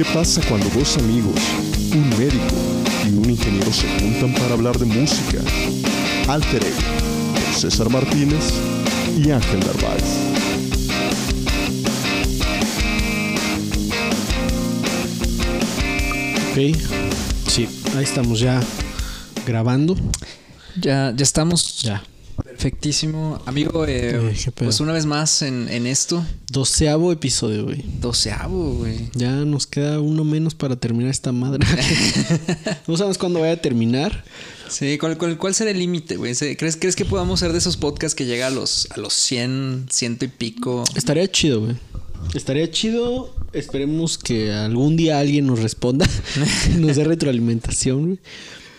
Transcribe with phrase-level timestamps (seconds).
[0.00, 1.38] ¿Qué pasa cuando dos amigos,
[1.92, 2.54] un médico
[3.04, 5.42] y un ingeniero se juntan para hablar de música?
[6.26, 8.50] Alter Ego, César Martínez
[9.18, 10.02] y Ángel Narváez.
[16.48, 18.58] Ok, sí, ahí estamos ya
[19.46, 19.96] grabando.
[20.80, 21.82] Ya, ya estamos.
[21.82, 22.02] Ya.
[22.64, 23.40] Perfectísimo.
[23.46, 26.22] Amigo, eh, pues una vez más en, en esto.
[26.52, 27.82] Doceavo episodio, güey.
[28.02, 29.08] Doceavo, güey.
[29.14, 31.66] Ya nos queda uno menos para terminar esta madre.
[32.86, 34.24] no sabemos cuándo vaya a terminar.
[34.68, 36.34] Sí, ¿cuál, cuál, cuál será el límite, güey?
[36.34, 39.14] ¿Se- ¿Crees, ¿Crees que podamos ser de esos podcasts que llega a los, a los
[39.14, 40.84] 100, ciento y pico?
[40.94, 41.76] Estaría chido, güey.
[42.34, 43.34] Estaría chido.
[43.54, 46.06] Esperemos que algún día alguien nos responda.
[46.78, 48.18] nos dé retroalimentación, güey.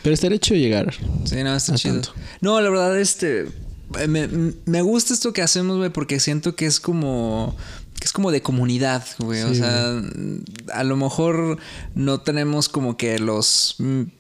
[0.04, 0.94] Pero estaría chido llegar.
[1.26, 1.96] Sí, no, está chido.
[1.96, 2.14] tanto.
[2.42, 3.48] No, la verdad, este.
[4.08, 4.28] Me,
[4.66, 7.56] me gusta esto que hacemos, güey, porque siento que es como.
[8.00, 9.44] Que es como de comunidad, güey.
[9.44, 10.02] o sea,
[10.74, 11.60] a lo mejor
[11.94, 13.76] no tenemos como que los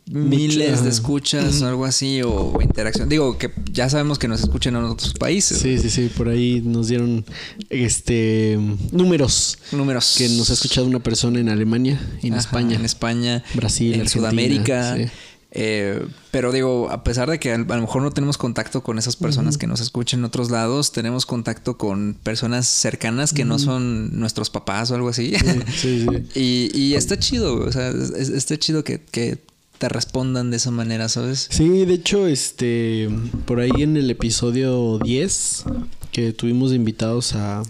[0.05, 3.09] miles de escuchas o algo así, o, o interacción.
[3.09, 5.57] Digo, que ya sabemos que nos escuchan en otros países.
[5.57, 6.11] Sí, sí, sí.
[6.15, 7.25] Por ahí nos dieron
[7.71, 8.59] este
[8.91, 9.57] números.
[9.71, 10.13] Números.
[10.15, 12.75] Que nos ha escuchado una persona en Alemania, en Ajá, España.
[12.75, 13.43] En España.
[13.55, 14.95] Brasil, En Argentina, Sudamérica.
[14.95, 15.05] sí.
[15.53, 19.17] Eh, pero digo, a pesar de que a lo mejor no tenemos contacto con esas
[19.17, 24.17] personas que nos escuchan en otros lados, tenemos contacto con personas cercanas que no son
[24.17, 25.33] nuestros papás o algo así.
[25.75, 26.07] Sí, sí.
[26.39, 29.39] y, y está chido, o sea, es- es- está chido que, que
[29.77, 31.47] te respondan de esa manera, ¿sabes?
[31.49, 33.09] Sí, de hecho, este,
[33.45, 35.65] por ahí en el episodio 10,
[36.11, 37.63] que tuvimos invitados a,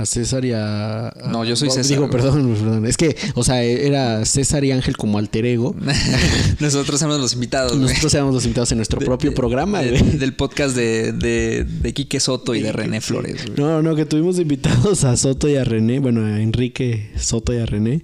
[0.00, 1.08] a César y a...
[1.08, 2.12] a- No, yo soy César, Digo, güey.
[2.12, 2.86] perdón, perdón.
[2.86, 5.74] Es que, o sea, era César y Ángel como alter ego.
[6.60, 7.76] Nosotros somos los invitados.
[7.76, 10.18] Nosotros éramos los invitados en nuestro De- propio de- programa, de- güey.
[10.18, 13.58] del podcast de, de, de Quique Soto y de René Flores, güey.
[13.58, 17.58] No, no, que tuvimos invitados a Soto y a René, bueno, a Enrique Soto y
[17.58, 18.02] a René.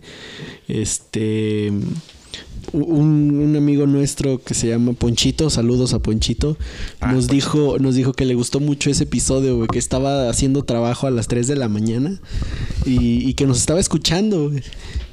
[0.69, 1.73] Este.
[2.77, 6.59] Un, un amigo nuestro que se llama Ponchito, saludos a Ponchito,
[7.01, 10.63] Ah, nos dijo, nos dijo que le gustó mucho ese episodio, güey, que estaba haciendo
[10.63, 12.21] trabajo a las 3 de la mañana
[12.85, 14.63] y, y que nos estaba escuchando, güey.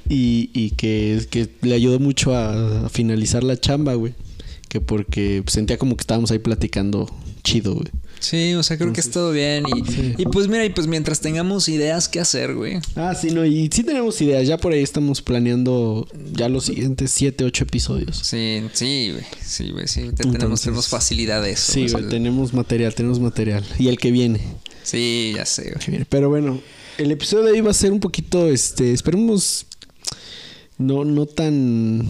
[0.10, 4.14] Y, y que, que le ayudó mucho a, a finalizar la chamba, güey.
[4.68, 7.10] Que porque sentía como que estábamos ahí platicando
[7.44, 7.88] chido, güey.
[8.24, 9.66] Sí, o sea, creo que ha estado bien.
[9.68, 10.14] Y, Sí.
[10.18, 12.80] y pues mira, y pues mientras tengamos ideas que hacer, güey.
[12.96, 14.48] Ah, sí, no, y sí tenemos ideas.
[14.48, 18.18] Ya por ahí estamos planeando ya los siguientes 7, 8 episodios.
[18.24, 19.26] Sí, sí, güey.
[19.46, 20.04] Sí, güey, sí.
[20.16, 21.74] Te- tenemos, tenemos facilidad de eso.
[21.74, 23.66] Sí, güey, tenemos material, tenemos material.
[23.78, 24.40] Y el que viene.
[24.84, 26.06] Sí, ya sé, güey.
[26.08, 26.62] Pero bueno,
[26.98, 29.66] el episodio de hoy va a ser un poquito, este, esperemos,
[30.78, 32.08] no, no tan,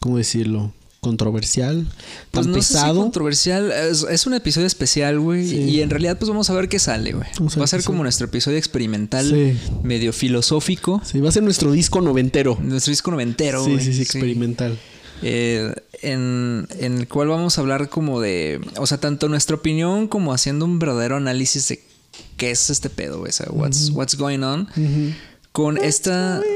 [0.00, 0.72] ¿cómo decirlo?
[1.06, 1.86] Controversial,
[2.32, 3.00] Pues tan no sé si pesado.
[3.00, 3.70] controversial.
[3.72, 5.48] Es, es un episodio especial, güey.
[5.48, 5.56] Sí.
[5.56, 7.28] Y en realidad, pues vamos a ver qué sale, güey.
[7.38, 9.56] Vamos a ver Va a ser como nuestro episodio experimental, Sí.
[9.84, 11.00] medio filosófico.
[11.04, 12.58] Sí, va a ser nuestro disco noventero.
[12.60, 13.84] Nuestro disco noventero, Sí, güey.
[13.84, 14.76] sí, sí, experimental.
[15.22, 15.72] Eh,
[16.02, 20.34] en, en el cual vamos a hablar como de, o sea, tanto nuestra opinión como
[20.34, 21.80] haciendo un verdadero análisis de
[22.36, 25.14] qué es este pedo, güey, o sea, what's, what's going on, Ujú.
[25.52, 26.42] con esta...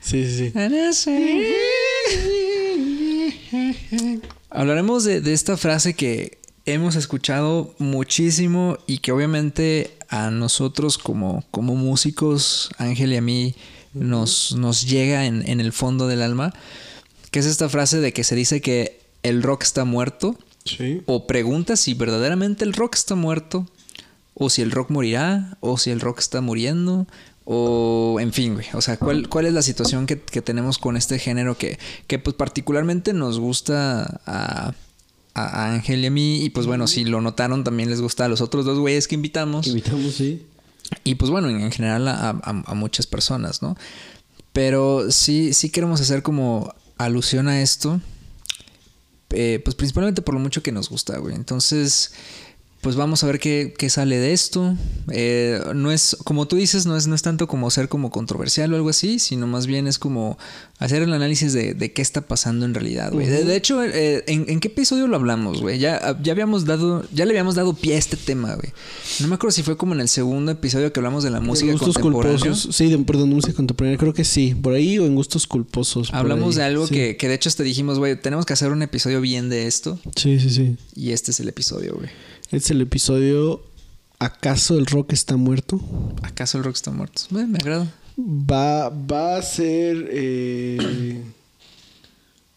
[0.00, 0.52] Sí, sí, sí.
[4.50, 11.44] Hablaremos de, de esta frase que hemos escuchado muchísimo y que obviamente a nosotros como,
[11.50, 13.54] como músicos, Ángel y a mí,
[13.94, 16.52] nos, nos llega en, en el fondo del alma,
[17.30, 21.02] que es esta frase de que se dice que el rock está muerto Sí.
[21.06, 23.68] o pregunta si verdaderamente el rock está muerto,
[24.34, 27.06] o si el rock morirá, o si el rock está muriendo,
[27.48, 28.66] o en fin, güey.
[28.74, 32.18] O sea, ¿cuál, cuál es la situación que, que tenemos con este género que, que
[32.18, 34.74] pues particularmente nos gusta a,
[35.34, 36.42] a Ángel y a mí?
[36.44, 39.14] Y pues bueno, si lo notaron, también les gusta a los otros dos güeyes que
[39.14, 39.66] invitamos.
[39.68, 40.44] Invitamos, sí.
[41.04, 43.76] Y pues bueno, en, en general a, a- a muchas personas, ¿no?
[44.52, 48.00] Pero sí, sí queremos hacer como alusión a esto.
[49.30, 51.34] eh, pues principalmente por lo mucho que nos gusta, güey.
[51.34, 52.12] Entonces,
[52.80, 54.76] pues vamos a ver qué, qué sale de esto.
[55.10, 58.72] Eh, no es, como tú dices, no es, no es tanto como ser como controversial
[58.72, 60.38] o algo así, sino más bien es como
[60.78, 63.26] hacer el análisis de, de qué está pasando en realidad, güey.
[63.26, 65.78] de, de hecho, eh, ¿en, en qué episodio lo hablamos, güey?
[65.80, 68.72] Ya, ya habíamos dado, ya le habíamos dado pie a este tema, güey.
[69.20, 71.72] No me acuerdo si fue como en el segundo episodio que hablamos de la música
[71.72, 72.38] gustos contemporánea.
[72.38, 72.76] culposos.
[72.76, 73.98] Sí, de, perdón, de música contemporánea.
[73.98, 74.54] Creo que sí.
[74.54, 76.10] Por ahí o en gustos culposos.
[76.12, 76.58] Hablamos ahí.
[76.60, 76.94] de algo Sí.
[76.94, 79.98] que, que de hecho te dijimos, güey, tenemos que hacer un episodio bien de esto.
[80.14, 80.76] Sí, sí, sí.
[80.94, 82.10] Y este es el episodio, güey.
[82.50, 83.62] Es el episodio
[84.18, 85.80] ¿Acaso el rock está muerto?
[86.22, 87.22] ¿Acaso el rock está muerto?
[87.32, 87.92] Eh, me agrada.
[88.18, 91.20] Va, va a ser eh,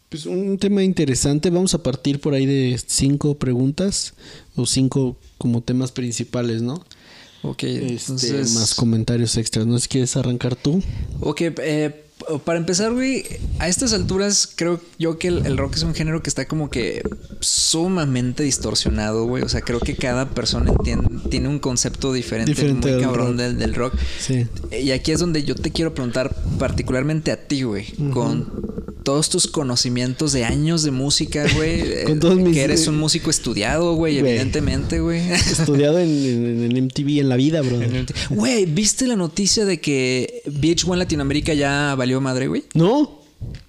[0.08, 1.50] pues un tema interesante.
[1.50, 4.14] Vamos a partir por ahí de cinco preguntas
[4.56, 6.82] o cinco como temas principales, ¿no?
[7.42, 8.54] Ok, Este, entonces...
[8.54, 9.66] más comentarios extras.
[9.66, 10.82] ¿No si quieres arrancar tú?
[11.20, 12.04] Ok, eh,
[12.44, 13.24] para empezar, güey,
[13.58, 16.70] a estas alturas creo yo que el, el rock es un género que está como
[16.70, 17.02] que
[17.40, 19.42] sumamente distorsionado, güey.
[19.42, 23.26] O sea, creo que cada persona entiende, tiene un concepto diferente, Diferente muy del cabrón
[23.28, 23.36] rock.
[23.36, 23.94] Del, del rock.
[24.18, 24.46] Sí.
[24.70, 28.59] Y aquí es donde yo te quiero preguntar particularmente a ti, güey, con
[29.02, 31.80] todos tus conocimientos de años de música, güey.
[31.80, 34.32] eh, Con todos mis- Que eres un músico estudiado, güey, Güey.
[34.32, 35.20] evidentemente, güey.
[35.32, 37.78] Estudiado en, en, en MTV en la vida, bro.
[38.30, 42.64] Güey, ¿viste la noticia de que VH1 Latinoamérica ya valió madre, güey?
[42.74, 43.19] ¿No?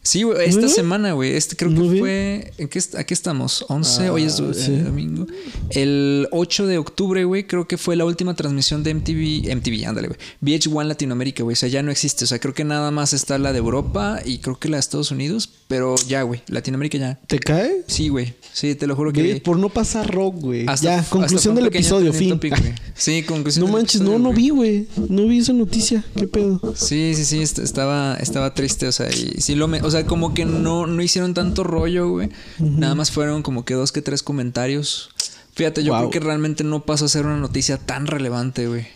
[0.04, 0.68] Sí, güey, esta ¿No?
[0.70, 1.34] semana, güey.
[1.36, 2.54] Este creo No que fue.
[2.58, 3.64] ¿En qué aquí estamos?
[3.70, 5.28] 11, hoy es Ah, eh, domingo.
[5.70, 9.52] El 8 de octubre, güey, creo que fue la última transmisión de MTV.
[9.56, 10.20] MTV, ándale, güey.
[10.42, 11.54] VH1 Latinoamérica, güey.
[11.54, 12.24] O sea, ya no existe.
[12.26, 14.82] O sea, creo que nada más está la de Europa y creo que la de
[14.82, 15.50] Estados Unidos.
[15.68, 16.42] Pero ya, güey.
[16.48, 17.20] Latinoamérica ya.
[17.28, 17.84] ¿Te cae?
[17.88, 18.34] Sí, güey.
[18.54, 19.40] Sí, te lo juro que.
[19.46, 20.66] Por no pasar rock, güey.
[20.68, 22.30] Hasta- Ya, conclusión del episodio, fin.
[22.32, 22.56] topic.
[22.96, 24.88] Sí, conclusión no del manches, no, episodio, no vi, güey.
[25.10, 26.04] No vi esa noticia.
[26.18, 26.60] ¿Qué pedo?
[26.76, 30.06] Sí, sí, sí, est- estaba, estaba triste, o sea, y sí lo me, o sea,
[30.06, 32.30] como que no, no hicieron tanto rollo, güey.
[32.60, 35.10] Nada más fueron como que dos que tres comentarios.
[35.54, 36.00] Fíjate, yo Wow.
[36.00, 38.88] creo que realmente no pasó a ser una noticia tan relevante, güey.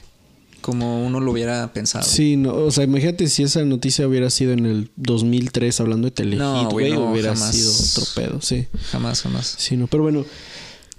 [0.61, 2.03] Como uno lo hubiera pensado.
[2.05, 6.11] Sí, no, o sea, imagínate si esa noticia hubiera sido en el 2003 hablando de
[6.11, 7.55] Telehit, No, güey, no, hubiera jamás.
[7.55, 8.65] sido otro pedo, sí.
[8.91, 9.55] Jamás, jamás.
[9.59, 10.25] Sí, no, pero bueno,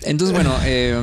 [0.02, 0.94] Entonces, bueno, eh,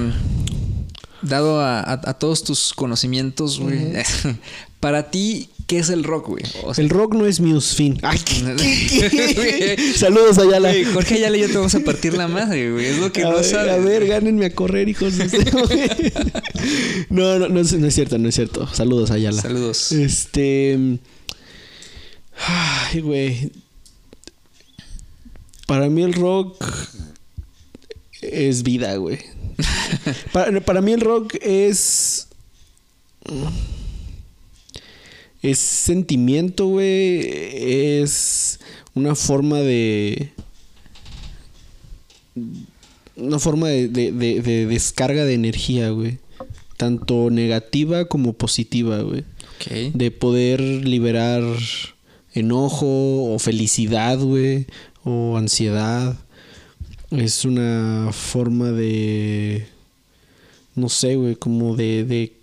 [1.22, 3.94] dado a, a- a todos tus conocimientos, güey,
[4.80, 6.44] para ti, ¿qué es el rock, güey?
[6.64, 8.00] O sea, el rock no es Muse, fin.
[8.02, 8.42] Ay, ¿qué-
[9.36, 9.94] Güey.
[9.96, 12.86] Saludos allá la güey, Jorge Ayala y yo te vamos a partir la madre, güey.
[12.88, 13.72] Es lo que a, no ver, sabes.
[13.74, 15.28] a ver, gánenme a correr, hijos de
[17.10, 18.68] No, no, no, es- no es cierto, no es cierto.
[18.74, 19.42] Saludos a Ayala.
[19.42, 19.92] Saludos.
[19.92, 21.00] Este.
[22.48, 23.52] Ay, güey.
[25.68, 26.64] Para mí el rock
[28.22, 29.20] es vida, güey.
[30.34, 32.28] para, para mí el rock es.
[35.44, 37.20] Es sentimiento, güey.
[38.02, 38.60] Es
[38.96, 40.32] una forma de.
[43.16, 46.18] Una forma de, de- de- de descarga de energía, güey.
[46.78, 49.24] Tanto negativa como positiva, güey
[49.94, 51.44] de poder liberar
[52.34, 54.66] enojo o felicidad, güey,
[55.06, 56.18] o ansiedad.
[57.12, 59.68] Es una forma de,
[60.76, 62.34] no sé, güey, como de, de,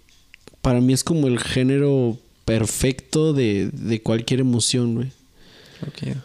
[0.62, 2.16] para mí es como el género
[2.58, 5.08] perfecto de, de cualquier emoción, güey.
[5.86, 6.16] ok.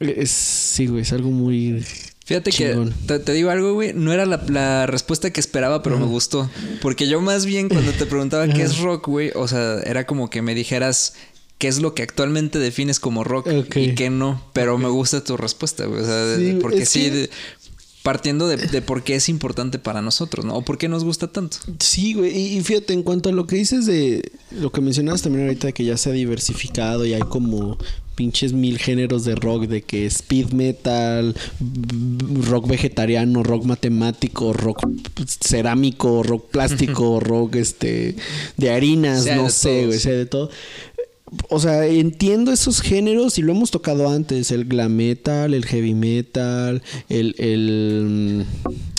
[0.00, 1.84] Es, sí, güey, es algo muy...
[2.26, 2.90] Fíjate Chingón.
[2.92, 3.92] que te, te digo algo, güey.
[3.92, 6.50] No era la, la respuesta que esperaba, pero me gustó.
[6.80, 10.30] Porque yo más bien cuando te preguntaba qué es rock, güey, o sea, era como
[10.30, 11.14] que me dijeras
[11.58, 14.42] qué es lo que actualmente defines como rock y qué no.
[14.54, 16.00] Pero me gusta tu respuesta, güey.
[16.00, 17.30] O sea, Sí, porque sí, que-
[18.04, 20.54] partiendo de, de por qué es importante para nosotros, ¿no?
[20.54, 21.56] O por qué nos gusta tanto.
[21.80, 22.36] Sí, güey.
[22.38, 25.68] Y, y fíjate, en cuanto a lo que dices de lo que mencionabas también ahorita,
[25.68, 27.78] de que ya se ha diversificado y hay como
[28.14, 31.34] pinches mil géneros de rock, de que speed metal,
[32.46, 34.86] rock vegetariano, rock matemático, rock
[35.40, 38.16] cerámico, rock plástico, rock este
[38.58, 40.50] de harinas, Sea no de sé, güey, sea de todo.
[41.48, 45.94] O sea, entiendo esos géneros y lo hemos tocado antes, el glam metal, el heavy
[45.94, 48.46] metal, el, el,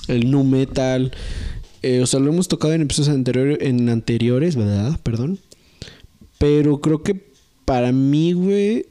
[0.08, 1.12] el nu metal.
[1.82, 5.00] Eh, o sea, lo hemos tocado en episodios anterior- en anteriores, ¿verdad?
[5.04, 5.40] Perdón.
[6.38, 7.22] Pero creo que
[7.66, 8.88] para mí, güey,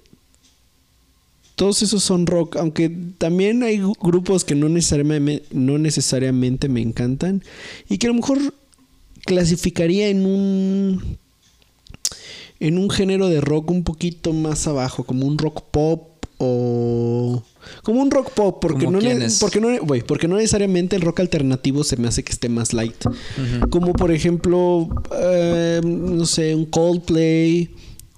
[1.56, 7.42] todos esos son rock, aunque también hay grupos que no necesariamente, no necesariamente me encantan
[7.88, 8.54] y que a lo mejor
[9.24, 11.18] clasificaría en un
[12.66, 17.42] en un género de rock un poquito más abajo, como un rock pop o
[17.82, 19.08] como un rock pop, porque ¿Como no,
[19.40, 22.72] porque no, güey, porque no necesariamente el rock alternativo se me hace que esté más
[22.72, 23.04] light.
[23.70, 24.88] Como por ejemplo,
[25.20, 27.70] eh, no sé, un Coldplay,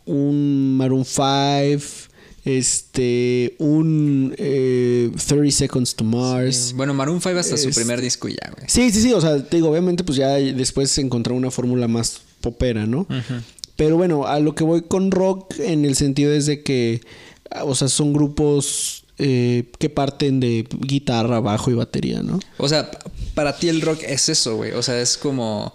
[0.07, 2.07] un Maroon 5,
[2.45, 6.73] este, un eh, 30 Seconds to Mars.
[6.77, 8.69] Bueno, Maroon 5 hasta su primer disco ya, güey.
[8.69, 11.89] Sí, sí, sí, o sea, te digo, obviamente pues ya después se encontró una fórmula
[11.89, 13.07] más popera, ¿no?
[13.77, 17.01] Pero bueno, a lo que voy con rock en el sentido es de que,
[17.63, 22.39] o sea, son grupos eh, que parten de guitarra, bajo y batería, ¿no?
[22.59, 22.91] O sea,
[23.35, 24.73] para ti el rock es eso, güey.
[24.73, 25.75] O sea, es como...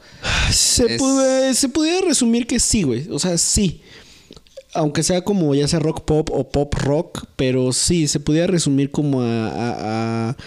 [0.52, 3.08] Se, Es- puede- se pudiera resumir que sí, güey.
[3.12, 3.82] O sea, sí.
[4.74, 8.90] Aunque sea como ya sea rock pop o pop rock, pero sí, se pudiera resumir
[8.90, 10.38] como a, a- a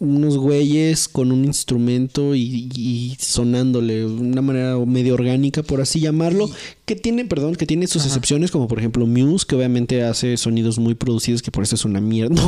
[0.00, 6.00] unos güeyes con un instrumento y, y sonándole de una manera medio orgánica, por así
[6.00, 6.50] llamarlo,
[6.86, 10.78] que tiene, perdón, que tiene sus excepciones, como por ejemplo Muse, que obviamente hace sonidos
[10.78, 12.42] muy producidos, que por eso es una mierda.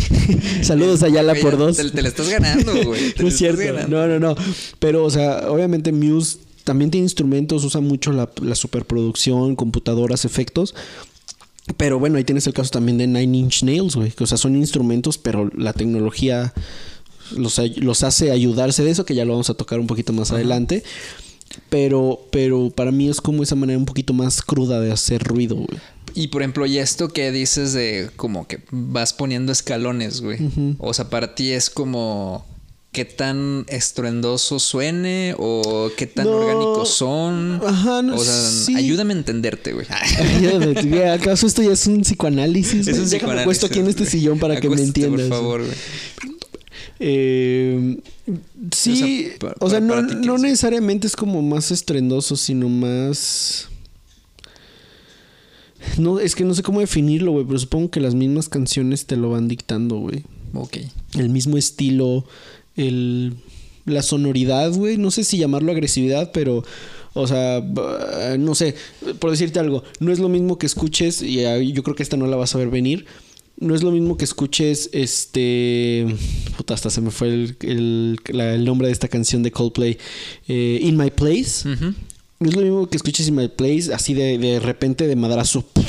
[0.62, 1.78] Saludos a Yala por dos.
[1.78, 3.00] Te, te la estás ganando, güey.
[3.16, 3.62] No la es cierto.
[3.62, 4.06] estás ganando.
[4.06, 4.42] No, no, no.
[4.78, 10.74] Pero, o sea, obviamente Muse también tiene instrumentos, usa mucho la, la superproducción, computadoras, efectos.
[11.76, 14.12] Pero bueno, ahí tienes el caso también de Nine Inch Nails, güey.
[14.18, 16.52] O sea, son instrumentos, pero la tecnología
[17.36, 20.30] los, los hace ayudarse de eso, que ya lo vamos a tocar un poquito más
[20.32, 20.82] adelante.
[21.68, 25.56] Pero, pero para mí es como esa manera un poquito más cruda de hacer ruido,
[25.56, 25.80] güey.
[26.14, 30.38] Y por ejemplo, y esto que dices de como que vas poniendo escalones, güey.
[30.78, 32.44] O sea, para ti es como
[32.92, 36.32] qué tan estruendoso suene o qué tan No.
[36.32, 37.60] orgánicos son.
[37.64, 38.74] Ajá, no, O sea, sí.
[38.74, 39.86] ayúdame a entenderte, güey.
[39.90, 42.86] Ayúdame, ¿Acaso esto ya es un psicoanálisis?
[42.88, 45.28] Es un Déjame psicoanálisis, puesto aquí en este sillón para que me entiendas.
[45.28, 45.74] Por favor, güey.
[47.02, 47.96] Eh,
[48.72, 49.30] sí,
[49.60, 50.42] O sea, o no, para ti, ¿qué no es?
[50.42, 53.68] necesariamente es como más estrendoso, sino más...
[55.96, 59.16] No, es que no sé cómo definirlo, güey, pero supongo que las mismas canciones te
[59.16, 60.24] lo van dictando, güey.
[60.52, 60.76] Ok.
[61.18, 62.26] El mismo estilo,
[62.86, 63.34] el,
[63.86, 64.96] la sonoridad, güey.
[64.98, 66.64] No sé si llamarlo agresividad, pero,
[67.14, 67.62] o sea,
[68.38, 68.74] no sé,
[69.18, 72.26] por decirte algo, no es lo mismo que escuches, y yo creo que esta no
[72.26, 73.06] la vas a ver venir.
[73.58, 76.06] No es lo mismo que escuches este.
[76.56, 79.98] Puta, hasta se me fue el, el- la- el nombre de esta canción de Coldplay.
[80.48, 81.68] eh, In My Place.
[82.38, 85.60] No es lo mismo que escuches In My Place, así de, de repente de madrazo.
[85.60, 85.82] Pa,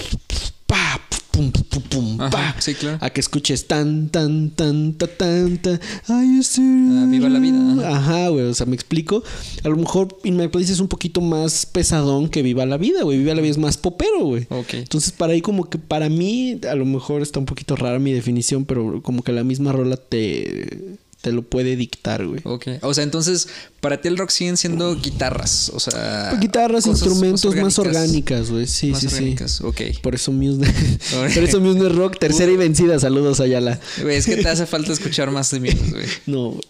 [1.32, 2.98] pum, pum, pum, Ajá, pa, sí, claro.
[3.02, 5.80] A que escuches tan, tan, tan, ta, tan, tan.
[5.80, 7.58] To- Ah, viva la vida.
[7.96, 8.46] Ajá, güey.
[8.46, 9.24] O sea, me explico.
[9.64, 13.04] A lo mejor In My Place es un poquito más pesadón que Viva la Vida,
[13.04, 13.18] güey.
[13.20, 14.46] Viva la Vida es más popero, güey.
[14.50, 14.74] Ok.
[14.76, 18.12] Entonces, para ahí, como que para mí, a lo mejor está un poquito rara mi
[18.12, 22.42] definición, pero como que la misma rola te, te lo puede dictar, güey.
[22.44, 22.68] Ok.
[22.82, 23.48] O sea, entonces,
[23.80, 25.72] para ti el rock siguen siendo guitarras.
[25.74, 26.28] O sea.
[26.30, 28.68] Pues Guitarras, cosas instrumentos más orgánicas, güey.
[28.68, 29.52] Sí, más sí, orgánicas.
[29.52, 29.64] sí.
[29.64, 29.82] Ok.
[30.02, 30.66] Por eso Muse,
[31.12, 32.18] por eso Muse no es rock.
[32.20, 33.00] Tercera y vencida.
[33.00, 33.80] Saludos, Ayala.
[34.02, 36.06] Güey, es que te hace falta escuchar más de Muse, güey.
[36.26, 36.64] No, güey.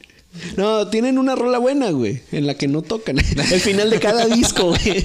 [0.56, 3.18] No, tienen una rola buena, güey, en la que no tocan.
[3.52, 5.04] El final de cada disco, güey.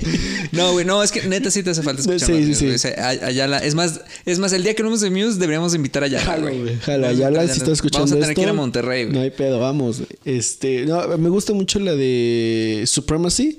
[0.52, 2.68] No, güey, no, es que neta sí te hace falta escuchar Sí, sí, sí.
[2.71, 6.04] O sea, Ayala, es más, es más, el día que hablemos de Muse deberíamos invitar
[6.04, 6.62] a Ayala, Jalo, güey.
[6.62, 6.76] güey.
[6.78, 8.35] Jalo, Vamos a Ayala, invitar a si está escuchando Vamos a tener esto.
[8.40, 9.14] que ir a Monterrey, güey.
[9.16, 10.02] No hay pedo, vamos.
[10.25, 13.59] Este, no, me gusta mucho la de Supremacy.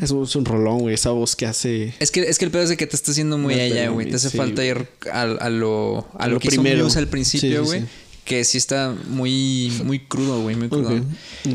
[0.00, 0.94] Es un, es un rolón, güey.
[0.94, 1.92] Esa voz que hace.
[1.98, 3.92] Es que, es que el pedo es de que te está haciendo muy No, pero,
[3.94, 4.08] güey.
[4.08, 4.68] Te hace sí, falta güey.
[4.68, 6.84] ir a, a lo, a A lo, lo que hizo primero.
[6.84, 7.82] Muse al Sí, principio, sí, güey.
[8.30, 10.54] Que sí está muy, muy crudo, güey.
[10.54, 11.04] Muy crudo.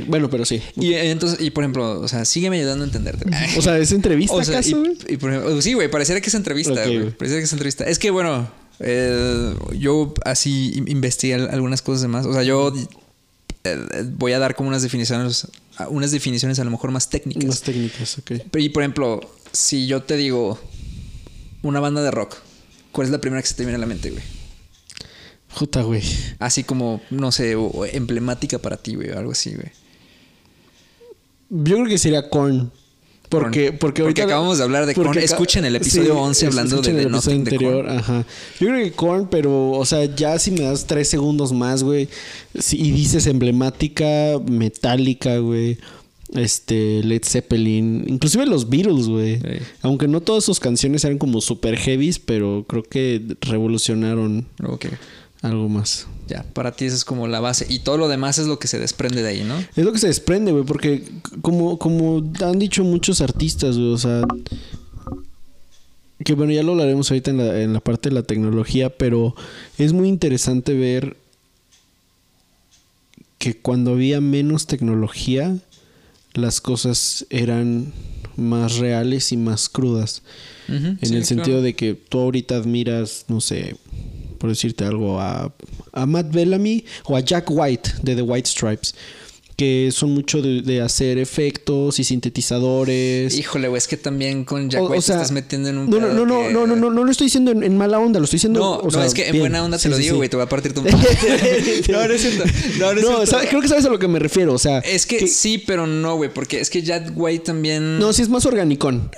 [0.07, 0.61] Bueno, pero sí.
[0.75, 3.25] Y eh, entonces, y por ejemplo, o sea, sígueme ayudando a entenderte.
[3.57, 4.97] O sea, ¿es entrevista O sea, acaso, güey?
[5.07, 7.11] y, y por ejemplo, sí, güey, pareciera que es entrevista, güey.
[7.11, 7.85] Pareciera que es entrevista.
[7.85, 8.49] Es que, bueno,
[8.81, 12.25] eh, yo así in- investigué al- algunas cosas de más.
[12.25, 12.73] O sea, yo
[13.63, 13.77] eh,
[14.17, 15.47] voy a dar como unas definiciones,
[15.89, 17.45] unas definiciones a lo mejor más técnicas.
[17.45, 18.31] Más técnicas, ok.
[18.51, 19.21] Pero, Y por ejemplo,
[19.53, 20.59] si yo te digo
[21.63, 22.35] una banda de rock,
[22.91, 24.23] ¿cuál es la primera que se te viene a la mente, güey?
[25.55, 26.03] Juta, güey.
[26.39, 29.71] Así como, no sé, o- emblemática para ti, güey, o algo así, güey.
[31.49, 32.71] Yo creo que sería Korn.
[33.29, 33.77] Porque, Korn.
[33.79, 35.17] porque, Porque acabamos de hablar de Korn.
[35.17, 37.89] Escuchen el episodio 11 hablando de el The episodio de anterior.
[37.89, 38.25] Ajá.
[38.59, 42.07] Yo creo que Korn, pero, o sea, ya si me das tres segundos más, güey.
[42.59, 45.77] si- y dices emblemática, metálica, güey.
[46.33, 49.37] Este, Led Zeppelin, inclusive los Beatles, güey.
[49.39, 49.63] Sí.
[49.81, 54.87] Aunque no todas sus canciones eran como super heavies, pero creo que revolucionaron Ok.
[55.41, 56.07] Algo más.
[56.27, 57.67] Ya, para ti esa es como la base.
[57.69, 59.57] Y todo lo demás es lo que se desprende de ahí, ¿no?
[59.75, 61.03] Es lo que se desprende, güey, porque
[61.41, 64.21] como, como han dicho muchos artistas, güey, o sea...
[66.23, 69.35] Que bueno, ya lo hablaremos ahorita en la, en la parte de la tecnología, pero
[69.77, 71.17] es muy interesante ver
[73.37, 75.57] que cuando había menos tecnología,
[76.33, 77.93] las cosas eran
[78.37, 80.23] más reales y más crudas.
[80.67, 81.61] En sí, el sentido claro.
[81.61, 83.75] de que tú ahorita admiras, no sé,
[84.37, 85.53] por decirte algo, a,
[85.93, 88.95] a Matt Bellamy o a Jack White de The White Stripes,
[89.55, 93.37] que son mucho de, de hacer efectos y sintetizadores.
[93.37, 95.77] Híjole, güey, es que también con Jack O- o White sea, te estás metiendo en
[95.77, 95.89] un.
[95.89, 97.99] no, no, no, no, que- no, no, no, no lo estoy diciendo en, en mala
[97.99, 98.59] onda, lo estoy diciendo.
[98.59, 100.17] No, o no, sea, es que en buena onda te Sí, lo sí, digo, sí.
[100.17, 100.81] güey, te voy a partir tu
[101.91, 102.43] No, no es cierto.
[102.79, 103.25] No, no es No, cierto.
[103.27, 104.79] sabe- creo que sabes a lo que me refiero, o sea.
[104.79, 107.97] Es que, sí, pero no, güey, porque es que Jack White también.
[107.99, 109.09] No, sí es más organicón.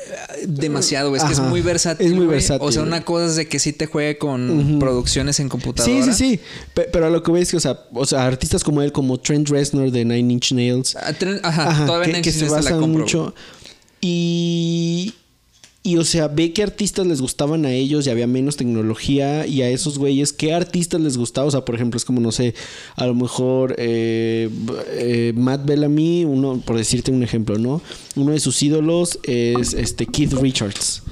[0.48, 1.20] demasiado, güey.
[1.22, 2.06] Es que es muy versátil.
[2.08, 5.39] Es muy versátil, O sea, una cosa es de que sí te juegue con producciones
[5.39, 6.03] en Sí, computadora.
[6.06, 6.39] sí, sí.
[6.74, 9.20] Pe- Pero a lo que ves que, o sea, o sea, artistas como él, como
[9.20, 12.90] Trent Reznor de Nine Inch Nails, Ah, Ajá, Ajá, todavía que, que se la basan
[12.92, 13.34] mucho.
[14.02, 15.14] Y,
[15.84, 19.48] y, o sea, ve qué artistas les gustaban a ellos y había menos tecnología.
[19.48, 21.48] Y a esos güeyes, ¿qué artistas les gustaba?
[21.48, 22.54] O sea, por ejemplo, es como, no sé,
[22.96, 24.50] a lo mejor eh,
[24.92, 27.82] eh, Matt Bellamy, uno, por decirte un ejemplo, ¿no?
[28.16, 31.04] Uno de sus ídolos es este Keith Richards.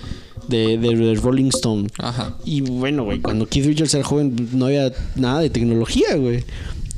[0.48, 1.88] De, de, de Rolling Stone.
[1.98, 2.38] Ajá.
[2.46, 6.44] Y bueno, güey, cuando Keith Richards era joven no había nada de tecnología, güey.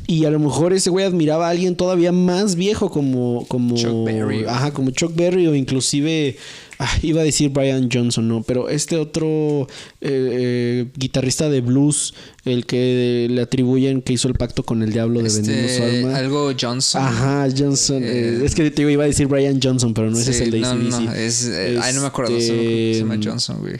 [0.09, 3.45] Y a lo mejor ese güey admiraba a alguien todavía más viejo como...
[3.49, 4.45] como Chuck Berry.
[4.45, 6.37] Ajá, como Chuck Berry o inclusive...
[6.79, 8.41] ah, iba a decir Brian Johnson, ¿no?
[8.43, 9.67] Pero este otro
[9.99, 12.13] eh, eh, guitarrista de blues,
[12.45, 15.97] el que le atribuyen que hizo el pacto con el diablo de vendiendo su Este,
[15.99, 16.15] alma.
[16.15, 17.01] algo Johnson.
[17.03, 18.01] Ajá, Johnson.
[18.01, 20.43] eh, es que te digo, iba a decir Brian Johnson, pero no ese es Sí,
[20.43, 21.03] el de no, AC/DC.
[21.03, 22.39] no, es, eh, ay, no me acuerdo.
[22.39, 23.75] se llama Este, Johnson, güey.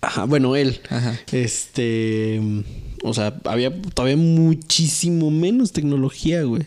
[0.00, 0.80] Ajá, bueno, él.
[0.88, 1.20] Ajá.
[1.32, 2.40] Este.
[3.08, 6.62] O sea, había todavía muchísimo menos tecnología, güey.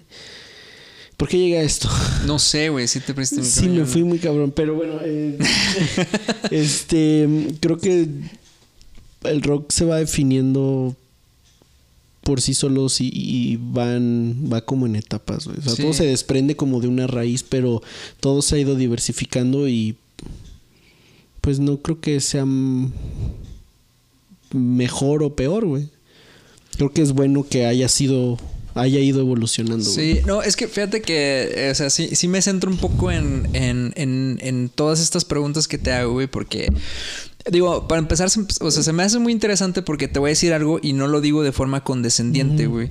[1.18, 1.90] ¿Por qué llega a esto?
[2.26, 4.94] No sé, güey, sí te presté mi Sí, me fui muy cabrón, pero bueno.
[5.04, 5.38] eh,
[6.52, 7.28] este.
[7.60, 8.08] Creo que
[9.24, 10.96] el rock se va definiendo
[12.24, 15.58] por sí solos y, y van va como en etapas, güey.
[15.58, 15.82] O sea, Sí.
[15.82, 17.82] todo se desprende como de una raíz, pero
[18.22, 19.98] todo se ha ido diversificando y
[21.42, 22.46] pues no creo que sea
[24.54, 25.90] mejor o peor, güey.
[26.80, 28.40] Creo que es bueno que haya sido
[28.74, 29.84] haya ido evolucionando.
[29.84, 30.14] güey.
[30.16, 33.50] Sí, no, es que fíjate que, o sea, sí, sí me centro un poco en,
[33.52, 36.72] en, en, en todas estas preguntas que te hago, güey, porque,
[37.52, 38.30] digo, para empezar,
[38.62, 41.08] o sea, se me hace muy interesante porque te voy a decir algo y no
[41.08, 42.90] lo digo de forma condescendiente, güey.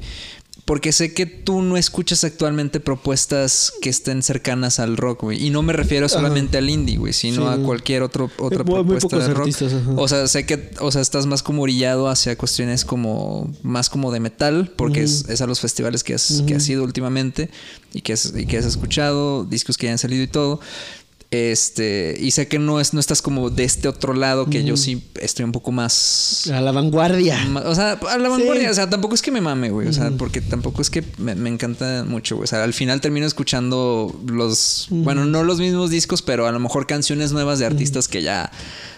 [0.68, 5.42] Porque sé que tú no escuchas actualmente propuestas que estén cercanas al rock, güey.
[5.42, 7.58] Y no me refiero solamente al indie, güey, sino Sí.
[7.60, 9.46] a cualquier otro, otra Muy- muy propuesta de rock.
[9.48, 9.72] artistas.
[9.96, 14.12] O sea, sé que, o sea, estás más como orillado hacia cuestiones como más como
[14.12, 17.48] de metal, porque es, es a los festivales que has, que has ido últimamente
[17.94, 20.60] y que has, y que has escuchado, discos que ya han salido y todo.
[21.30, 24.78] Este, y sé que no es, no estás como de este otro lado, que yo
[24.78, 26.46] sí estoy un poco más.
[26.50, 27.38] A la vanguardia.
[27.66, 28.30] O sea, a la Sí.
[28.30, 29.88] vanguardia, o sea, tampoco es que me mame, güey.
[29.88, 32.44] O sea, porque tampoco es que me, me encanta mucho, güey.
[32.44, 34.86] O sea, al final termino escuchando los.
[34.90, 38.50] Bueno, no los mismos discos, pero a lo mejor canciones nuevas de artistas que ya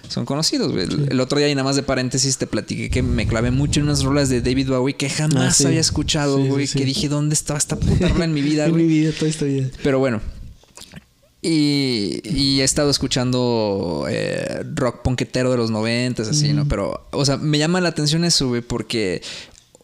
[0.08, 0.84] son conocidos, güey.
[0.84, 3.80] El, el otro día, y nada más de paréntesis, te platiqué que me clavé mucho
[3.80, 5.66] en unas rolas de David Bowie que jamás Ah, sí.
[5.66, 6.68] había escuchado, Sí, güey.
[6.68, 9.46] Que dije, ¿dónde estaba esta puta rola en mi vida, en mi vida, toda esta
[9.46, 9.68] vida.
[9.82, 10.20] Pero bueno.
[11.42, 16.68] Y, y he estado escuchando eh, rock ponquetero de los noventas, así, ¿no?
[16.68, 19.22] Pero, o sea, me llama la atención eso, güey, porque,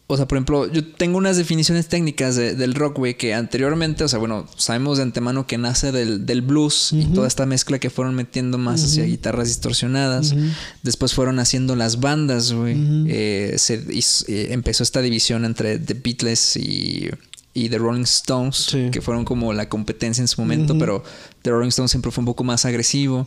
[0.05, 4.03] o sea, por ejemplo, yo tengo unas definiciones técnicas de- del rock, güey, que anteriormente,
[4.03, 7.79] o sea, bueno, sabemos de antemano que nace del, del blues y toda esta mezcla
[7.79, 10.35] que fueron metiendo más hacia guitarras distorsionadas.
[10.83, 12.75] Después fueron haciendo las bandas, güey.
[13.07, 17.09] Eh, se hizo- eh, empezó esta división entre The Beatles y,
[17.55, 18.89] y The Rolling Stones, Sí.
[18.91, 21.03] que fueron como la competencia en su momento, pero
[21.47, 23.25] The Rolling Stones siempre fue un poco más agresivo.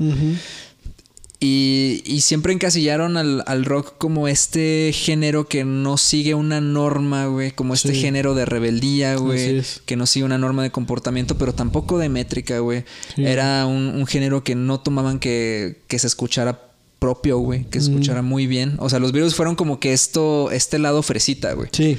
[1.43, 7.27] Y, y siempre encasillaron al, al rock como este género que no sigue una norma,
[7.29, 7.51] güey.
[7.53, 8.01] Como este Sí.
[8.03, 9.57] género de rebeldía, güey.
[9.59, 9.81] es.
[9.87, 12.85] Que no sigue una norma de comportamiento, pero tampoco de métrica, güey.
[13.17, 13.25] Sí.
[13.25, 16.61] Era un, un género que no tomaban que, que se escuchara
[16.99, 17.65] propio, güey.
[17.65, 18.75] Que se escuchara muy bien.
[18.79, 21.71] O sea, los Beatles fueron como que esto, este lado fresita, güey.
[21.73, 21.97] Sí,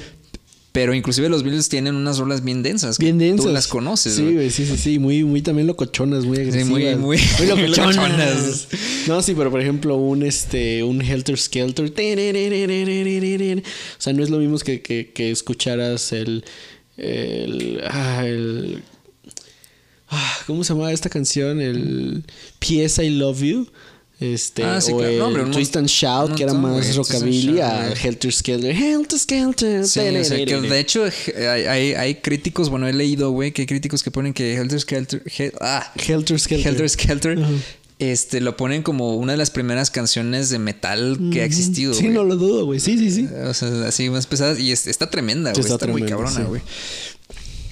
[0.72, 2.96] Pero inclusive los Beatles tienen unas rolas bien densas.
[2.96, 3.44] bien densas.
[3.46, 4.50] Tú las conoces, Sí, güey.
[4.50, 4.98] sí, sí, sí.
[4.98, 6.66] Muy, muy también locochonas, muy agresivas.
[6.66, 7.96] muy- muy- muy locochonas.
[7.96, 8.68] locochonas.
[9.06, 11.92] no, sí, pero por ejemplo, un este, un Helter Skelter.
[11.92, 11.94] O
[13.98, 16.44] sea, no es lo mismo que, que, que escucharas el.
[16.96, 18.82] el, ah, el
[20.08, 21.60] ah, ¿Cómo se llama esta canción?
[21.60, 22.24] El
[22.58, 23.04] P.S.
[23.04, 23.66] I Love You.
[24.22, 25.12] Este, Ah, sí, o claro.
[25.12, 26.92] el No, hombre, and Shout, que era más güey.
[26.92, 27.98] Rockabilly, a güey.
[28.06, 28.70] Helter Skelter.
[28.76, 29.86] Helter Skelter.
[29.86, 33.62] Sí, o sea, que de hecho hay, hay, hay críticos, bueno, he leído, güey, que
[33.62, 35.22] hay críticos que ponen que Helter Skelter,
[35.60, 36.68] ah, Helter Skelter.
[36.68, 37.38] Helter Skelter,
[37.98, 42.02] este, lo ponen como una de las primeras canciones de metal que ha existido, Sí,
[42.04, 42.14] güey.
[42.14, 42.80] no lo dudo, güey.
[42.80, 43.28] Sí, sí, sí.
[43.46, 46.62] O sea, así más pesadas y es- está tremenda, güey, Está está, muy cabrona, sí.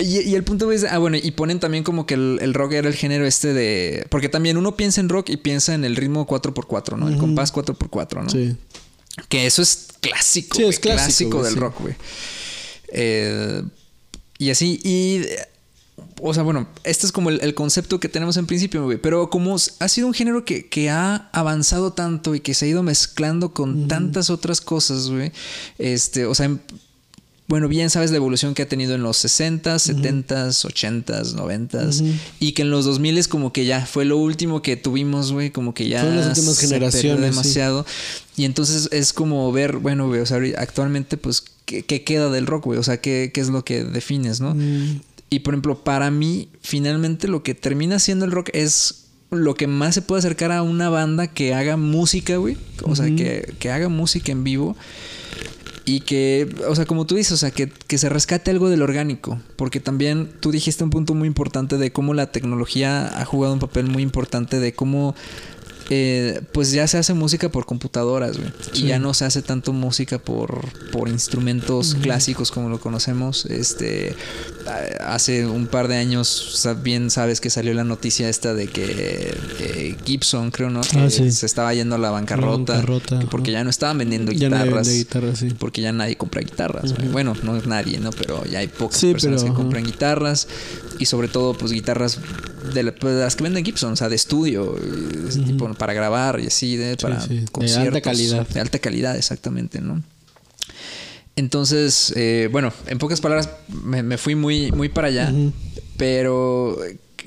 [0.00, 2.72] Y, y el punto es, ah, bueno, y ponen también como que el, el rock
[2.72, 4.06] era el género este de...
[4.10, 7.08] Porque también uno piensa en rock y piensa en el ritmo 4x4, ¿no?
[7.08, 8.30] El compás 4x4, ¿no?
[8.30, 8.56] Sí.
[9.28, 10.56] Que eso es clásico.
[10.56, 11.60] Sí, es clásico, güey, del sí.
[11.60, 11.94] rock, güey.
[12.92, 13.62] Eh,
[14.38, 15.22] y así, y.
[16.22, 18.98] O sea, bueno, este es como el, el concepto que tenemos en principio, güey.
[18.98, 22.68] Pero como ha sido un género que, que ha avanzado tanto y que se ha
[22.68, 25.32] ido mezclando con tantas otras cosas, güey.
[25.78, 26.60] Este, o sea, en-
[27.50, 32.00] bueno, bien sabes la evolución que ha tenido en los 60s, 70s, 80s, 90s.
[32.38, 35.50] Y que en los 2000 es como que ya fue lo último que tuvimos, güey.
[35.50, 37.30] Como que ya Fueron las últimas se generaciones, sí.
[37.30, 37.84] demasiado.
[38.36, 42.46] Y entonces es como ver, bueno, güey, o sea, actualmente, pues, ¿qué, qué queda del
[42.46, 42.78] rock, güey?
[42.78, 44.54] O sea, ¿qué, qué es lo que defines, no?
[44.54, 45.00] Mm.
[45.28, 49.66] Y por ejemplo, para mí, finalmente lo que termina siendo el rock es lo que
[49.66, 52.56] más se puede acercar a una banda que haga música, güey.
[52.84, 54.76] O sea, que, que haga música en vivo.
[55.90, 58.80] Y que, o sea, como tú dices, o sea, que, que se rescate algo del
[58.80, 59.40] orgánico.
[59.56, 63.58] Porque también tú dijiste un punto muy importante de cómo la tecnología ha jugado un
[63.58, 65.16] papel muy importante de cómo
[65.92, 68.52] eh, pues ya se hace música por computadoras, güey.
[68.74, 70.60] Y ya no se hace tanto música por,
[70.92, 73.46] por instrumentos clásicos como lo conocemos.
[73.46, 74.14] Este,
[75.00, 79.96] hace un par de años, bien sabes que salió la noticia esta de que eh,
[80.04, 80.80] Gibson, creo, ¿no?
[80.96, 81.30] Ah, sí.
[81.32, 82.74] se estaba yendo a la bancarrota.
[82.74, 84.86] bancarrota, que porque ya no estaban vendiendo Ya guitarras.
[84.86, 85.48] vende guitarras, sí.
[85.58, 86.94] Porque ya nadie compra guitarras.
[87.10, 88.10] Bueno, no es nadie, ¿no?
[88.10, 90.46] Pero ya hay pocas Sí, personas pero, que compran guitarras.
[90.98, 92.18] Y sobre todo, pues guitarras
[92.74, 94.76] de, la- pues, de las que venden Gibson, o sea, de estudio,
[95.28, 97.38] ese tipo, para grabar y así, de, para sí.
[97.40, 97.86] De conciertos.
[97.86, 98.46] alta calidad.
[98.48, 100.02] De alta calidad, exactamente, ¿no?
[101.40, 105.32] Entonces, eh, bueno, en pocas palabras, me, me fui muy, muy para allá.
[105.96, 106.76] Pero.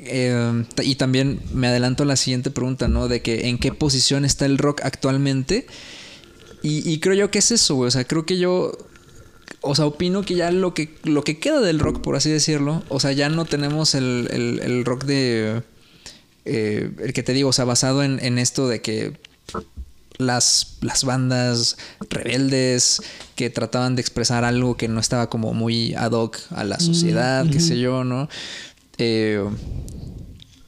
[0.06, 3.08] eh, y también me adelanto a la siguiente pregunta, ¿no?
[3.08, 5.66] De que en qué posición está el rock actualmente.
[6.62, 7.88] Y, y creo yo que es eso, güey.
[7.88, 8.72] O sea, creo que yo.
[9.62, 12.84] O sea, opino que ya lo que, lo que queda del rock, por así decirlo.
[12.90, 15.62] O sea, ya no tenemos el, el- el rock de.
[16.46, 19.14] eh, el que te digo, o sea, basado en, en esto de que
[20.18, 21.78] las, las bandas
[22.10, 23.02] rebeldes
[23.36, 27.46] que trataban de expresar algo que no estaba como muy ad hoc a la sociedad,
[27.50, 28.30] qué sé yo, ¿no?
[28.98, 29.44] Eh,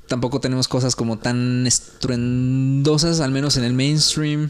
[0.08, 4.50] tampoco tenemos cosas como tan estruendosas, al menos en el mainstream.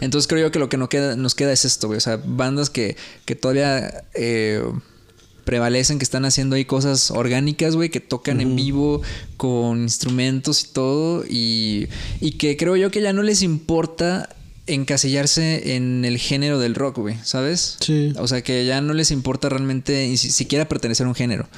[0.00, 1.98] Entonces creo yo que lo que no queda, nos queda es esto, güey.
[1.98, 4.62] O sea, bandas que, que todavía eh,
[5.44, 9.02] prevalecen, que están haciendo ahí cosas orgánicas, güey, que tocan en vivo
[9.36, 11.24] con instrumentos y todo.
[11.28, 11.88] Y,
[12.20, 14.28] y que creo yo que ya no les importa
[14.66, 17.76] encasillarse en el género del rock, güey, ¿sabes?
[17.80, 18.12] Sí.
[18.18, 21.48] O sea, que ya no les importa realmente ni si- siquiera pertenecer a un género.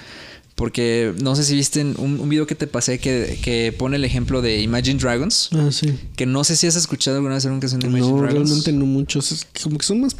[0.55, 4.05] Porque no sé si viste un, un video que te pasé que, que pone el
[4.05, 5.51] ejemplo de Imagine Dragons.
[5.53, 5.93] Ah, sí.
[6.17, 8.49] Que no sé si has escuchado alguna vez una canción de Imagine No, Dragons.
[8.49, 9.47] realmente no muchos.
[9.63, 10.17] Como que son más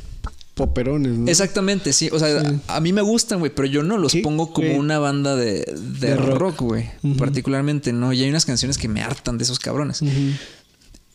[0.57, 1.31] poperones, ¿no?
[1.31, 2.09] Exactamente, sí.
[2.11, 4.75] O sea, a, a mí me gustan, güey, pero yo no los ¿Qué, pongo como
[4.75, 5.65] una banda de,
[6.01, 6.63] de, De rock.
[6.63, 6.89] güey.
[7.19, 8.13] Particularmente, ¿no?
[8.15, 10.01] Y hay unas canciones que me hartan de esos cabrones.
[10.01, 10.11] Ujú.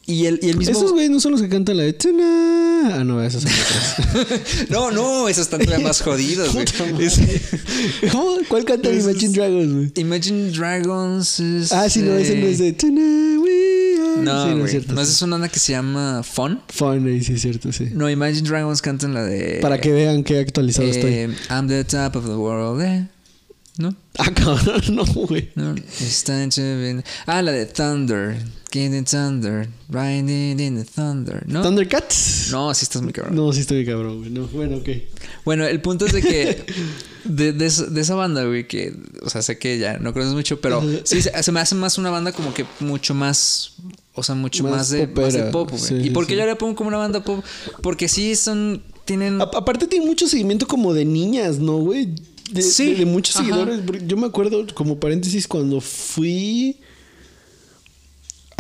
[0.06, 0.78] Y el, y el mismo.
[0.78, 1.96] Esos güeyes no son los que cantan la de.
[2.84, 4.70] Ah, no, esas son otras.
[4.70, 6.66] no, no, esos están todavía más jodidos, güey.
[7.00, 7.22] Es-
[8.12, 8.38] ¿Cómo?
[8.48, 9.92] ¿Cuál canta Esos- Imagine Dragons, güey?
[9.96, 11.72] Imagine Dragons es.
[11.72, 12.76] Ah, sí, no, ese no es de.
[14.18, 14.64] No, sí, no güey.
[14.66, 14.94] es cierto.
[14.94, 16.60] No, es una banda que se llama Fun.
[16.70, 17.90] Fun, sí es cierto, sí.
[17.94, 19.60] No, Imagine Dragons cantan la de.
[19.62, 21.14] Para que vean qué actualizado estoy.
[21.14, 23.08] eh, I'm the top of the world, eh.
[23.78, 23.96] ¿No?
[24.18, 25.50] Ah, cabrón, no, güey.
[25.56, 28.38] No, be- Ah, la de Thunder.
[28.72, 29.68] Getting Thunder.
[29.90, 31.44] Riding in the Thunder.
[31.48, 31.62] ¿No?
[31.62, 32.50] ¿Thundercats?
[32.52, 33.36] No, sí estás muy cabrón.
[33.36, 34.30] No, sí estoy cabrón, güey.
[34.30, 34.90] No, bueno, ok.
[35.46, 36.66] Bueno, el punto es de que.
[37.24, 38.96] De, de esa- de esa banda, güey, que.
[39.22, 42.00] O sea, sé que ya no conoces mucho, pero sí se, se me hace más
[42.00, 43.74] una banda como que mucho más.
[44.16, 45.80] O sea, mucho Más más, de, más de pop, güey.
[45.82, 46.40] Sí, ¿Y por qué sí.
[46.40, 47.46] yo le pongo como una banda pop?
[47.84, 48.82] Porque sí son.
[49.06, 49.40] Tienen.
[49.40, 52.10] A- aparte tiene mucho seguimiento como de niñas, ¿no, güey?
[52.52, 53.46] De, Sí, de- muchos ajá.
[53.46, 53.82] seguidores.
[54.08, 56.80] Yo me acuerdo, como paréntesis, cuando fui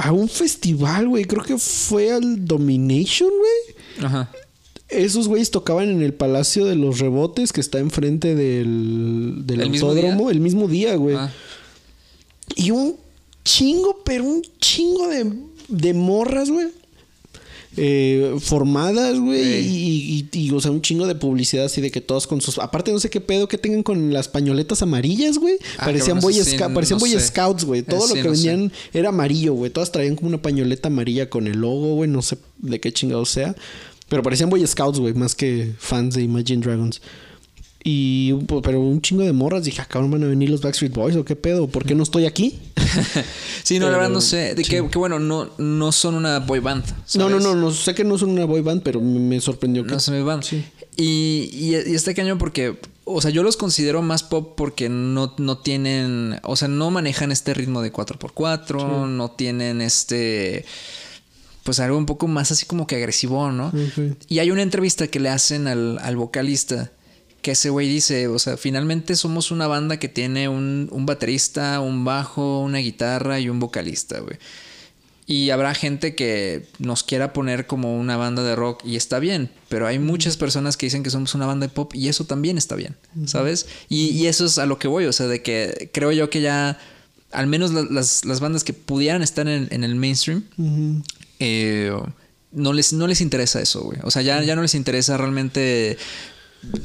[0.01, 1.25] a un festival, güey.
[1.25, 4.05] Creo que fue al Domination, güey.
[4.05, 4.31] Ajá.
[4.89, 9.69] Esos güeyes tocaban en el Palacio de los Rebotes, que está enfrente del, del ¿El
[9.69, 10.31] mismo autódromo, día?
[10.31, 11.15] el mismo día, güey.
[11.15, 11.31] Ah.
[12.55, 12.97] Y un
[13.45, 15.33] chingo, pero un chingo de,
[15.69, 16.67] de morras, güey.
[17.77, 19.41] Eh, formadas, güey.
[19.41, 19.65] Ey.
[19.65, 22.57] Y, y- y, o sea, un chingo de publicidad así de que todos con sus.
[22.59, 25.55] Aparte, no sé qué pedo que tengan con las pañoletas amarillas, güey.
[25.77, 27.19] Ah, parecían Boy, eso sí, Sca- parecían no Boy sé.
[27.21, 27.81] Scouts, güey.
[27.83, 28.47] Todo Eh, lo sí, que no sé.
[28.49, 29.71] vendían era amarillo, güey.
[29.71, 32.09] Todas traían como una pañoleta amarilla con el logo, güey.
[32.09, 33.55] No sé de qué chingado sea.
[34.09, 37.01] Pero parecían Boy Scouts, güey, más que fans de Imagine Dragons.
[37.83, 39.63] Y, pues, pero un chingo de morras.
[39.63, 41.67] Dije, acá van a venir los Backstreet Boys o qué pedo.
[41.67, 42.59] ¿Por qué no estoy aquí?
[43.63, 44.53] sí, no, la verdad no sé.
[44.55, 46.83] De que, que bueno, no, no son una boy band.
[47.15, 47.71] No, no, no, no.
[47.71, 49.91] Sé que no son una boy band, pero me, sorprendió que.
[49.91, 50.43] No se me van.
[50.43, 50.63] Sí.
[50.95, 55.33] Y, y, y está cañón porque, o sea, yo los considero más pop porque no,
[55.37, 60.65] no tienen, o sea, no manejan este ritmo de 4x4, no tienen este,
[61.63, 63.71] pues algo un poco más así como que agresivo, ¿no?
[64.27, 66.91] Y hay una entrevista que le hacen al, al vocalista.
[67.41, 71.79] Que ese güey dice, o sea, finalmente somos una banda que tiene un, un baterista,
[71.79, 74.37] un bajo, una guitarra y un vocalista, güey.
[75.27, 79.49] Y habrá gente que nos quiera poner como una banda de rock y está bien,
[79.69, 82.57] pero hay muchas personas que dicen que somos una banda de pop y eso también
[82.57, 83.65] está bien, ¿sabes?
[83.87, 86.41] Y, y eso es a lo que voy, o sea, de que creo yo que
[86.41, 86.77] ya,
[87.31, 90.43] al menos la- las, las bandas que pudieran estar en, en el mainstream,
[91.39, 91.93] eh,
[92.51, 93.99] no, les, no les interesa eso, güey.
[94.03, 95.97] O sea, ya, ya no les interesa realmente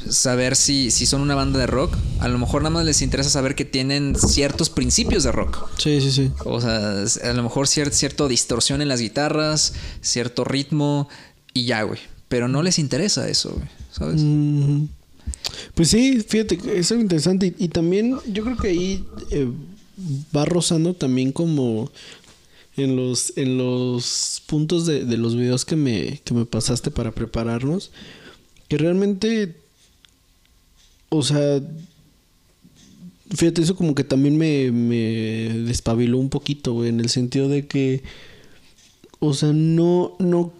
[0.09, 1.95] saber si, si son una banda de rock.
[2.21, 5.69] A lo mejor nada más les interesa saber que tienen ciertos principios de rock.
[5.79, 6.31] Sí, sí, sí.
[6.45, 11.09] O sea, a lo mejor cier- cierto distorsión en las guitarras, cierto ritmo
[11.53, 12.01] y ya, güey.
[12.29, 13.69] Pero no les interesa eso, güey.
[13.93, 14.21] ¿Sabes?
[14.23, 14.89] Ujú.
[15.75, 17.55] Pues sí, fíjate, que es algo interesante.
[17.59, 19.49] Y, y también yo creo que ahí eh,
[20.35, 21.91] va rozando también como
[22.77, 27.11] en los, en los puntos de, de los videos que me, que me pasaste para
[27.13, 27.91] prepararnos.
[28.69, 29.55] Que realmente,
[31.09, 31.61] o sea,
[33.35, 37.67] fíjate, eso como que también me, me despabiló un poquito, güey, en el sentido de
[37.67, 38.03] que,
[39.19, 40.53] o sea, no, no,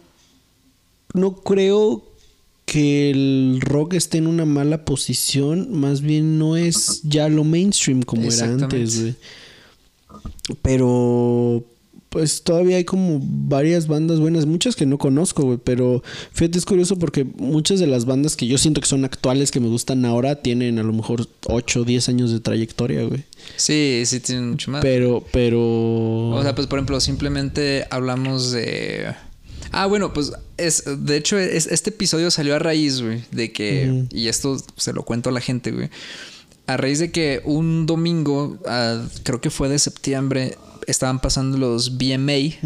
[1.15, 2.05] no creo
[2.65, 8.03] que el rock esté en una mala posición, más bien no es ya lo mainstream
[8.03, 9.15] como era antes, güey.
[10.63, 11.65] Pero
[12.17, 16.03] pues todavía hay como varias bandas buenas, muchas que no conozco, güey, pero
[16.33, 19.61] fíjate es curioso porque muchas de las bandas que yo siento que son actuales, que
[19.61, 23.23] me gustan ahora, tienen a lo mejor 8 o 10 años de trayectoria, güey.
[23.57, 24.81] Sí, sí tienen mucho más.
[24.81, 25.61] Pero, pero...
[26.31, 29.15] O sea, pues por ejemplo, simplemente hablamos de.
[29.73, 34.05] Ah, bueno, pues es, de hecho, es- este episodio salió a raíz, güey, de que,
[34.11, 35.91] y esto se lo cuento a la gente, güey,
[36.67, 41.97] a raíz de que un domingo, ah, creo que fue de septiembre, estaban pasando los
[41.99, 42.57] BMA,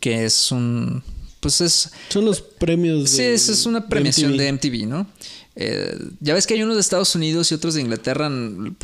[0.00, 1.02] que es un,
[1.40, 4.38] pues es, Son los premios sí, de- es, es una de premiación MTV.
[4.38, 5.06] de MTV, ¿no?
[5.60, 8.30] Eh, ya ves que hay unos de Estados Unidos y otros de Inglaterra,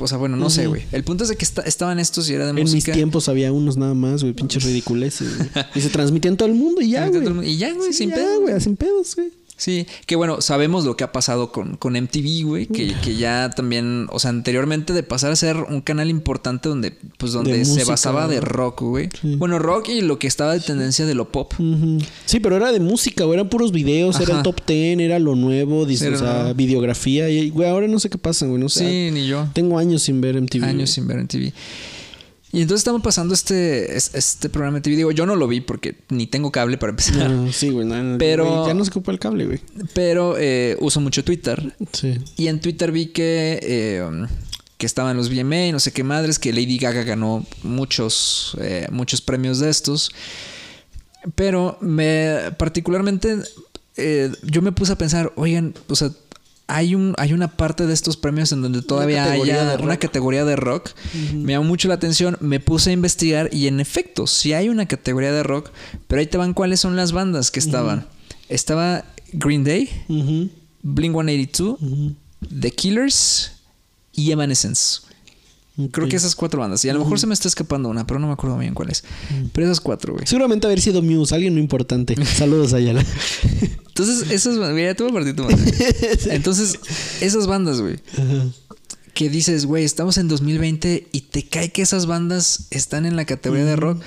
[0.00, 0.83] o sea, bueno, no sé, güey.
[0.90, 2.92] El punto es de que esta- estaban estos y era de En mis música.
[2.92, 5.37] tiempos había unos nada más, güey, pinches ridiculeces.
[5.37, 5.48] güey.
[5.77, 7.48] Y se transmitían todo el mundo y ya, güey.
[7.53, 8.61] Y ya, güey, sin pedo.
[8.61, 9.31] sin pedos, güey.
[9.57, 13.51] Sí, que bueno, sabemos lo que ha pasado con, con MTV, güey, que, que ya
[13.51, 17.64] también, o sea, anteriormente de pasar a ser un canal importante donde, pues, donde De
[17.64, 19.09] se música, basaba de rock, güey.
[19.21, 19.37] Sí.
[19.37, 21.53] Bueno, rock y lo que estaba de tendencia de lo pop.
[22.27, 23.38] Sí, pero era de música, güey.
[23.38, 27.29] Eran puros videos, era el top ten, era lo nuevo, dice, o sea, videografía.
[27.29, 28.61] Y, güey, ahora no sé qué pasa, güey.
[28.61, 28.81] No sé.
[28.81, 29.47] Sí, ni yo.
[29.53, 30.64] Tengo años sin ver MTV.
[30.64, 30.87] Años güey.
[30.88, 31.53] sin ver MTV.
[32.55, 34.97] Y entonces estamos pasando este, es- este programa de TV.
[34.97, 37.29] Digo, yo no lo vi porque ni tengo cable para empezar.
[37.31, 37.87] No, sí, güey.
[37.87, 39.61] no, no, Pero- güey, ya no se ocupa el cable, güey.
[39.93, 41.75] Pero eh, uso mucho Twitter.
[41.93, 42.19] Sí.
[42.37, 44.27] Y en Twitter vi que, eh,
[44.79, 49.21] que estaban los VMA, no sé qué madres, que Lady Gaga ganó muchos, eh, muchos
[49.21, 50.11] premios de estos.
[51.35, 53.38] Pero me particularmente
[54.43, 56.11] yo me puse a pensar, oigan, o sea,
[56.66, 60.57] hay un hay una parte de estos premios en donde todavía de una categoría de
[60.57, 60.90] rock.
[61.35, 64.87] Me llamó mucho la atención, me puse a investigar y en efecto, sí hay una
[64.87, 65.70] categoría de rock,
[66.09, 68.07] pero ahí te van cuáles son las bandas que estaban.
[68.48, 70.50] Estaba Green Day, Ujú,
[70.83, 72.14] Blink 182, ujú.
[72.61, 73.53] The Killers
[74.12, 75.00] y Evanescence.
[75.91, 76.85] Creo que esas cuatro bandas.
[76.85, 78.91] Y a lo mejor se me está escapando una, pero no me acuerdo bien cuál
[78.91, 79.03] es.
[79.53, 80.25] Pero esas cuatro, güey.
[80.27, 82.15] Seguramente haber sido Muse, alguien no importante.
[82.37, 83.05] Saludos, Ayala.
[83.89, 84.75] Entonces, esas bandas.
[84.77, 85.57] Mira, tú partir tu madre.
[86.31, 86.79] Entonces,
[87.21, 87.97] esas bandas, güey.
[88.17, 88.47] Ajá.
[89.15, 93.25] Que dices, güey, estamos en 2020 y te cae que esas bandas están en la
[93.25, 94.03] categoría de rock.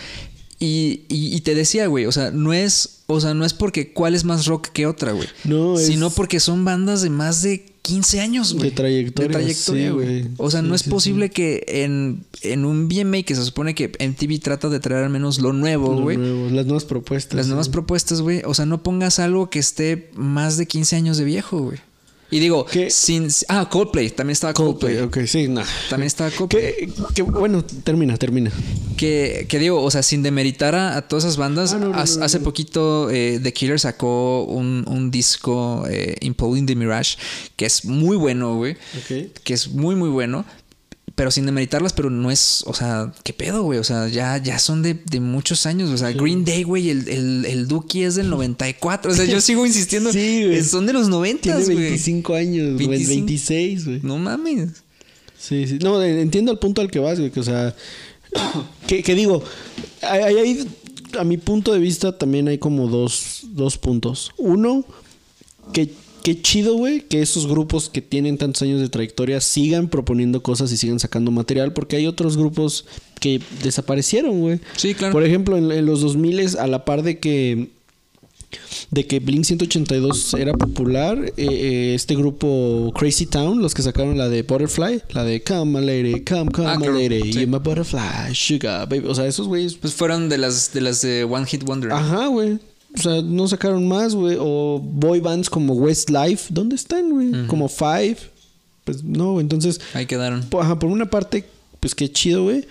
[0.60, 3.94] Y, y- y te decía, güey, o sea, no es, o sea, no es porque
[3.94, 5.28] cuál es más rock que otra, güey.
[5.44, 8.70] No, es- Sino porque son bandas de más de 15 años, güey.
[8.70, 10.26] De trayectoria, De trayectoria, güey.
[10.38, 13.76] O sea, Sí, no es sí, posible que en, en un BMA que se supone
[13.76, 16.18] que MTV trata de traer al menos lo nuevo, güey.
[16.52, 17.36] Las nuevas propuestas.
[17.36, 18.42] Las nuevas propuestas, güey.
[18.46, 21.80] O sea, no pongas algo que esté más de 15 años de viejo, güey.
[22.30, 22.90] Y digo, ¿Qué?
[22.90, 23.30] sin.
[23.48, 24.10] Ah, Coldplay.
[24.10, 24.98] También estaba Coldplay.
[24.98, 25.62] Coldplay, ok, sí, no.
[25.90, 26.92] También estaba Coldplay.
[27.16, 28.52] Que, bueno, termina, termina.
[28.98, 31.96] Que, que digo, o sea, sin demeritar a, a todas esas bandas, Ah, no, no,
[31.98, 37.18] haz- no, hace poquito eh, The Killer sacó un, un disco, eh, Imploding the Mirage,
[37.56, 38.76] que es muy bueno, güey.
[39.44, 40.44] Que es muy, muy bueno.
[41.18, 43.80] Pero sin demeritarlas, pero no es, o sea, ¿qué pedo, güey?
[43.80, 45.90] O sea, ya, ya son de, de muchos años.
[45.90, 49.12] O sea, Green Day, güey, el, el, el Dookie es del 94.
[49.12, 50.14] O sea, yo sigo insistiendo.
[50.14, 50.64] Sí, güey.
[50.64, 51.76] Son de los 90, Tiene güey.
[51.76, 53.16] 25 años, güey, 25.
[53.26, 54.00] 26, güey.
[54.04, 54.70] No mames.
[55.40, 55.80] Sí, sí.
[55.82, 57.32] No, entiendo el punto al que vas, güey.
[57.32, 57.76] Que, o sea,
[58.88, 59.44] que, que digo,
[60.04, 60.68] hay- hay-
[61.18, 64.34] a mi punto de vista también hay como dos, dos puntos.
[64.38, 64.86] Uno,
[65.74, 65.92] que,
[66.24, 70.72] que chido, güey, que esos grupos que tienen tantos años de trayectoria sigan proponiendo cosas
[70.72, 72.86] y sigan sacando material, porque hay otros grupos
[73.20, 74.60] que desaparecieron, güey.
[74.76, 75.14] Sí, claro.
[75.14, 77.70] Por ejemplo, en, en los 2000 a la par de que
[78.92, 84.18] de que Blink 182 era popular, eh, eh, este grupo Crazy Town, los que sacaron
[84.18, 87.40] la de Butterfly, la de Come my lady, come, come Ah, my lady, sí.
[87.40, 89.06] you're my butterfly, sugar, baby.
[89.08, 89.76] O sea, esos güeyes.
[89.76, 91.92] Pues fueron de las de las de One Hit Wonder.
[91.92, 92.60] Ajá, güey.
[92.98, 94.38] O sea, no sacaron más, güey.
[94.40, 97.48] O boy bands como Westlife, ¿dónde están, güey?
[97.48, 98.18] Como Five.
[98.84, 99.40] Pues no.
[99.40, 100.44] Entonces, Ahí quedaron.
[100.50, 101.46] po- ajá, por una parte,
[101.80, 102.66] pues qué chido, güey.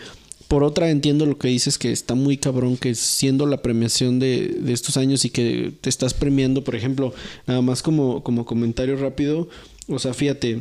[0.49, 4.57] Por otra, entiendo lo que dices, que está muy cabrón que siendo la premiación de,
[4.61, 7.13] de estos años y que te estás premiando, por ejemplo,
[7.49, 9.49] nada más como, como comentario rápido,
[9.89, 10.61] o sea, fíjate,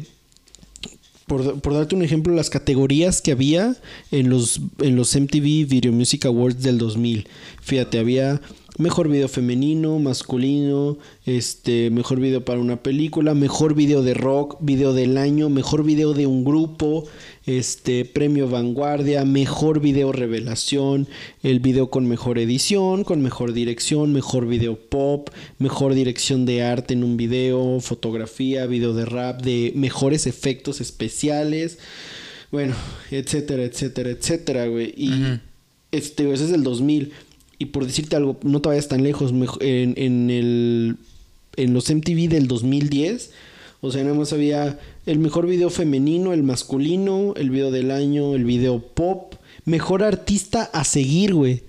[1.28, 3.76] por, por darte un ejemplo, las categorías que había
[4.12, 7.28] en los, en los MTV Video Music Awards del 2000.
[7.62, 8.42] Fíjate, había
[8.78, 14.94] mejor video femenino, masculino, este, mejor video para una película, mejor video de rock, video
[14.94, 17.06] del año, mejor video de un grupo,
[17.46, 21.08] este, premio vanguardia, mejor video revelación,
[21.42, 26.94] el video con mejor edición, con mejor dirección, mejor video pop, mejor dirección de arte
[26.94, 31.80] en un video, fotografía, video de rap, de mejores efectos especiales,
[32.52, 32.76] bueno,
[33.10, 34.94] etcétera, etcétera, etcétera, güey.
[34.98, 35.40] Y
[35.92, 37.14] este, ese es del 2000.
[37.58, 40.98] Y por decirte algo, no te vayas tan lejos, en, en, el,
[41.56, 43.32] en los MTV del 2010,
[43.82, 48.36] o sea, nada más había el mejor video femenino, el masculino, el video del año,
[48.36, 51.64] el video pop, mejor artista a seguir, güey.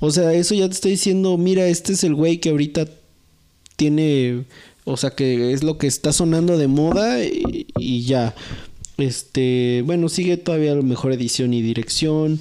[0.00, 2.86] O sea, eso ya te estoy diciendo, mira, este es el güey que ahorita
[3.76, 4.44] tiene,
[4.84, 8.34] o sea, que es lo que está sonando de moda y, y ya.
[8.96, 12.40] Este, bueno, sigue todavía mejor edición y dirección,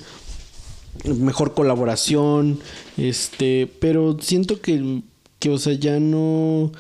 [1.04, 2.60] mejor colaboración,
[2.98, 5.02] este, pero siento que,
[5.40, 6.72] que o sea, ya no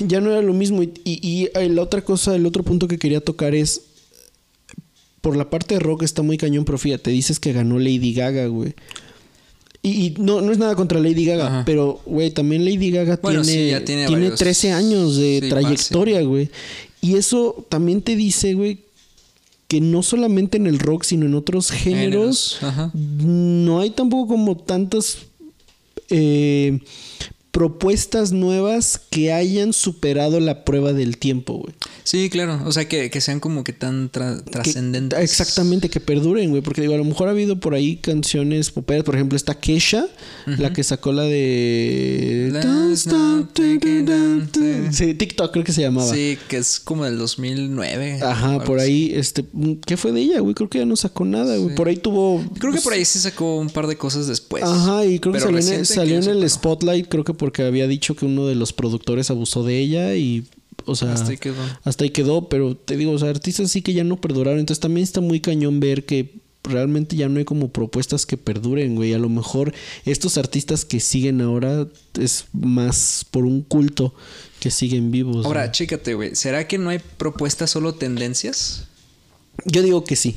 [0.00, 2.88] ya no era lo mismo y, y, y, eh, la otra cosa, el otro punto
[2.88, 3.82] que quería tocar es
[5.20, 8.46] por la parte de rock está muy cañón, pero fíjate, dices que ganó Lady Gaga,
[8.46, 8.74] güey.
[9.82, 11.62] Y, y no, no es nada contra Lady Gaga, Ajá.
[11.66, 15.40] pero, güey, también Lady Gaga Bueno, tiene, sí, ya tiene tiene varios- 13 años de
[15.42, 16.50] Sí, trayectoria, güey.
[17.00, 18.78] Y eso también te dice, güey,
[19.68, 22.58] que no solamente en el rock, sino en otros géneros,
[22.94, 25.18] no hay tampoco como tantas
[26.08, 26.80] eh,
[27.58, 31.74] propuestas nuevas que hayan superado la prueba del tiempo, güey.
[32.04, 32.60] Sí, claro.
[32.64, 35.18] O sea, que, que sean como que tan tra- trascendentes.
[35.18, 36.62] Exactamente, que perduren, güey.
[36.62, 39.02] Porque digo, a lo mejor ha habido por ahí canciones poperas.
[39.02, 40.06] Por ejemplo, está Kesha,
[40.46, 42.52] la que sacó la de.
[44.92, 46.12] Sí, TikTok creo que se llamaba.
[46.14, 48.20] Sí, que es como del 2009.
[48.22, 49.44] Ajá, por ahí, este,
[49.84, 50.54] ¿qué fue de ella, güey?
[50.54, 51.70] Creo que ya no sacó nada, güey.
[51.70, 51.74] Sí.
[51.74, 52.42] Por ahí tuvo.
[52.58, 54.62] Creo que por ahí sí sacó un par de cosas después.
[54.62, 57.62] Ajá, y creo que Pero salió, en, el- salió que en spotlight, creo que porque
[57.62, 60.46] había dicho que uno de los productores abusó de ella y,
[60.84, 61.54] o sea, Hasta ahí quedó.
[61.82, 64.80] hasta ahí quedó, pero te digo, o sea, artistas sí que ya no perduraron, entonces
[64.80, 69.14] también está muy cañón ver que realmente ya no hay como propuestas que perduren, güey,
[69.14, 69.72] a lo mejor
[70.04, 71.88] estos artistas que siguen ahora
[72.20, 74.12] es más por un culto
[74.60, 75.46] que siguen vivos.
[75.46, 75.72] Ahora, güey.
[75.72, 76.34] chécate, güey.
[76.36, 78.84] ¿Será que no hay propuestas, solo tendencias?
[79.64, 80.36] yo digo que sí.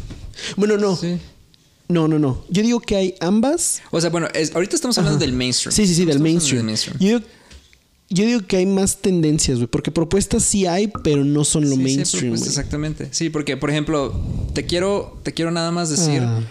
[0.56, 0.96] Bueno, no.
[0.96, 1.18] Sí.
[1.92, 2.44] No, no, no.
[2.50, 5.26] Yo digo que hay ambas O sea, bueno, es- ahorita estamos hablando Ajá.
[5.26, 5.74] del mainstream.
[5.76, 6.68] Sí, sí, sí, del mainstream.
[6.68, 7.20] Yo, digo,
[8.10, 9.68] yo digo que hay más tendencias, güey.
[9.68, 12.42] Porque propuestas sí hay, pero no son lo Sí, sí, mainstream, güey.
[12.48, 13.08] exactamente.
[13.12, 14.14] Sí, porque, por ejemplo,
[14.54, 16.42] te quiero, te quiero nada más decir Ah,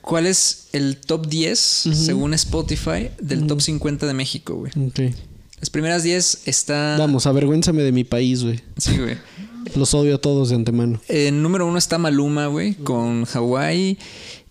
[0.00, 4.72] cuál es el top 10, según Spotify, del top 50 de México, güey.
[4.86, 5.14] ok.
[5.60, 6.94] Las primeras 10 está...
[6.98, 8.60] Vamos, avergüénzame de mi país, güey.
[8.76, 9.16] Sí, güey.
[9.76, 11.00] Los odio a todos de antemano.
[11.08, 13.98] En número uno está Maluma, güey, con Hawaii.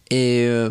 [0.09, 0.69] Eh,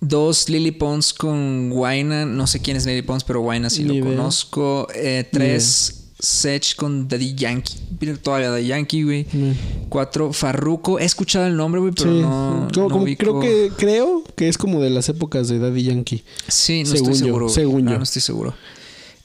[0.00, 2.26] dos, Lily Pons con Guayna.
[2.26, 4.86] No sé quién es Lily Pons, pero Guayna sí Ni lo conozco.
[4.94, 7.74] Eh, tres, Sech con Daddy Yankee.
[8.22, 9.26] Todavía Daddy Yankee, güey.
[9.32, 9.52] Mm.
[9.88, 10.98] Cuatro, Farruko.
[10.98, 12.20] He escuchado el nombre, güey, pero Sí.
[12.20, 12.68] no.
[12.74, 15.84] Como- no como- ubico- creo que creo que es como de las épocas de Daddy
[15.84, 16.24] Yankee.
[16.48, 17.48] Sí, no según estoy seguro.
[17.48, 17.96] según No, yo.
[17.98, 18.54] no estoy seguro.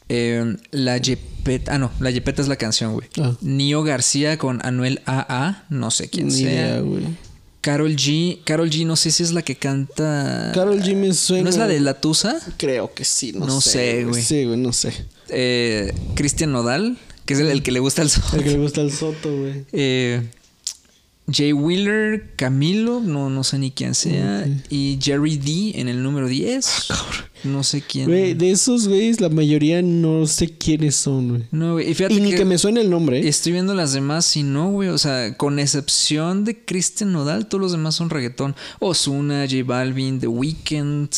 [0.09, 1.75] Eh, la Yepeta.
[1.75, 3.07] Ah, no, la Yepeta es la canción, güey.
[3.19, 3.35] Ah.
[3.41, 5.65] Nio García con Anuel AA.
[5.69, 6.79] No sé quién Ni sea.
[6.81, 7.03] güey.
[7.61, 8.39] Carol G.
[8.43, 10.51] Carol G, no sé si es la que canta.
[10.53, 11.43] Carol G me suena.
[11.45, 12.37] ¿No es la de La Tusa?
[12.57, 14.03] Creo que sí, no, No sé.
[14.03, 14.21] güey.
[14.21, 14.93] Sí, güey, no sé.
[15.29, 18.23] Eh, Cristian Nodal, que es el, el que le gusta el sol.
[18.33, 19.65] El que le gusta el soto, güey.
[19.71, 20.21] Eh,
[21.31, 24.45] Jay Wheeler, Camilo, no, no sé ni quién sea.
[24.69, 26.87] Y Jerry D en el número 10.
[27.45, 28.07] No sé quién.
[28.07, 31.43] Güey, de esos güeyes, la mayoría no sé quiénes son, güey.
[31.51, 31.89] No, güey.
[31.89, 33.27] Y fíjate Y ni que me suene el nombre, ¿eh?
[33.27, 34.89] Estoy viendo las demás y no, güey.
[34.89, 38.55] O sea, con excepción de Christian Nodal, todos los demás son reggaetón.
[38.79, 41.09] Ozuna, J Balvin, The Weeknd,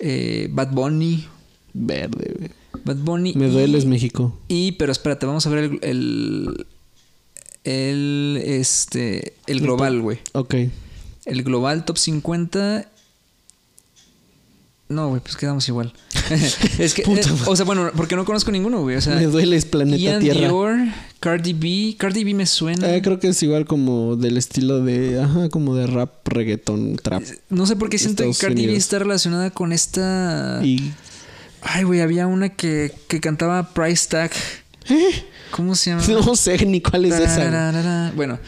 [0.00, 1.26] eh, Bad Bunny.
[1.72, 2.50] Verde, güey.
[2.84, 3.32] Bad Bunny.
[3.34, 4.38] Me y- dueles, México.
[4.48, 5.78] Y, pero espérate, vamos a ver el.
[5.82, 6.66] El.
[7.64, 9.34] El, este.
[9.46, 10.18] El global, güey.
[10.32, 10.54] Ok.
[11.26, 12.88] El global top 50.
[14.88, 15.92] No, güey, pues quedamos igual.
[16.78, 17.02] es que.
[17.02, 18.96] Puta eh, o sea, bueno, porque no conozco ninguno, güey.
[18.96, 19.14] O sea.
[19.14, 20.40] me dueles, planeta Ian Tierra.
[20.40, 20.76] Dior,
[21.20, 21.96] Cardi B.
[21.96, 22.94] Cardi B me suena.
[22.94, 25.20] Eh, creo que es igual como del estilo de.
[25.20, 27.22] Ajá, como de rap, reggaeton, trap.
[27.50, 30.60] No sé por qué siento que Cardi B está relacionada con esta.
[30.64, 30.92] Y.
[31.62, 34.32] Ay, güey, había una que, que cantaba Price Tag.
[35.50, 36.02] ¿Cómo se llama?
[36.08, 38.12] No sé ni cuál es esa.
[38.14, 38.38] Bueno,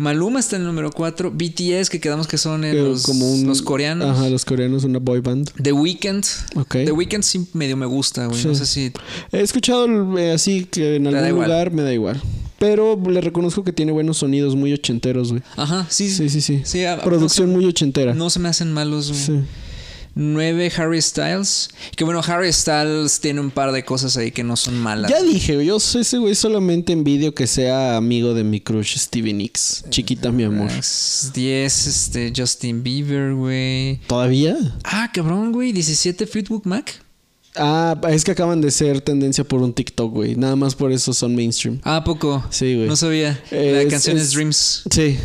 [0.00, 1.32] Maluma está en el número 4.
[1.32, 4.06] BTS, que quedamos que son eh, Pero los, como un- los coreanos.
[4.16, 5.50] Ajá, los coreanos, una boy band.
[5.60, 6.24] The Weeknd.
[6.54, 6.72] Ok.
[6.84, 8.44] The Weeknd sí medio me gusta, güey.
[8.44, 8.92] No sé si.
[9.32, 12.20] He escuchado eh, así que en algún lugar me da igual.
[12.60, 15.42] Pero le reconozco que tiene buenos sonidos muy ochenteros, güey.
[15.56, 16.08] Ajá, sí.
[16.10, 16.62] Sí, sí, sí.
[16.64, 18.14] Sí, a- Producción no muy ochentera.
[18.14, 19.20] no se me hacen malos, güey.
[19.20, 19.40] Sí.
[20.20, 21.70] 9 Harry Styles.
[21.96, 25.08] Que bueno, Harry Styles tiene un par de cosas ahí que no son malas.
[25.10, 29.32] Ya dije, yo soy ese güey solamente envidio que sea amigo de mi crush Stevie
[29.32, 29.84] Nicks.
[29.90, 30.70] Chiquita, mi amor.
[30.72, 34.00] 10, este, Justin Bieber, güey.
[34.08, 34.56] ¿Todavía?
[34.82, 35.72] Ah, cabrón, güey.
[35.72, 37.00] 17 Fleetwood Mac.
[37.54, 40.34] Ah, es que acaban de ser tendencia por un TikTok, güey.
[40.34, 41.80] Nada más por eso son mainstream.
[41.84, 42.44] Ah, ¿a poco.
[42.50, 42.88] Sí, güey.
[42.88, 43.40] No sabía.
[43.50, 44.82] Es- La canción es, es- Dreams.
[44.90, 45.16] Sí.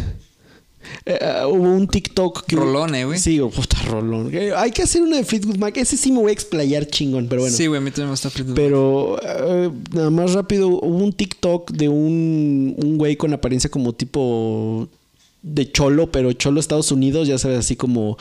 [1.06, 2.56] Eh, hubo un TikTok que.
[2.56, 3.20] Rolón, eh, güey.
[3.20, 4.32] Sí, puta rolón.
[4.56, 5.78] Hay que hacer una de Fleetwood Mac.
[5.78, 7.56] Ese sí me voy a explayar chingón, pero bueno.
[7.56, 8.56] Sí, güey, a mí también me gusta Fleetwood.
[8.56, 13.94] Pero eh, nada más rápido, hubo un TikTok de un, un güey con apariencia como
[13.94, 14.88] tipo
[15.44, 18.18] de cholo, pero cholo Estados Unidos, ya sabes, así como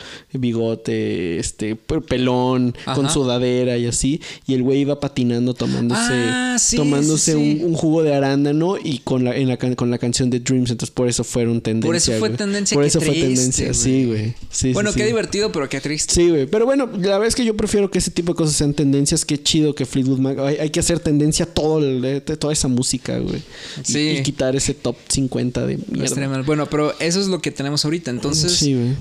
[0.53, 4.21] bigote, este, pe- pelón, con sudadera y así.
[4.45, 7.61] Y el güey iba patinando tomándose, Ah, sí, tomándose sí, sí.
[7.63, 10.69] Un, un jugo de arándano y con la, en la, con la canción de Dreams.
[10.71, 11.87] Entonces por eso fueron tendencia.
[11.87, 12.37] Por eso fue güey.
[12.37, 13.73] tendencia, Por eso fue tendencia, güey.
[13.79, 14.33] sí, güey.
[14.51, 16.13] Sí, bueno, qué divertido, pero qué triste.
[16.13, 16.45] Sí, güey.
[16.45, 19.25] Pero bueno, la verdad es que yo prefiero que ese tipo de cosas sean tendencias.
[19.25, 20.37] Qué chido que Fleetwood Mac.
[20.39, 23.37] Hay, hay que hacer tendencia todo el- toda esa música, güey.
[23.37, 23.99] Y- Sí.
[24.19, 26.41] Y, quitar ese top 50 de mierda.
[26.43, 28.11] Bueno, pero eso es lo que tenemos ahorita.
[28.11, 28.95] Entonces, Sí, güey.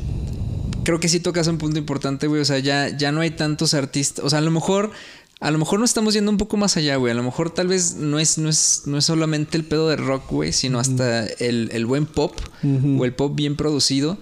[0.84, 2.40] creo que sí tocas un punto importante, güey.
[2.40, 4.24] O sea, ya, ya no hay tantos artistas.
[4.24, 4.90] O sea, a lo mejor.
[5.40, 7.10] A lo mejor no estamos yendo un poco más allá, güey.
[7.10, 9.96] A lo mejor tal vez no es, no es, no es solamente el pedo de
[9.96, 12.32] rock, güey, sino hasta el, el buen pop
[12.98, 14.18] o el pop bien producido.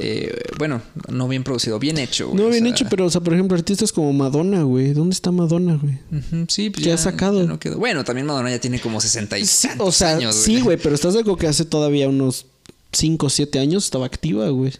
[0.00, 2.28] Eh, bueno, no bien producido, bien hecho.
[2.28, 2.38] güey.
[2.42, 4.92] No, O bien sea, hecho, pero, o sea, por ejemplo, artistas como Madonna, güey.
[4.92, 5.94] ¿Dónde está Madonna, güey?
[6.12, 7.40] ujú, sí, pues ¿Qué ya, ha sacado?
[7.40, 7.78] ya no quedó.
[7.78, 10.94] Bueno, también Madonna ya tiene como 60 y Sí, o sea, años, sí, güey, pero
[10.94, 12.44] estás de acuerdo que hace todavía unos
[12.92, 14.72] 5 o 7 años estaba activa, güey.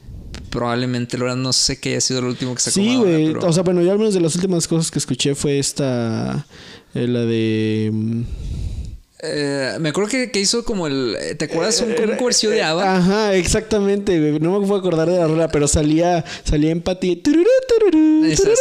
[0.51, 3.33] Probablemente, la verdad, no sé qué haya sido lo último que sacó Sí, güey.
[3.35, 6.47] pero- O sea, bueno, yo al menos de las últimas cosas que escuché fue esta.
[6.95, 7.93] eh, la de.
[9.21, 11.17] Eh, me acuerdo que, que hizo como el.
[11.39, 11.81] ¿Te acuerdas?
[11.83, 12.97] Un, un comercio de ABBA.
[12.97, 14.39] Ajá, exactamente, güey.
[14.41, 17.21] No me puedo acordar de la rola, pero salía, salía en Pati.
[17.25, 17.35] Sí,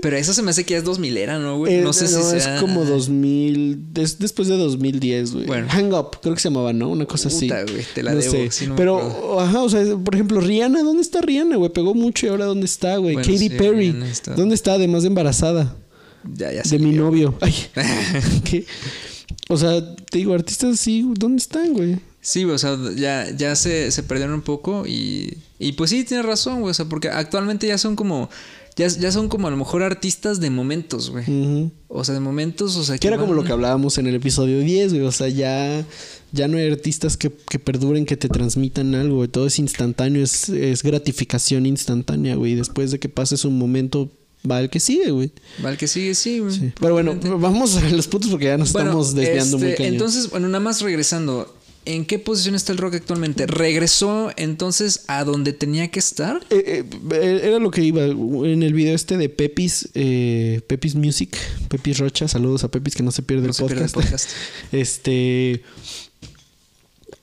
[0.02, 1.76] Pero eso se me hace que es 2000 era, ¿no, güey?
[1.76, 2.56] Eh, no sé si sea...
[2.56, 5.46] es como 2000, es después de 2010, güey.
[5.46, 5.68] Bueno.
[5.70, 6.90] Hang Up, creo que se llamaba, ¿no?
[6.90, 7.48] Una cosa así.
[7.48, 8.68] Güey, te la no debo, sé.
[8.68, 11.72] no Pero, ajá, o sea, por ejemplo, Rihanna, ¿dónde está Rihanna, güey?
[11.72, 13.14] Pegó mucho y ahora ¿dónde está, güey?
[13.14, 14.74] Bueno, Katy sí, Perry, está- ¿dónde está?
[14.74, 15.76] Además de embarazada
[16.36, 16.80] Ya, ya de sé.
[16.80, 17.36] mi novio.
[17.40, 17.54] Ay,
[18.44, 18.66] ¿qué?
[19.50, 21.98] O sea, te digo, artistas así, ¿dónde están, güey?
[22.22, 25.38] Sí, o sea, ya, ya se, se perdieron un poco y...
[25.60, 26.72] Y pues sí, tienes razón, güey.
[26.72, 28.30] O sea, porque actualmente ya son como...
[28.76, 31.72] Ya, ya son como a lo mejor artistas de momentos, güey.
[31.88, 32.98] O sea, de momentos, o sea...
[32.98, 35.06] Que era como lo que hablábamos en el episodio 10, güey.
[35.06, 35.86] O sea, ya,
[36.32, 39.28] ya no hay artistas que, que perduren, que te transmitan algo, güey.
[39.28, 42.56] Todo es instantáneo, es, es gratificación instantánea, güey.
[42.56, 44.10] Después de que pases un momento,
[44.50, 45.32] va el que sigue, güey.
[45.60, 46.54] Vale, que sigue, sí, güey.
[46.54, 46.74] Sí.
[46.80, 49.94] Pero bueno, vamos a los puntos porque ya nos Bueno, estamos desviando muy este, cañón.
[49.94, 51.56] Entonces, bueno, nada más regresando.
[51.86, 53.46] ¿En qué posición está el rock actualmente?
[53.46, 56.46] ¿Regresó entonces a donde tenía que estar?
[56.50, 61.36] Eh, eh, era lo que iba en el video este de Pepis, eh, Pepis Music,
[61.68, 64.06] Pepis Rocha, saludos a Pepis que no se pierde, No el, se pierde el podcast.
[64.26, 64.30] podcast.
[64.72, 65.64] Este,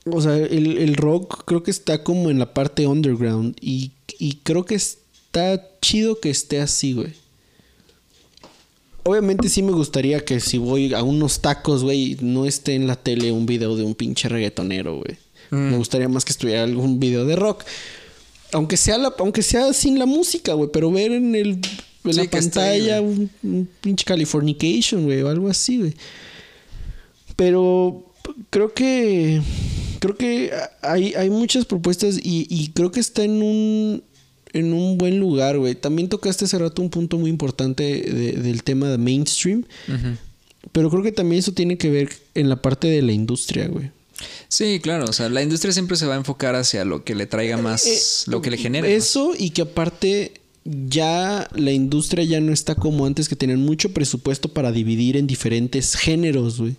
[0.05, 4.41] o sea, el, el rock creo que está como en la parte underground y, y
[4.43, 7.15] creo que está chido que esté así, güey.
[9.11, 12.95] Obviamente sí me gustaría que si voy a unos tacos, güey, no esté en la
[12.95, 15.19] tele un video de un pinche reggaetonero, güey.
[15.51, 15.71] Mm.
[15.73, 17.65] Me gustaría más que estuviera algún video de rock.
[18.53, 21.63] Aunque sea, la, aunque sea sin la música, güey, pero ver en, el, en
[22.05, 25.95] Sí, la ahí, pantalla un, un pinche Californication, güey, o algo así, güey.
[27.35, 28.05] Pero
[28.51, 29.43] creo que
[29.99, 30.53] creo que
[30.83, 34.05] hay, hay muchas propuestas y, y creo que está en un
[34.53, 35.74] en un buen lugar, güey.
[35.74, 39.64] También tocaste hace rato un punto muy importante de- del tema de mainstream,
[40.72, 43.90] pero creo que también eso tiene que ver en la parte de la industria, güey.
[44.48, 45.07] Sí, claro.
[45.07, 47.86] O sea, la industria siempre se va a enfocar hacia lo que le traiga más,
[47.86, 48.88] Eh, lo que le genere.
[48.94, 48.96] más.
[49.07, 50.39] Eso y que aparte
[50.89, 55.27] ya la industria ya no está como antes que tenían mucho presupuesto para dividir en
[55.27, 56.77] diferentes géneros, güey.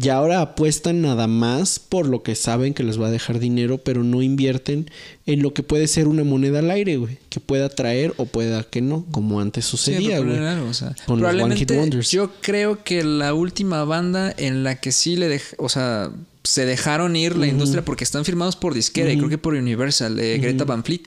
[0.00, 3.78] Y ahora apuestan nada más por lo que saben que les va a dejar dinero,
[3.78, 4.90] pero no invierten
[5.26, 7.18] en lo que puede ser una moneda al aire, güey.
[7.28, 10.38] Que pueda traer o pueda que no, como antes sucedía, güey.
[10.38, 12.10] o sea, Con los One Hit probablemente Wonders.
[12.10, 16.10] yo creo que la última banda en la que sí le o sea,
[16.44, 20.18] se dejaron ir la industria porque están firmados por disquera y creo que por Universal,
[20.18, 21.02] eh, Greta Van Fleet.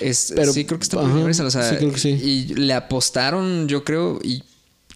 [0.00, 1.46] Es, Pero- sí, creo que está por ajá, Universal.
[1.46, 2.08] O sea, sí, creo que sí.
[2.10, 4.42] y le apostaron, yo creo, y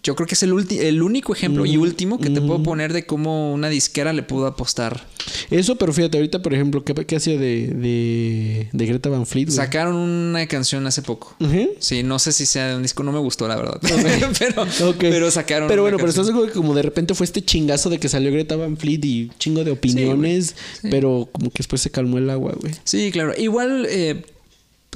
[0.03, 3.05] yo creo que es el, el único ejemplo y último que te puedo poner de
[3.05, 5.05] cómo una disquera le pudo apostar.
[5.49, 9.25] Eso, pero fíjate, ahorita, por ejemplo, ¿qué, qué ha sido de, de, de Greta Van
[9.25, 9.55] Fleet, güey?
[9.57, 11.35] Sacaron una canción hace poco.
[11.79, 13.81] Sí, no sé si sea de un disco, no me gustó, la verdad.
[14.39, 14.97] pero, Ok.
[14.99, 15.67] pero sacaron.
[15.67, 18.55] Pero bueno, pero estás que como de repente fue este chingazo de que salió Greta
[18.55, 22.73] Van Fleet y chingo de opiniones, pero como que después se calmó el agua, güey.
[22.85, 23.33] Sí, claro.
[23.37, 24.23] Igual, eh,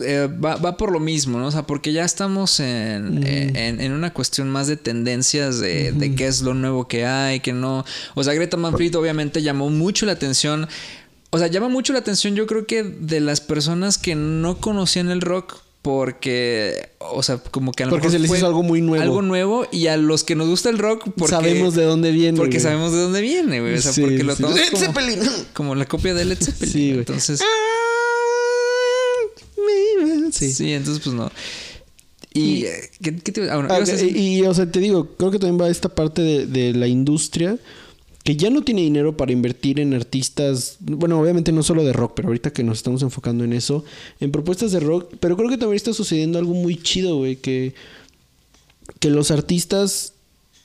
[0.04, 1.48] eh, va, va por lo mismo, ¿no?
[1.48, 6.16] O sea, porque ya estamos en, en, en una cuestión más de tendencias de, de
[6.16, 7.86] qué es lo nuevo que hay, que no.
[8.16, 10.68] O sea, Greta Van Fleet obviamente llamó mucho la atención.
[11.30, 15.10] O sea, llama mucho la atención, yo creo que de las personas que no conocían
[15.10, 18.46] el rock porque, o sea, como que a lo Porque mejor se les fue hizo
[18.48, 19.02] algo muy nuevo.
[19.02, 22.38] Algo nuevo y a los que nos gusta el rock porque Sabemos de dónde viene.
[22.38, 22.62] porque güey.
[22.62, 24.44] sabemos de dónde viene, güey, o sea, Sí, porque lo sí.
[24.44, 24.62] tomamos
[25.54, 26.72] como, la copia de Led Zeppelin.
[26.74, 27.00] Sí, güey.
[27.00, 27.42] Entonces,
[30.32, 30.52] Sí.
[30.52, 30.72] sí.
[30.74, 31.32] entonces pues no.
[32.34, 34.72] Y, eh, ¿qué, qué te ah, bueno, Ah, ibas a decir- y, y, o sea,
[34.72, 37.58] te digo, creo que también va esta parte de, de la industria
[38.24, 42.14] que ya no tiene dinero para invertir en artistas, bueno, obviamente no solo de rock,
[42.16, 43.84] pero ahorita que nos estamos enfocando en eso,
[44.20, 47.74] en propuestas de rock, pero creo que también está sucediendo algo muy chido, güey, que,
[49.00, 50.14] que los artistas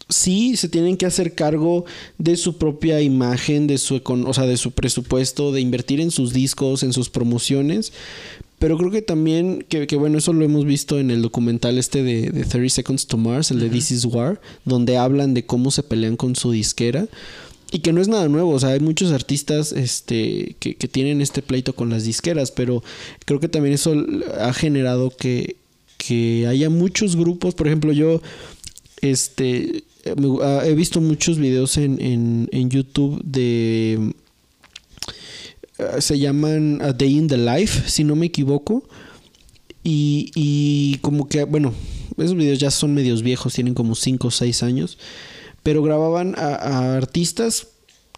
[0.08, 1.84] sí se tienen que hacer cargo
[2.18, 6.32] de su propia imagen, de su, o sea, de su presupuesto, de invertir en sus
[6.34, 7.92] discos, en sus promociones.
[8.58, 12.02] Pero creo que también, que, que bueno, eso lo hemos visto en el documental este
[12.02, 15.70] de, de 30 Seconds to Mars, el de This Is War, donde hablan de cómo
[15.70, 17.06] se pelean con su disquera.
[17.72, 21.20] Y que no es nada nuevo, o sea, hay muchos artistas este, que, que tienen
[21.20, 22.82] este pleito con las disqueras, pero
[23.24, 23.92] creo que también eso
[24.40, 25.56] ha generado que,
[25.98, 28.22] que haya muchos grupos, por ejemplo, yo
[29.02, 29.82] este
[30.42, 34.14] ah, he visto muchos videos en, en, en YouTube de
[35.78, 38.84] ah, se llaman A Day in the Life, si no me equivoco.
[39.82, 41.72] Y, y como que, bueno,
[42.16, 44.98] esos videos ya son medios viejos, tienen como 5 o 6 años.
[45.62, 47.68] Pero grababan a, a artistas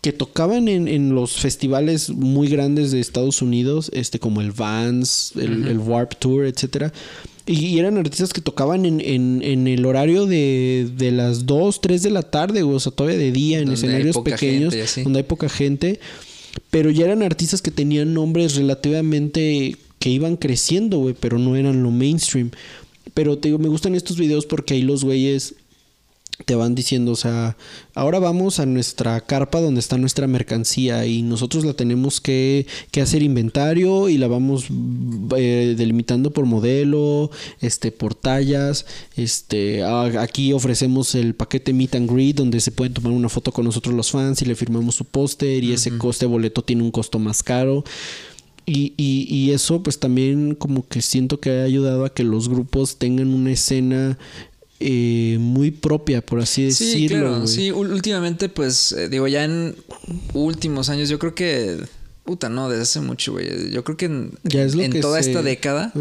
[0.01, 5.33] que tocaban en, en los festivales muy grandes de Estados Unidos, este como el Vans,
[5.37, 6.93] el, el Warp Tour, etcétera.
[7.47, 11.81] Y, y eran artistas que tocaban en, en, en el horario de, de las 2,
[11.81, 15.19] 3 de la tarde, o sea, todavía de día, en Donde escenarios pequeños, gente donde
[15.21, 15.99] hay poca gente.
[16.71, 21.83] Pero ya eran artistas que tenían nombres relativamente que iban creciendo, güey, pero no eran
[21.83, 22.51] lo mainstream.
[23.15, 25.55] Pero te digo, me gustan estos videos porque ahí los güeyes
[26.45, 27.57] te van diciendo, o sea,
[27.95, 33.01] ahora vamos a nuestra carpa donde está nuestra mercancía y nosotros la tenemos que, que
[33.01, 34.67] hacer inventario y la vamos
[35.37, 37.31] eh, delimitando por modelo,
[37.61, 38.87] este, por tallas,
[39.17, 43.53] este, a- aquí ofrecemos el paquete meet and greet donde se pueden tomar una foto
[43.53, 46.93] con nosotros los fans y le firmamos su póster y ese coste boleto tiene un
[46.93, 47.85] costo más caro.
[48.71, 52.51] Y, y, y eso pues también como que siento que ha ayudado a que los
[52.51, 54.19] grupos tengan una escena
[54.81, 57.19] eh, muy propia, por así Sí, decirlo.
[57.27, 57.37] claro.
[57.43, 57.49] güey.
[57.49, 59.75] Sí, últimamente, pues, eh, digo, ya en
[60.35, 61.77] últimos años, yo creo que.
[62.25, 63.71] Puta, no, desde hace mucho, güey.
[63.71, 65.95] Yo creo que en, Ya es lo en que toda se- esta década,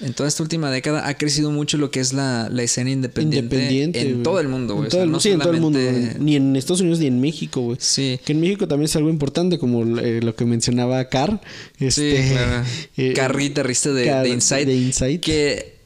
[0.00, 3.54] en toda esta última década, ha crecido mucho lo que es la, la escena independiente,
[3.56, 4.00] Independiente.
[4.00, 4.84] en todo el mundo, güey.
[4.84, 5.78] En O todo sea, el- no sí, en todo el mundo.
[6.20, 7.76] Ni en Estados Unidos ni en México, güey.
[7.82, 8.18] Sí.
[8.24, 11.38] Que en México también es algo importante, como eh, lo que mencionaba Car.
[11.78, 13.14] Este, Sí, claro.
[13.14, 14.64] Car, guitarrista de, Car de Inside.
[14.64, 15.20] de Inside.
[15.20, 15.77] Que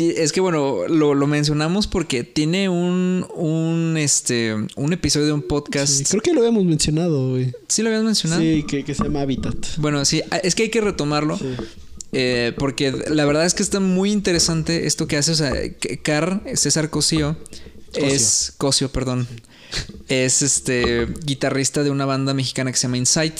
[0.00, 5.42] es que bueno, lo, lo mencionamos porque tiene un, un este un episodio de un
[5.42, 5.92] podcast.
[5.92, 7.52] Sí, Sí, creo que lo habíamos mencionado, güey.
[7.82, 8.40] lo habías mencionado.
[8.40, 9.56] Sí, que, que se llama Habitat.
[9.78, 11.38] Bueno, sí, a- es que hay que retomarlo.
[12.12, 15.32] eh, porque la verdad es que está muy interesante esto que hace.
[15.32, 15.52] O sea,
[16.02, 17.36] Car, César Cosío,
[17.94, 18.54] es.
[18.56, 19.26] Cosio, perdón.
[20.08, 23.34] Es este guitarrista de una banda mexicana que se llama Insight.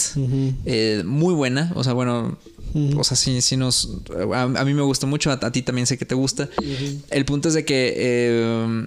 [0.67, 1.73] Eh, muy buena.
[1.75, 2.39] O sea, bueno.
[2.97, 3.89] O sea, sí, sí nos.
[4.35, 6.49] A, a mí me gusta mucho, a, a ti también sé que te gusta.
[7.11, 7.95] El punto es de que.
[7.97, 8.87] eh,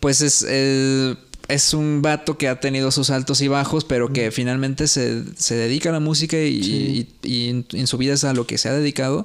[0.00, 0.44] pues es.
[0.48, 1.14] eh,
[1.48, 5.54] es un vato que ha tenido sus altos y bajos, pero que finalmente se, se
[5.54, 8.58] dedica a la música y, y- y en, en su vida es a lo que
[8.58, 9.24] se ha dedicado.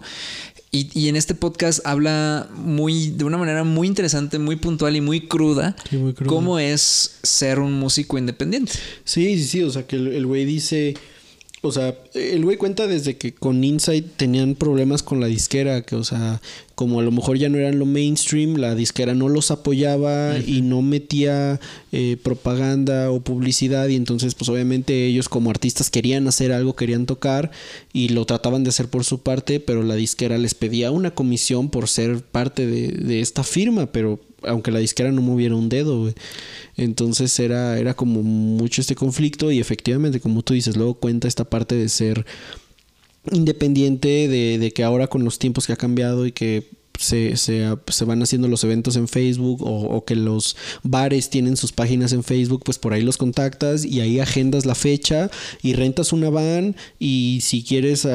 [0.72, 5.02] Y, y en este podcast habla muy, de una manera muy interesante, muy puntual y
[5.02, 6.30] muy cruda, Sí, muy cruda.
[6.30, 8.72] cómo es ser un músico independiente.
[9.04, 10.96] Sí, sí, sí, o sea que el güey dice,
[11.66, 15.96] o sea, el güey cuenta desde que con Insight tenían problemas con la disquera, que
[15.96, 16.42] o sea,
[16.76, 20.62] como a lo mejor ya no eran lo mainstream, la disquera no los apoyaba y
[20.62, 21.62] no metía
[21.94, 27.06] eh, propaganda o publicidad y entonces pues obviamente ellos como artistas querían hacer algo, querían
[27.06, 27.52] tocar
[27.94, 31.70] y lo trataban de hacer por su parte, pero la disquera les pedía una comisión
[31.70, 36.02] por ser parte de, de esta firma, pero aunque la disquera no moviera un dedo,
[36.02, 36.14] güey.
[36.76, 41.46] Entonces era, era como mucho este conflicto y efectivamente, como tú dices, luego cuenta esta
[41.46, 42.26] parte de ser
[43.32, 46.68] independiente, de, de que ahora con los tiempos que ha cambiado y que
[47.00, 51.72] se, se, se van haciendo los eventos en Facebook o, que los bares tienen sus
[51.72, 55.30] páginas en Facebook, pues por ahí los contactas y ahí agendas la fecha
[55.62, 58.08] y rentas una van y si quieres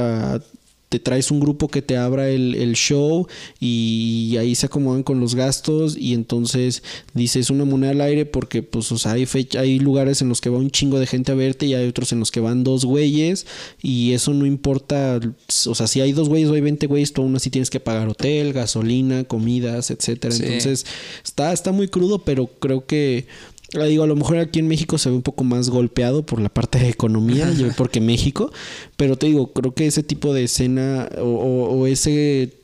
[0.89, 3.27] te traes un grupo que te abra el, el, show
[3.61, 6.83] y ahí se acomodan con los gastos y entonces
[7.13, 10.41] dices una moneda al aire porque pues o sea, hay, fecha, hay lugares en los
[10.41, 12.65] que va un chingo de gente a verte y hay otros en los que van
[12.65, 13.47] dos güeyes
[13.83, 15.21] y eso no importa,
[15.67, 17.81] o sea, si hay dos güeyes o hay 20 güeyes, tú aún así tienes que
[17.81, 20.35] pagar hotel, gasolina, comidas, etcétera.
[20.35, 20.45] Sí.
[20.45, 20.87] Entonces
[21.25, 23.27] está, está muy crudo, pero creo que
[23.73, 26.49] Digo, a lo mejor aquí en México se ve un poco más golpeado por la
[26.49, 28.51] parte de economía, yo- porque México,
[28.97, 32.55] pero te digo, creo que ese tipo de escena o, o- o ese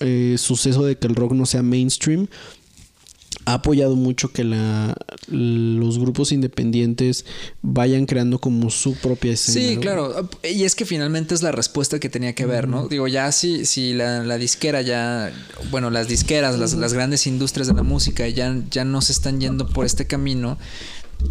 [0.00, 2.28] eh, suceso de que el rock no sea mainstream
[3.48, 4.94] ha apoyado mucho que la,
[5.28, 7.24] los grupos independientes
[7.62, 9.68] vayan creando como su propia escena.
[9.68, 10.28] Sí, claro.
[10.44, 12.88] Y es que finalmente es la respuesta que tenía que ver, ¿no?
[12.88, 15.32] Digo, ya si, si la, la disquera ya,
[15.70, 19.40] bueno, las disqueras, las, las grandes industrias de la música ya, ya no se están
[19.40, 20.58] yendo por este camino.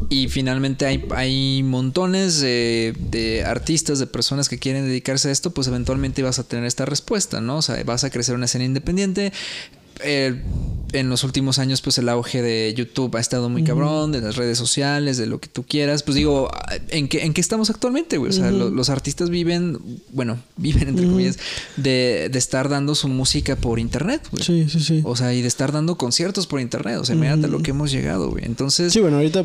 [0.10, 5.52] Y finalmente hay, hay montones de, de artistas, de personas que quieren dedicarse a esto,
[5.52, 7.58] pues eventualmente vas a tener esta respuesta, ¿no?
[7.58, 9.32] O sea, vas a crecer una escena independiente.
[10.04, 10.42] Eh,
[10.94, 14.38] en los últimos años, pues el auge de YouTube ha estado muy cabrón, de las
[14.38, 16.02] redes sociales, de lo que tú quieras.
[16.02, 16.50] Pues digo,
[16.88, 18.30] ¿en qué, en qué estamos actualmente, güey?
[18.30, 19.80] O sea, lo- los artistas viven,
[20.14, 21.40] bueno, viven entre comillas,
[21.76, 24.44] de, de estar dando su música por internet, güey.
[24.46, 25.02] Sí, sí, sí.
[25.04, 27.00] O sea, y de estar dando conciertos por internet.
[27.00, 28.46] O sea, mírate lo que hemos llegado, güey.
[28.46, 29.44] Entonces, Sí, bueno, ahorita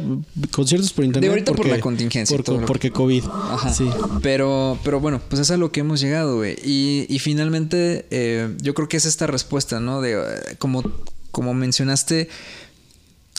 [0.52, 1.28] conciertos por internet.
[1.28, 3.24] De ahorita por la contingencia por- todo porque COVID.
[3.24, 3.72] Ajá.
[3.74, 3.88] Sí.
[4.22, 6.54] Pero, pero bueno, pues es a lo que hemos llegado, güey.
[6.64, 10.00] Y, y finalmente, eh, yo creo que es esta respuesta, ¿no?
[10.00, 10.14] De
[10.58, 10.82] como,
[11.30, 12.28] como mencionaste,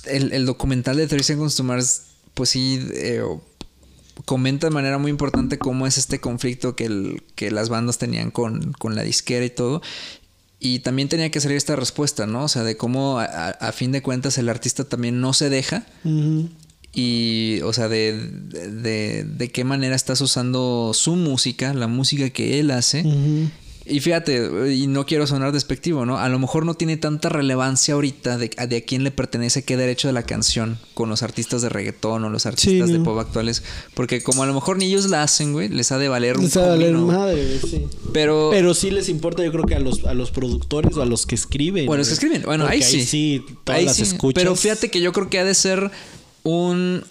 [0.05, 2.01] el, el documental de 30 Seconds to Mars,
[2.33, 3.21] pues sí, eh,
[4.25, 8.31] comenta de manera muy importante cómo es este conflicto que, el, que las bandas tenían
[8.31, 9.81] con, con la disquera y todo.
[10.59, 12.45] Y también tenía que salir esta respuesta, ¿no?
[12.45, 15.85] O sea, de cómo a, fin de cuentas el artista también no se deja
[16.93, 22.29] y, o sea, de, de, de- de qué manera estás usando su música, la música
[22.29, 23.01] que él hace.
[23.01, 23.49] Ujú.
[23.85, 26.17] Y fíjate, y no quiero sonar despectivo, ¿no?
[26.17, 29.75] A lo mejor no tiene tanta relevancia ahorita de, de a quién le pertenece qué
[29.75, 33.03] derecho de la canción con los artistas de reggaetón o los artistas de no.
[33.03, 33.61] pop actuales.
[33.93, 36.43] Porque como a lo mejor ni ellos la hacen, güey, les ha de valer un
[36.43, 37.85] Les va a valer madre, sí.
[38.13, 41.05] Pero, Pero sí les importa, yo creo que a los, a los productores o a
[41.05, 41.85] los que escriben.
[41.85, 42.43] Bueno, los que escriben.
[42.43, 43.43] Bueno, Porque ahí sí.
[43.65, 44.03] todas Ahí las sí.
[44.03, 44.41] escuchas.
[44.41, 45.91] Pero fíjate que yo creo que ha de ser
[46.43, 47.03] un,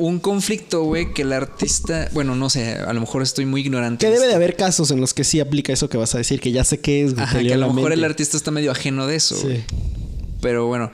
[0.00, 2.08] un conflicto, güey, que el artista.
[2.12, 4.04] Bueno, no sé, a lo mejor estoy muy ignorante.
[4.06, 6.18] Que de debe de haber casos en los que sí aplica eso que vas a
[6.18, 7.14] decir, que ya sé qué es.
[7.14, 9.36] güey, Ajá, que a lo mejor el artista está medio ajeno de eso.
[9.36, 9.42] Sí.
[9.46, 9.64] güey.
[10.40, 10.90] Pero bueno.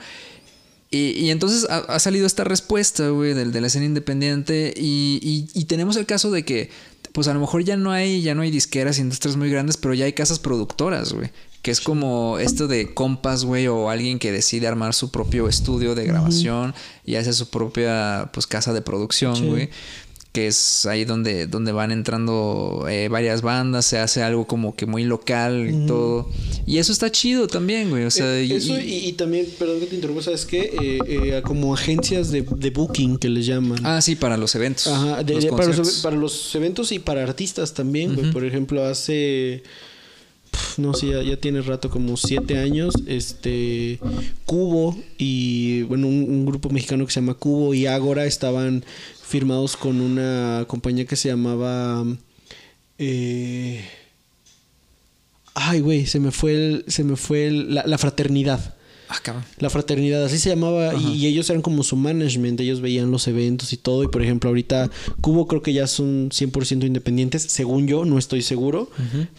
[0.89, 4.73] Y, y entonces ha, ha salido esta respuesta, güey, del, de la escena independiente.
[4.77, 6.69] Y, y- y tenemos el caso de que,
[7.11, 9.93] pues a lo mejor ya no hay, ya no hay disqueras, industrias muy grandes, pero
[9.93, 11.29] ya hay casas productoras, güey.
[11.67, 15.95] Que es como esto de compas, güey, o alguien que decide armar su propio estudio
[15.95, 16.73] de grabación
[17.05, 19.43] y hace su propia, pues, casa de producción, Sí.
[19.45, 19.69] güey.
[20.31, 24.85] Que es ahí donde, donde van entrando eh, varias bandas, se hace algo como que
[24.85, 26.29] muy local y todo.
[26.65, 28.05] Y eso está chido también, güey.
[28.05, 30.71] O sea, Eh, y- Eso y, y también, perdón que te interrumpa, ¿sabes qué?
[30.81, 33.79] Eh, eh, como agencias de, de booking que les llaman.
[33.85, 34.87] Ah, sí, para los eventos.
[34.87, 38.31] Ajá, de- los de- para, los, para los eventos y para artistas también, güey.
[38.31, 39.63] Por ejemplo, hace.
[40.77, 42.93] No sé, ya, tiene rato, como siete años.
[43.07, 43.99] Este.
[44.45, 45.83] Cubo y.
[45.83, 48.85] Bueno, un, grupo mexicano que se llama Cubo y Ágora estaban
[49.21, 52.05] firmados con una compañía que se llamaba.
[52.97, 53.85] eh,
[55.53, 56.85] ay, güey, se me fue el.
[56.87, 58.76] Se me fue el- la fraternidad.
[59.09, 59.45] Ah, cabrón.
[59.59, 63.27] La fraternidad, así se llamaba, y, y ellos eran como su management, ellos veían los
[63.27, 64.89] eventos y todo, y por ejemplo ahorita
[65.21, 68.89] Cubo creo que ya son 100% independientes, según yo, no estoy seguro,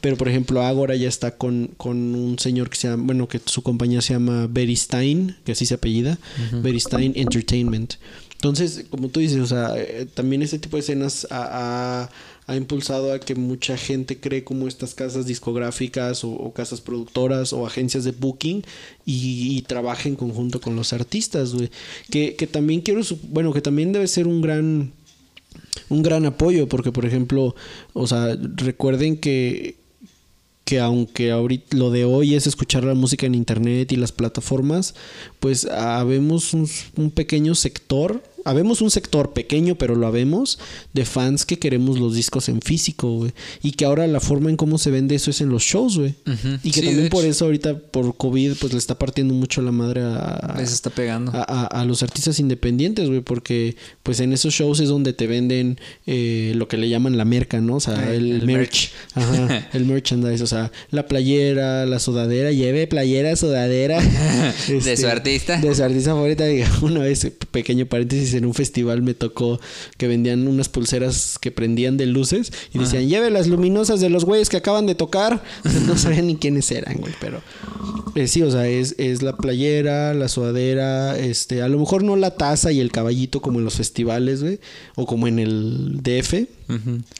[0.00, 3.40] pero por ejemplo Agora ya está con, con un señor que se llama, bueno, que
[3.44, 6.18] su compañía se llama Beristain, que así se apellida,
[6.62, 7.94] Beristain Entertainment.
[8.34, 12.08] Entonces, como tú dices, o sea, eh, también este tipo de escenas ha,
[12.48, 17.66] ha- impulsado a que mucha gente cree como estas casas discográficas o, casas productoras o
[17.66, 18.64] agencias de booking
[19.06, 21.54] y, y trabaje en conjunto con los artistas.
[22.10, 24.92] Que, también quiero, bueno, que también debe ser un gran,
[25.88, 27.54] un gran apoyo, porque por ejemplo,
[27.92, 29.76] o sea, recuerden que
[30.64, 34.94] que aunque ahorita lo de hoy es escuchar la música en internet y las plataformas,
[35.40, 40.58] pues habemos un pequeño sector, habemos un sector pequeño, pero lo habemos,
[40.92, 43.32] de fans que queremos los discos en físico, güey.
[43.62, 46.14] Y que ahora la forma en cómo se vende eso es en los shows, güey.
[46.26, 46.58] Ujú.
[46.62, 49.72] Y que Sí, también por eso ahorita, por COVID, pues le está partiendo mucho la
[49.72, 51.32] madre a, Les está pegando.
[51.34, 55.26] a, a- a los artistas independientes, güey, porque pues en esos shows es donde te
[55.26, 57.76] venden eh, lo que le llaman la merca, ¿no?
[57.76, 58.90] O sea, el, el merch.
[59.14, 64.00] Ajá, el merchandise, o sea, la playera, la sudadera, lleve playera, sudadera.
[64.68, 65.58] De su artista.
[65.60, 69.60] De su artista favorita, diga, una vez, pequeño paréntesis, en un festival me tocó
[69.96, 74.24] que vendían unas pulseras que prendían de luces y decían, lleve las luminosas de los
[74.24, 75.42] güeyes que acaban de tocar.
[75.86, 77.42] no sabía ni quiénes eran, güey, pero
[78.14, 82.16] eh, sí, o sea, es, es la playera, la sudadera, este, a lo mejor no
[82.16, 84.58] la taza y el caballito como en los festivales, güey,
[84.96, 86.46] o como en el DF.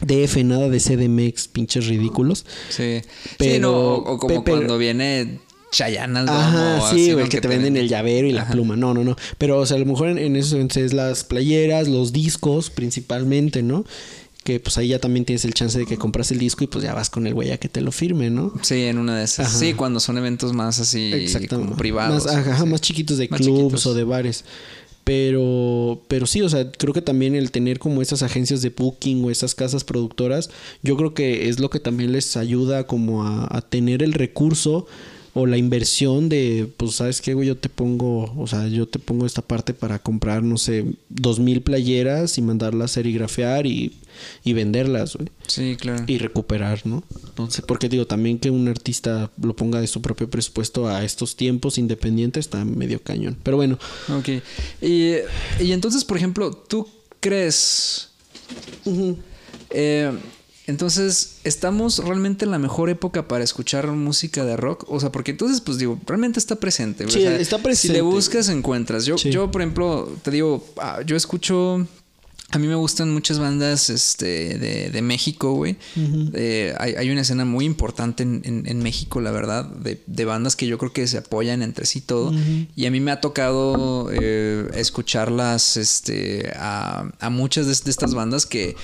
[0.00, 2.44] DF, nada de CDMX, pinches ridículos.
[2.68, 3.00] Sí.
[3.38, 5.40] Pero- sí, no, o, o como pe- pero- cuando viene
[5.70, 8.76] Chayanne al Ajá, sí, güey, que te venden el llavero y la pluma.
[8.76, 9.16] No, no, no.
[9.36, 13.62] Pero, o sea, a lo mejor en, en eso es las playeras, los discos principalmente,
[13.62, 13.84] ¿no?
[14.44, 16.82] Que pues ahí ya también tienes el chance de que compras el disco y pues
[16.82, 18.54] ya vas con el güey a que te lo firme, ¿no?
[18.62, 19.48] Sí, en una de esas.
[19.48, 19.58] Ajá.
[19.58, 22.24] Sí, cuando son eventos más así como privados.
[22.24, 22.66] Más, ajá, sí.
[22.66, 23.86] más chiquitos de Más clubs chiquitos.
[23.86, 24.44] o de bares.
[25.04, 29.24] Pero, pero sí, o sea, creo que también el tener como esas agencias de booking
[29.24, 30.50] o esas casas productoras,
[30.82, 34.86] yo creo que es lo que también les ayuda como a, a tener el recurso
[35.34, 37.48] o la inversión de, pues, ¿sabes qué, güey?
[37.48, 41.38] Yo te pongo, o sea, yo te pongo esta parte para comprar, no sé, dos
[41.38, 43.92] mil playeras y mandarlas a serigrafear y,
[44.44, 46.04] y venderlas, güey Sí, claro.
[46.06, 47.04] y recuperar, ¿no?
[47.24, 51.36] Entonces, porque digo, también que un artista lo ponga de su propio presupuesto a estos
[51.36, 53.36] tiempos independientes está medio cañón.
[53.42, 53.78] Pero bueno,
[54.18, 54.28] Ok.
[54.82, 55.12] Y,
[55.60, 56.88] y entonces, por ejemplo, ¿tú
[57.20, 58.08] crees...
[59.70, 60.10] Eh,
[60.68, 64.84] entonces, ¿estamos realmente en la mejor época para escuchar música de rock?
[64.88, 67.04] O sea, porque entonces, pues digo, realmente está presente.
[67.08, 67.92] Sí, O sea, está Si presente.
[67.94, 69.04] le buscas, encuentras.
[69.06, 69.30] Yo, Sí.
[69.30, 71.86] yo por ejemplo, te digo, ah, yo escucho...
[72.50, 75.76] A mí me gustan muchas bandas este, de, de México, güey.
[76.32, 80.24] Eh, hay, hay una escena muy importante en, en- en México, la verdad, de, de
[80.24, 82.32] bandas que yo creo que se apoyan entre sí todo.
[82.74, 88.14] Y a mí me ha tocado eh, escucharlas este, a, a muchas de, de estas
[88.14, 88.76] bandas que,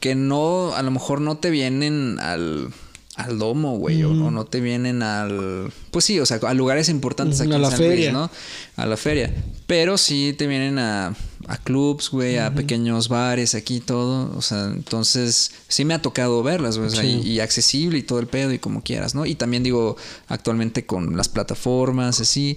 [0.00, 2.68] que no, a lo mejor no te vienen al,
[3.16, 5.72] al domo, güey, o, o no te vienen al...
[5.90, 8.12] Pues sí, o sea, a lugares importantes aquí a en la San Luis, feria.
[8.12, 8.30] ¿no?
[8.76, 9.34] A la feria.
[9.66, 11.14] Pero sí te vienen a,
[11.48, 14.32] a clubs, güey, a pequeños bares, aquí y todo.
[14.36, 16.88] O sea, entonces sí me ha tocado verlas, güey.
[16.90, 17.20] o sea, Sí.
[17.24, 19.26] y, y accesible y todo el pedo y como quieras, ¿no?
[19.26, 19.96] Y también digo,
[20.28, 22.56] actualmente con las plataformas, así.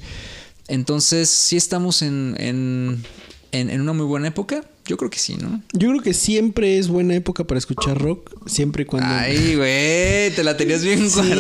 [0.68, 3.04] Entonces, sí estamos en, en,
[3.52, 4.64] en, en una muy buena época.
[4.92, 5.64] Yo creo que sí, ¿no?
[5.72, 9.08] yo creo que siempre es buena época para escuchar rock, siempre y cuando...
[9.10, 11.40] Ay, güey, te la tenías bien Sí, guardada.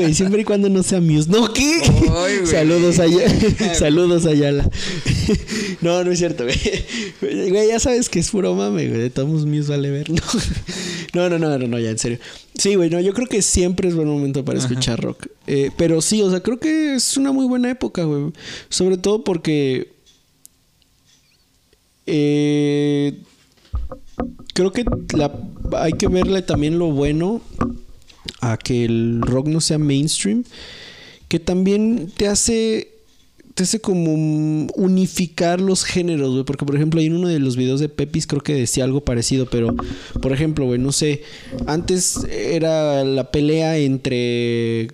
[0.00, 1.30] güey, siempre y cuando no sea Muse.
[1.30, 1.80] No, ¿qué?
[2.14, 2.46] Ay.
[2.46, 3.06] Saludos a
[3.74, 4.68] Saludos a Yala.
[5.80, 7.48] No, no es cierto, güey.
[7.48, 9.00] Güey, ya sabes que es puro mame, güey.
[9.00, 10.10] De todos Muse vale ver.
[10.10, 10.20] No.
[11.14, 12.18] no, no, no, no, no, ya en serio.
[12.54, 15.28] Sí, güey, no, yo creo que siempre es buen momento para escuchar rock.
[15.46, 18.32] Eh, pero sí, o sea, creo que es una muy buena época, güey.
[18.68, 19.88] Sobre todo porque
[22.06, 23.22] eh,
[24.54, 24.84] creo que
[25.76, 27.40] hay que verle también lo bueno
[28.40, 30.44] a que el rock no sea mainstream,
[31.28, 32.88] que también te hace
[33.54, 34.14] te hace como
[34.74, 38.54] unificar los géneros, porque por ejemplo, en uno de los videos de Pepis creo que
[38.54, 39.74] decía algo parecido, pero
[40.22, 41.22] por ejemplo, güey, no sé,
[41.66, 44.88] antes era la pelea entre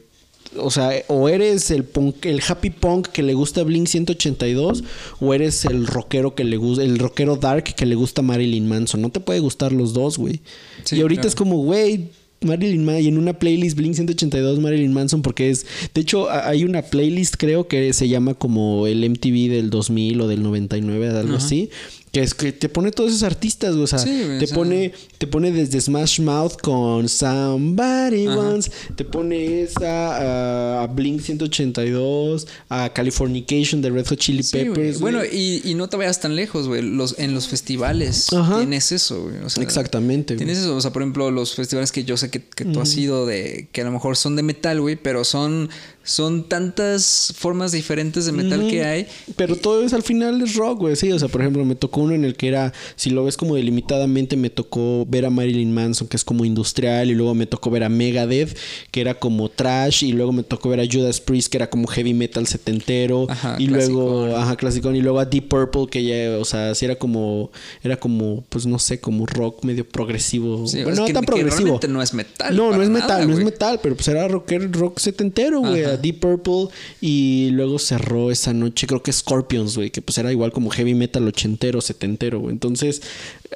[0.58, 4.84] o sea, o eres el punk, el happy punk que le gusta Blink 182
[5.20, 9.00] o eres el rockero que le gusta el rockero dark que le gusta Marilyn Manson.
[9.00, 10.40] No te puede gustar los dos, güey.
[10.84, 11.28] Sí, y ahorita claro.
[11.28, 15.66] es como, güey, Marilyn Manson y en una playlist Blink 182 Marilyn Manson porque es
[15.94, 20.28] de hecho hay una playlist creo que se llama como el MTV del 2000 o
[20.28, 21.70] del 99 algo así
[22.16, 24.92] que es que te pone todos esos artistas, güey, o sea, Sí, güey, te pone
[25.18, 28.38] te pone desde Smash Mouth con Somebody Ajá.
[28.38, 34.68] Once, te pone esa a Blink 182, a Californication de Red Hot Chili Sí, güey.
[34.70, 35.00] Peppers.
[35.00, 36.80] Bueno, y, y no te vayas tan lejos, güey.
[36.80, 38.58] Los, en los festivales Ajá.
[38.58, 39.36] tienes eso, güey.
[39.44, 40.34] O sea, Exactamente.
[40.34, 40.46] güey.
[40.46, 42.96] Tienes eso, o sea, por ejemplo, los festivales que yo sé que, que tú has
[42.96, 45.68] ido de que a lo mejor son de metal, güey, pero son
[46.06, 49.06] son tantas formas diferentes de metal que hay.
[49.36, 50.96] Pero todo es al final es rock, güey.
[50.96, 53.36] Sí, o sea, por ejemplo, me tocó uno en el que era, si lo ves
[53.36, 57.46] como delimitadamente, me tocó ver a Marilyn Manson, que es como industrial, y luego me
[57.46, 58.56] tocó ver a Megadeth,
[58.92, 61.86] que era como trash, y luego me tocó ver a Judas Priest, que era como
[61.88, 66.38] heavy metal setentero, Ajá, y luego, ajá, clasicón, y luego a Deep Purple, que ya,
[66.38, 67.50] o sea, sí era como,
[67.82, 70.66] era como, pues no sé, como rock medio progresivo.
[70.68, 71.80] Sí, bueno, no que- tan progresivo.
[71.88, 74.70] no es metal No, no es nada, metal, no es metal, pero pues era rocker,
[74.72, 75.95] rock setentero, güey, Ajá.
[75.96, 76.68] A Deep Purple
[77.00, 80.94] y luego cerró esa noche, creo que Scorpions, güey, que pues era igual como heavy
[80.94, 82.52] metal ochentero, setentero, güey.
[82.52, 83.02] Entonces,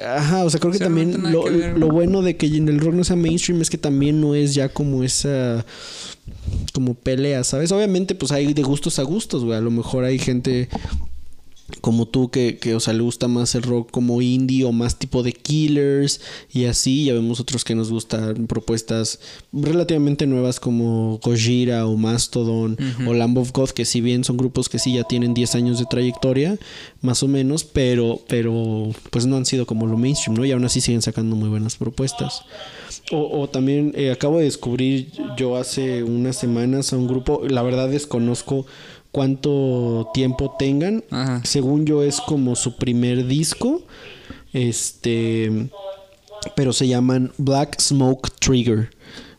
[0.05, 2.67] ajá, o sea, creo que Sí, también lo, que ver, lo bueno de que en
[2.67, 5.65] el rock no sea mainstream es que también no es ya como esa
[6.73, 7.71] como pelea, ¿sabes?
[7.71, 9.57] Obviamente pues hay de gustos a gustos, güey.
[9.57, 10.69] A lo mejor hay gente
[11.81, 14.97] como tú que, que, o sea, le gusta más el rock como indie o más
[14.97, 17.05] tipo de Killers y así.
[17.05, 19.19] Ya vemos otros que nos gustan propuestas
[19.53, 24.69] relativamente nuevas como Gojira o Mastodon o Lamb of God, que si bien son grupos
[24.69, 26.57] que sí ya tienen 10 años de trayectoria,
[27.01, 30.45] más o menos, pero, pero pues no han sido como lo mainstream, ¿no?
[30.45, 32.41] Y aún así siguen sacando muy buenas propuestas.
[33.11, 37.61] O, o también eh, acabo de descubrir yo hace unas semanas a un grupo, la
[37.61, 38.65] verdad desconozco
[39.11, 41.03] cuánto tiempo tengan.
[41.09, 41.41] Ajá.
[41.43, 43.81] Según yo es como su primer disco.
[44.53, 45.69] Este,
[46.55, 48.89] pero se llaman Black Smoke Trigger.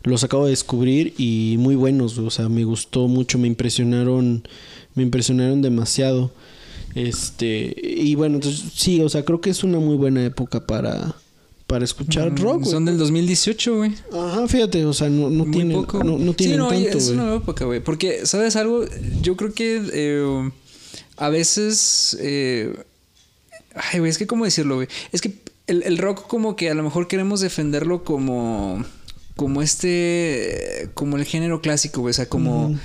[0.05, 4.43] Los acabo de descubrir y muy buenos, o sea, me gustó mucho, me impresionaron,
[4.95, 6.33] me impresionaron demasiado.
[6.95, 11.15] Este, y bueno, entonces sí, o sea, creo que es una muy buena época para
[11.73, 12.59] para escuchar rock.
[12.61, 12.71] güey.
[12.71, 13.93] Son del 2018, güey.
[14.13, 16.05] Ajá, fíjate, o sea, no, no Muy tienen poco.
[16.05, 17.81] no, no sí, tienen no, oye, tanto, es una época, güey.
[17.81, 18.85] Porque, ¿sabes algo?
[19.23, 20.51] Yo creo que eh,
[21.17, 22.15] a veces.
[22.21, 22.75] eh,
[23.75, 24.89] ay, güey, es que, ¿cómo decirlo, güey?
[25.13, 25.33] Es que
[25.67, 28.85] el, el rock, como que a lo mejor queremos defenderlo como.
[29.35, 30.91] Como este.
[30.93, 32.11] Como el género clásico, güey.
[32.11, 32.79] O sea, como.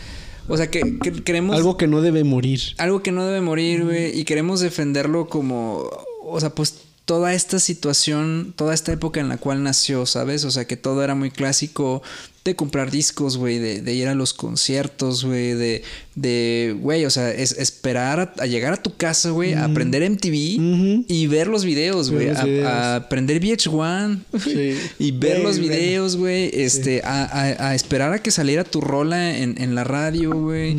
[0.47, 1.57] O sea, que, que queremos.
[1.57, 2.61] Algo que no debe morir.
[2.77, 5.89] algo que no debe morir, güey, y queremos defenderlo como,
[6.23, 6.75] o sea, pues
[7.07, 10.43] toda esta situación, toda esta época en la cual nació, ¿sabes?
[10.43, 12.03] O sea, que todo era muy clásico
[12.43, 15.83] de comprar discos, güey, de, de ir a los conciertos, güey, de,
[16.15, 20.09] de, güey, o sea, es esperar a, a llegar a tu casa, güey, a aprender
[20.09, 24.77] MTV y ver los videos, güey, a, aprender VH1 Sí.
[24.99, 29.37] y ver los videos, güey, este, a, a- a esperar a que saliera tu rola
[29.37, 30.75] en, en la radio, güey,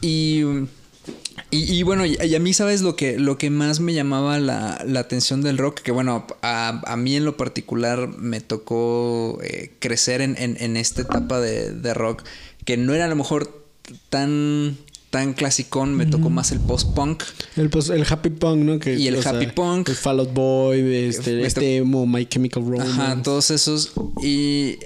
[0.00, 0.42] y...
[1.50, 4.38] Y, y bueno, y, y a mí, ¿sabes lo que, lo que más me llamaba
[4.38, 5.80] la, la atención del rock?
[5.80, 10.76] Que bueno, a, a mí en lo particular me tocó eh, crecer en, en- en
[10.76, 12.22] esta etapa de, de rock,
[12.66, 13.64] que no era a lo mejor
[14.10, 14.76] tan,
[15.08, 17.22] tan clasicón, me tocó más el post-punk.
[17.56, 18.78] El, pues, el happy punk, ¿no?
[18.78, 19.88] Que, Y el sea, happy punk.
[19.88, 22.90] El Fall Out Boy, este, este My Chemical Romance.
[22.92, 23.92] Ajá, todos esos.
[24.22, 24.76] Y,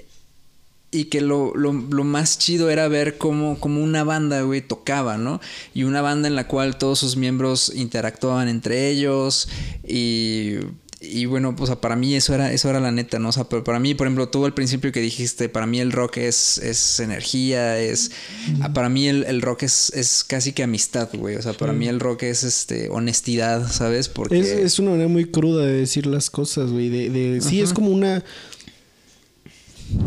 [0.93, 5.17] y que lo, lo, lo más chido era ver cómo, cómo una banda, güey, tocaba,
[5.17, 5.41] ¿no?
[5.73, 9.49] Y una banda en la cual todos sus miembros interactuaban entre ellos.
[9.87, 10.57] Y.
[11.05, 13.27] Y bueno, pues para mí eso era, eso era la neta, ¿no?
[13.27, 15.91] O sea, pero para mí, por ejemplo, tú al principio que dijiste, para mí el
[15.91, 18.11] rock es, es energía, es.
[18.73, 21.35] Para mí el, el rock es, es casi que amistad, güey.
[21.35, 24.07] O sea, para mí el rock es este honestidad, ¿sabes?
[24.07, 24.39] Porque.
[24.39, 26.87] Es, es una manera muy cruda de decir las cosas, güey.
[26.87, 28.23] De, de, sí, es como una.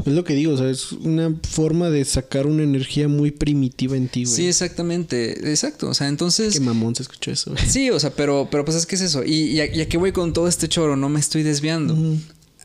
[0.05, 3.97] Es lo que digo, o sea, es una forma de sacar una energía muy primitiva
[3.97, 4.37] en ti, güey.
[4.37, 5.51] Sí, exactamente.
[5.51, 5.89] Exacto.
[5.89, 6.55] O sea, entonces.
[6.55, 7.65] Qué mamón se escuchó eso, güey.
[7.67, 9.25] Sí, o sea, pero, pero pues es que es eso.
[9.25, 11.97] Y, y, a, y a qué voy con todo este choro, no me estoy desviando.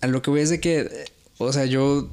[0.01, 0.89] A lo que voy es de que,
[1.38, 2.09] o sea, yo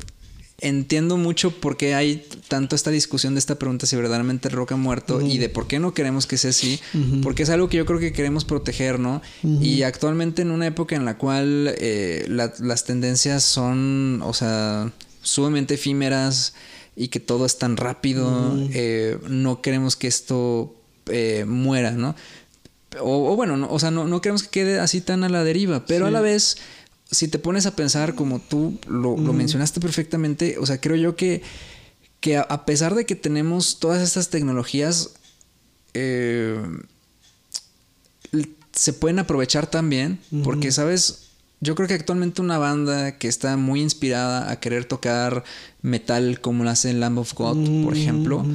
[0.61, 4.73] entiendo mucho por qué hay tanto esta discusión de esta pregunta si verdaderamente el rock
[4.73, 6.81] ha muerto y de por qué no queremos que sea así,
[7.23, 9.23] porque es algo que yo creo que queremos proteger, ¿no?
[9.63, 14.91] Y actualmente en una época en la cual eh, la- las tendencias son, o sea,
[15.23, 16.55] sumamente efímeras
[16.97, 20.75] y que todo es tan rápido, eh, no queremos que esto
[21.07, 22.17] eh, muera, ¿no?
[23.01, 25.45] O, o bueno, no, o sea, no, no queremos que quede así tan a la
[25.45, 26.57] deriva, pero a la vez,
[27.11, 31.17] si te pones a pensar como tú lo, lo mencionaste perfectamente, o sea, creo yo
[31.17, 31.43] que,
[32.21, 35.11] que a, a pesar de que tenemos todas estas tecnologías,
[35.95, 36.61] eh,
[38.73, 41.31] se pueden aprovechar también, porque, ¿sabes?
[41.61, 45.43] Yo creo que actualmente una banda que está muy inspirada a querer tocar
[45.83, 48.47] metal como lo hace Lamb of God, por ejemplo,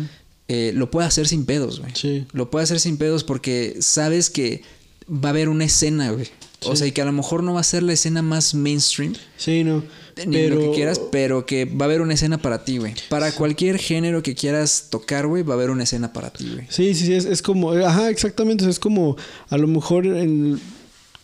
[0.48, 1.92] eh, lo puede hacer sin pedos, güey.
[1.96, 2.26] Sí.
[2.32, 4.62] Lo puede hacer sin pedos porque sabes que
[5.10, 6.30] va a haber una escena, güey.
[6.72, 9.14] O sea, y que a lo mejor no va a ser la escena más mainstream,
[9.38, 9.84] Sí, no.
[10.26, 10.56] ni pero...
[10.56, 12.94] lo que quieras, pero que va a haber una escena para ti, güey.
[13.10, 16.66] Para cualquier género que quieras tocar, güey, va a haber una escena para ti, güey.
[16.70, 19.16] Sí, sí, sí, es, es como, ajá, exactamente, es como,
[19.50, 20.60] a lo mejor en-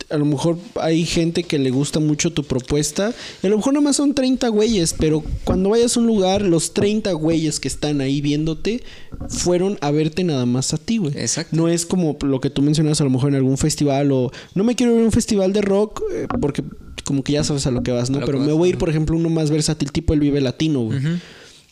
[0.09, 3.73] a lo mejor hay gente que le gusta mucho tu propuesta, y a lo mejor
[3.73, 8.01] nomás son 30 güeyes, pero cuando vayas a un lugar, los 30 güeyes que están
[8.01, 8.83] ahí viéndote
[9.27, 11.13] fueron a verte nada más a ti, güey.
[11.17, 11.55] Exacto.
[11.55, 14.63] No es como lo que tú mencionas a lo mejor en algún festival o no
[14.63, 16.63] me quiero ir a un festival de rock eh, porque
[17.03, 18.19] como que ya sabes a lo que vas, ¿no?
[18.25, 20.99] Pero me voy a ir, por ejemplo, uno más versátil, tipo el Vive Latino, güey.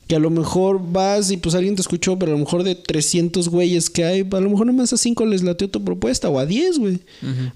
[0.07, 2.75] Que a lo mejor vas y pues alguien te escuchó, pero a lo mejor de
[2.75, 6.39] 300 güeyes que hay, a lo mejor nomás a 5 les latió tu propuesta o
[6.39, 6.99] a 10, güey.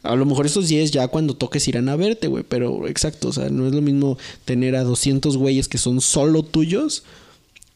[0.03, 2.43] A lo mejor esos 10 ya cuando toques irán a verte, güey.
[2.47, 6.43] Pero exacto, o sea, no es lo mismo tener a 200 güeyes que son solo
[6.43, 7.03] tuyos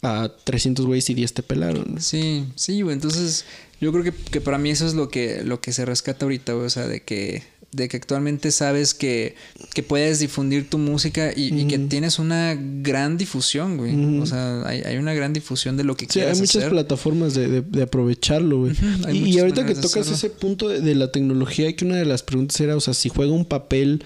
[0.01, 1.95] a 300 güeyes y 10 te pelaron.
[1.99, 2.93] Sí, sí, güey.
[2.93, 3.45] Entonces,
[3.81, 6.53] yo creo que, que para mí eso es lo que, lo que se rescata ahorita,
[6.53, 6.65] güey.
[6.65, 7.43] O sea, de que,
[7.75, 9.35] de que actualmente sabes que,
[9.73, 14.19] que puedes difundir tu música y, y que tienes una gran difusión, güey.
[14.19, 17.47] O sea, hay, hay, una gran difusión de lo que sí, hay muchas plataformas de,
[17.47, 18.73] de, de aprovecharlo, güey.
[19.11, 22.23] y, y, ahorita que tocas ese punto de, de, la tecnología, que una de las
[22.23, 24.03] preguntas era, o sea, si juega un papel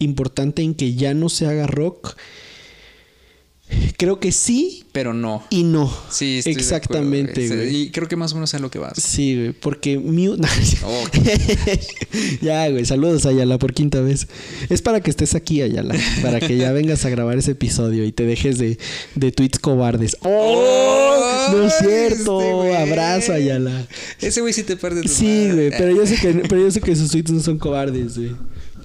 [0.00, 2.16] importante en que ya no se haga rock.
[3.96, 4.84] Creo que sí.
[4.92, 5.44] Pero no.
[5.50, 5.92] Y no.
[6.10, 7.44] Sí, exactamente.
[7.44, 7.76] Acuerdo, güey.
[7.76, 8.94] Y creo que más o menos es lo que vas.
[8.96, 9.52] Sí, güey.
[9.52, 10.46] Porque Mute.
[10.84, 11.04] Oh.
[12.40, 12.84] ya, güey.
[12.84, 14.28] Saludos, Ayala, por quinta vez.
[14.68, 15.94] Es para que estés aquí, Ayala.
[16.22, 18.78] Para que ya vengas a grabar ese episodio y te dejes de,
[19.14, 20.16] de tweets cobardes.
[20.22, 21.48] ¡Oh!
[21.52, 22.64] no es cierto.
[22.64, 23.86] Este Abrazo, Ayala.
[24.20, 25.70] Ese güey sí te pierde tu Sí, güey.
[25.70, 28.34] Pero yo sé que, pero yo sé que sus tweets no son cobardes, güey.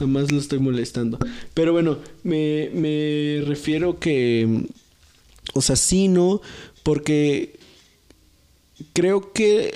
[0.07, 1.17] Nada más lo estoy molestando.
[1.53, 4.67] Pero bueno, me, me refiero que.
[5.53, 6.41] O sea, sí, no.
[6.83, 7.57] Porque
[8.93, 9.73] creo que.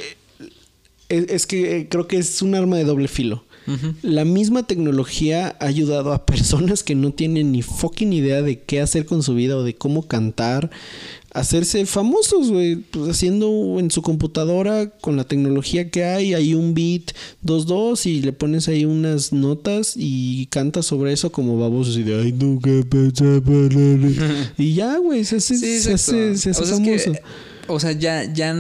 [1.10, 3.44] Es, es que creo que es un arma de doble filo.
[3.68, 3.96] Uh -huh.
[4.02, 8.80] La misma tecnología ha ayudado a personas que no tienen ni fucking idea de qué
[8.82, 10.72] hacer con su vida o de cómo cantar
[11.38, 12.78] hacerse famosos, güey.
[12.78, 17.14] Pues haciendo en su computadora con la tecnología que hay, hay un beat
[17.46, 22.20] 2-2 y le pones ahí unas notas y cantas sobre eso como babosos y de
[22.20, 22.70] ay, nunca
[24.58, 26.92] Y ya, güey, se hace, sí, se hace, se hace o sea, famoso.
[26.92, 27.22] Es que,
[27.68, 28.56] o sea, ya, ya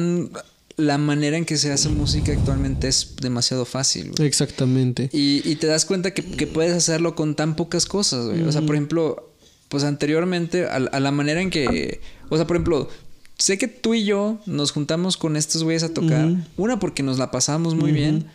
[0.75, 4.11] la manera en que se hace música actualmente es demasiado fácil.
[4.15, 4.27] Güey.
[4.27, 5.09] Exactamente.
[5.11, 8.43] Y, y, te das cuenta que, que, puedes hacerlo con tan pocas cosas, güey.
[8.43, 8.47] Mm.
[8.47, 9.33] O sea, por ejemplo,
[9.69, 11.99] pues anteriormente, a, a, la manera en que.
[12.29, 12.89] O sea, por ejemplo,
[13.37, 16.29] sé que tú y yo nos juntamos con estos güeyes a tocar.
[16.57, 18.25] Una porque nos la pasamos muy bien.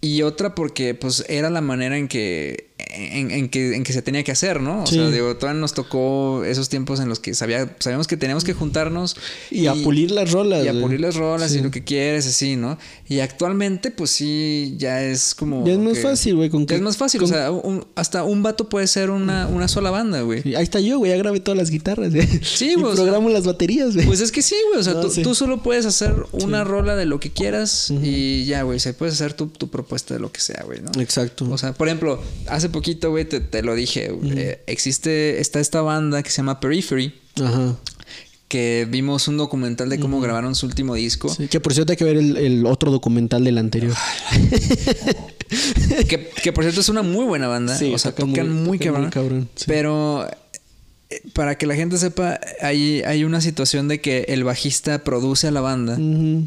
[0.00, 2.71] Y otra porque, pues, era la manera en que.
[2.94, 4.82] En, en, que, en que se tenía que hacer, ¿no?
[4.82, 4.96] O sí.
[4.96, 8.52] sea, digo, todavía nos tocó esos tiempos en los que sabía, sabíamos que teníamos que
[8.52, 9.16] juntarnos
[9.50, 10.64] y, y a pulir las rolas.
[10.64, 11.58] Y a pulir las rolas sí.
[11.58, 12.78] y lo que quieres, así, ¿no?
[13.08, 15.66] Y actualmente, pues sí, ya es como.
[15.66, 16.50] Ya es más fácil, güey.
[16.66, 17.20] Ya es más fácil.
[17.20, 17.30] Con...
[17.30, 20.42] O sea, un, hasta un vato puede ser una, una sola banda, güey.
[20.42, 21.10] Sí, ahí está yo, güey.
[21.10, 22.26] Ya grabé todas las guitarras, güey.
[22.42, 22.94] Sí, güey.
[22.94, 24.06] programo sea, las baterías, güey.
[24.06, 24.80] Pues es que sí, güey.
[24.80, 27.94] O sea, no, tú, tú, solo puedes hacer una rola de lo que quieras uh
[27.94, 28.00] -huh.
[28.02, 28.76] y ya, güey.
[28.76, 31.00] O sea, puedes hacer tu, tu propuesta de lo que sea, güey, ¿no?
[31.00, 31.46] Exacto.
[31.50, 34.12] O sea, por ejemplo, hace poquito, güey, te, te, lo dije.
[34.12, 34.38] Uh -huh.
[34.38, 37.14] eh, existe, está esta banda que se llama Periphery.
[37.42, 37.76] Ajá
[38.52, 40.24] que vimos un documental de cómo uh -huh.
[40.24, 41.30] grabaron su último disco.
[41.30, 43.94] Sí, que por cierto hay que ver el, el otro documental del anterior.
[46.06, 47.78] que, que, por cierto es una muy buena banda.
[47.78, 49.02] Sí, o sea, tocan muy, muy cabrón.
[49.04, 49.64] Muy cabrón sí.
[49.66, 50.28] Pero
[51.08, 55.48] eh, para que la gente sepa, hay, hay una situación de que el bajista produce
[55.48, 56.46] a la banda, uh -huh.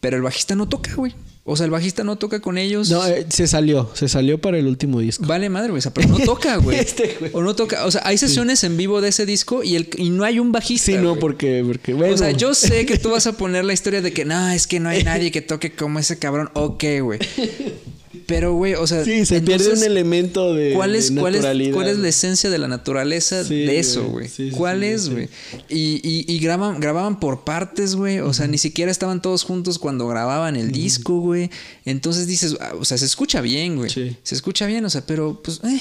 [0.00, 1.14] pero el bajista no toca, güey.
[1.46, 2.88] O sea, el bajista no toca con ellos.
[2.88, 3.90] No, eh, se salió.
[3.92, 5.26] Se salió para el último disco.
[5.26, 5.82] Vale madre, güey.
[5.92, 6.78] Pero no toca, güey.
[6.78, 7.30] este, güey.
[7.34, 7.84] O no toca.
[7.84, 8.66] O sea, hay sesiones sí.
[8.66, 10.86] en vivo de ese disco y, el, y no hay un bajista.
[10.86, 12.14] Sí, no, porque, porque bueno.
[12.14, 14.66] O sea, yo sé que tú vas a poner la historia de que no, es
[14.66, 16.48] que no hay nadie que toque como ese cabrón.
[16.54, 17.18] Ok, güey.
[18.26, 19.04] Pero, güey, o sea.
[19.04, 20.72] Sí, se entonces, pierde un elemento de.
[20.74, 24.04] ¿cuál es, de cuál, es, ¿Cuál es la esencia de la naturaleza sí, de eso,
[24.04, 24.28] güey?
[24.28, 25.28] Sí, ¿Cuál sí, es, güey?
[25.68, 28.20] Y, y, y, graban, grababan por partes, güey.
[28.20, 28.52] O sea, uh -huh.
[28.52, 30.74] ni siquiera estaban todos juntos cuando grababan el uh -huh.
[30.74, 31.50] disco, güey.
[31.84, 33.90] Entonces dices, ah, o sea, se escucha bien, güey.
[33.90, 35.80] Se escucha bien, o sea, pero, pues, eh.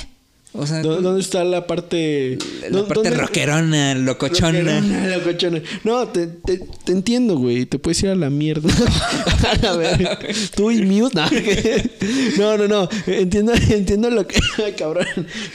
[0.55, 2.37] O sea, ¿dónde está la parte.
[2.69, 4.59] La parte rockerona, locochona?
[4.59, 5.61] Rockerona, locochona.
[5.83, 7.65] No, te, te, te entiendo, güey.
[7.65, 8.69] Te puedes ir a la mierda.
[9.67, 10.19] a ver,
[10.55, 11.19] tú y Mute.
[12.37, 12.89] No, no, no.
[13.07, 14.39] Entiendo, entiendo lo que.
[14.77, 15.07] Cabrón.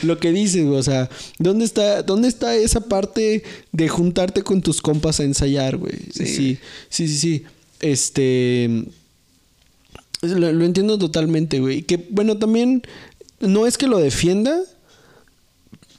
[0.03, 0.79] Lo que dices, güey.
[0.79, 5.77] O sea, ¿dónde está, ¿dónde está esa parte de juntarte con tus compas a ensayar,
[5.77, 5.95] güey?
[6.13, 7.19] Sí, sí, sí, sí.
[7.19, 7.45] sí.
[7.81, 8.85] Este.
[10.23, 11.83] Lo, lo entiendo totalmente, güey.
[11.83, 12.83] Que, bueno, también.
[13.41, 14.61] No es que lo defienda,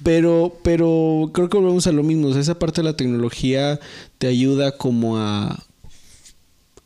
[0.04, 2.28] pero, pero creo que volvemos a lo mismo.
[2.28, 3.80] O sea, esa parte de la tecnología
[4.18, 5.66] te ayuda como a,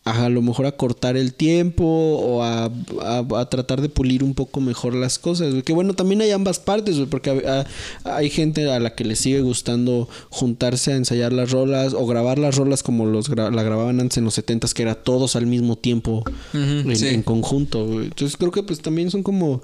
[0.06, 4.24] a, a lo mejor a cortar el tiempo o a, a, a, tratar de pulir
[4.24, 5.54] un poco mejor las cosas.
[5.64, 7.64] Que bueno, también hay ambas partes, porque
[8.04, 12.40] hay gente a la que le sigue gustando juntarse a ensayar las rolas o grabar
[12.40, 15.46] las rolas como los gra la grababan antes en los 70 que era todos al
[15.46, 17.08] mismo tiempo uh -huh, en, sí.
[17.08, 18.02] en, conjunto.
[18.02, 19.62] Entonces creo que pues también son como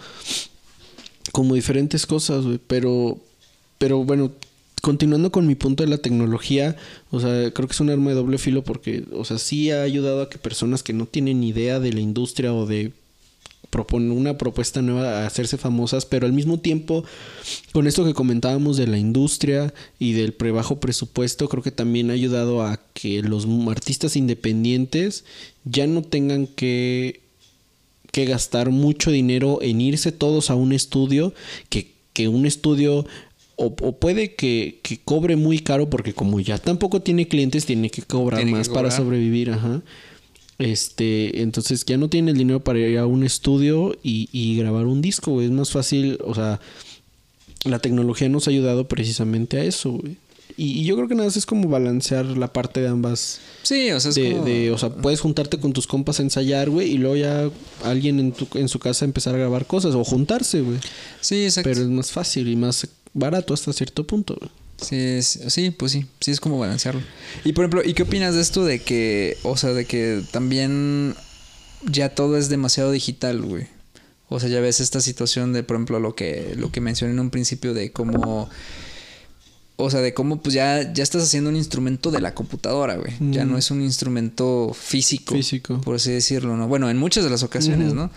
[1.31, 3.19] como diferentes cosas, pero
[3.79, 4.31] pero bueno,
[4.81, 6.75] continuando con mi punto de la tecnología,
[7.11, 9.81] o sea, creo que es un arma de doble filo porque, o sea, sí ha
[9.81, 12.91] ayudado a que personas que no tienen idea de la industria o de
[13.69, 17.03] proponer una propuesta nueva a hacerse famosas, pero al mismo tiempo,
[17.71, 22.13] con esto que comentábamos de la industria y del prebajo presupuesto, creo que también ha
[22.13, 25.23] ayudado a que los artistas independientes
[25.65, 27.21] ya no tengan que,
[28.11, 31.33] que gastar mucho dinero en irse todos a un estudio,
[31.69, 33.05] que, que un estudio
[33.59, 37.89] o, o, puede que, que, cobre muy caro porque como ya tampoco tiene clientes, tiene
[37.89, 38.85] que cobrar tiene más que cobrar.
[38.85, 39.81] para sobrevivir, ajá.
[40.57, 44.85] Este, entonces ya no tienen el dinero para ir a un estudio y, y grabar
[44.87, 45.45] un disco, güey.
[45.47, 46.59] Es más fácil, o sea,
[47.65, 50.17] la tecnología nos ha ayudado precisamente a eso, güey.
[50.57, 53.39] Y, y yo creo que nada más es como balancear la parte de ambas.
[53.63, 54.43] Sí, o sea, es de, como...
[54.45, 57.49] de- o sea, puedes juntarte con tus compas a ensayar, güey, y luego ya
[57.85, 60.79] alguien en, tu, en su casa empezar a grabar cosas o juntarse, güey.
[61.21, 61.69] Sí, exacto.
[61.69, 64.37] Pero es más fácil y más barato hasta cierto punto.
[64.81, 67.01] Sí, es- sí, pues sí, sí es como balancearlo.
[67.43, 71.15] Y por ejemplo, ¿y qué opinas de esto de que, o sea, de que también
[71.85, 73.67] ya todo es demasiado digital, güey?
[74.29, 77.19] O sea, ya ves esta situación de, por ejemplo, lo que, lo que mencioné en
[77.19, 78.47] un principio de cómo,
[79.75, 83.13] o sea, de cómo pues ya, ya estás haciendo un instrumento de la computadora, güey.
[83.31, 83.51] Ya Mm.
[83.51, 85.81] no es un instrumento físico, Físico.
[85.81, 86.67] por así decirlo, ¿no?
[86.67, 87.93] Bueno, en muchas de las ocasiones.
[87.93, 88.11] ¿no?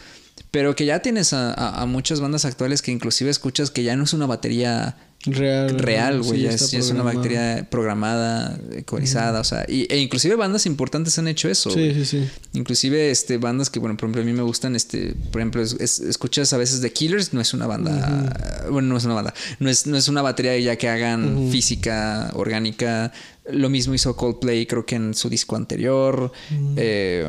[0.52, 3.96] Pero que ya tienes a, a- a muchas bandas actuales que inclusive escuchas que ya
[3.96, 5.78] no es una batería Real.
[5.78, 6.40] real, güey.
[6.40, 10.66] sí, ya es, ya es una bacteria programada, ecualizada, o sea, y, e inclusive bandas
[10.66, 11.70] importantes han hecho eso.
[11.70, 12.28] Sí, sí, sí.
[12.54, 15.76] Inclusive este bandas que, bueno, por ejemplo, a mí me gustan, este, por ejemplo, es-
[15.80, 19.32] es- escuchas a veces de Killers, no es una banda, bueno, no es una banda,
[19.60, 23.12] no es, no es una batería ya que hagan física, orgánica.
[23.50, 26.30] Lo mismo hizo Coldplay, creo que en su disco anterior.
[26.76, 27.26] Eh,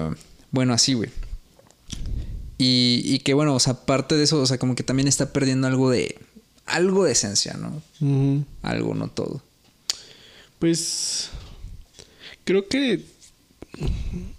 [0.52, 1.10] bueno, así, güey.
[2.64, 5.34] Y, y que bueno, o sea, aparte de eso, o sea, como que también está
[5.34, 6.18] perdiendo algo de.
[6.66, 7.82] Algo de esencia, ¿no?
[8.62, 9.42] Algo, no todo.
[10.60, 11.30] Pues
[12.46, 13.04] creo que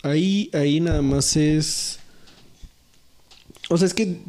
[0.03, 1.99] ahí, ahí nada más es.
[3.69, 4.21] O sea, es que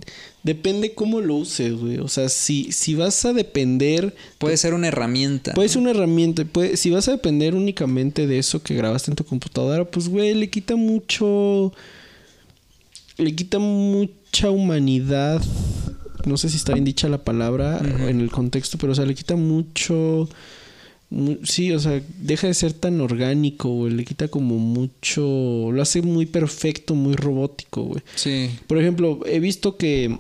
[0.44, 2.00] depende cómo lo uses, güey.
[2.00, 4.14] O sea, si, si vas a depender.
[4.40, 5.54] Puede ser una herramienta.
[5.54, 6.44] Puede ser una herramienta.
[6.44, 10.34] Puede, si vas a depender únicamente de eso que grabaste en tu computadora, pues, güey,
[10.34, 11.72] le quita mucho.
[13.18, 15.42] Le quita mucha humanidad.
[16.26, 19.16] No sé si está bien dicha la palabra en el contexto, pero, o sea, le
[19.16, 20.28] quita mucho.
[21.12, 23.94] mu- Sí, o sea, deja de ser tan orgánico, güey.
[23.94, 25.72] Le quita como mucho.
[25.72, 28.02] Lo hace muy perfecto, muy robótico, güey.
[28.16, 28.50] Sí.
[28.68, 30.18] Por ejemplo, he visto que.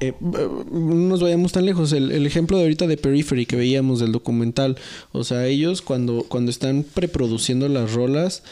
[0.00, 1.92] eh, no nos vayamos tan lejos.
[1.92, 4.76] El, el ejemplo de ahorita de Periphery que veíamos del documental.
[5.12, 8.42] O sea, ellos cuando, cuando están preproduciendo las rolas.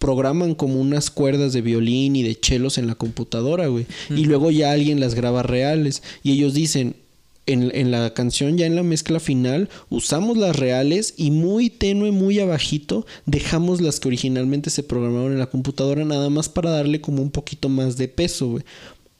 [0.00, 3.86] Programan como unas cuerdas de violín y de chelos en la computadora, güey.
[4.08, 6.02] Y luego ya alguien las graba reales.
[6.22, 6.96] Y ellos dicen,
[7.44, 12.12] en, en la canción, ya en la mezcla final, usamos las reales y muy tenue,
[12.12, 17.00] muy abajito, dejamos las que originalmente se programaron en la computadora nada más para darle
[17.00, 18.64] como un poquito más de peso, güey.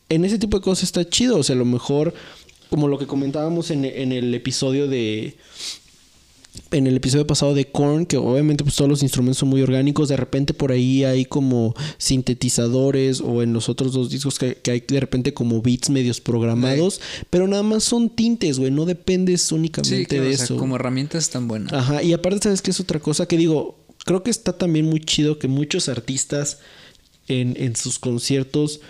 [0.09, 2.15] En ese tipo de cosas está chido, o sea, a lo mejor,
[2.71, 5.37] como lo que comentábamos en, en el episodio de...
[6.71, 10.09] En el episodio pasado de Korn, que obviamente pues todos los instrumentos son muy orgánicos,
[10.09, 14.71] de repente por ahí hay como sintetizadores o en los otros dos discos que, que
[14.71, 19.51] hay de repente como beats medios programados, pero nada más son tintes, güey, no dependes
[19.53, 20.57] únicamente Sí, claro, de o sea, eso.
[20.57, 21.73] como herramientas tan buenas.
[21.73, 23.27] Ajá, y aparte, ¿sabes qué es otra cosa?
[23.27, 26.59] Que digo, creo que está también muy chido que muchos artistas
[27.29, 28.81] en, en sus conciertos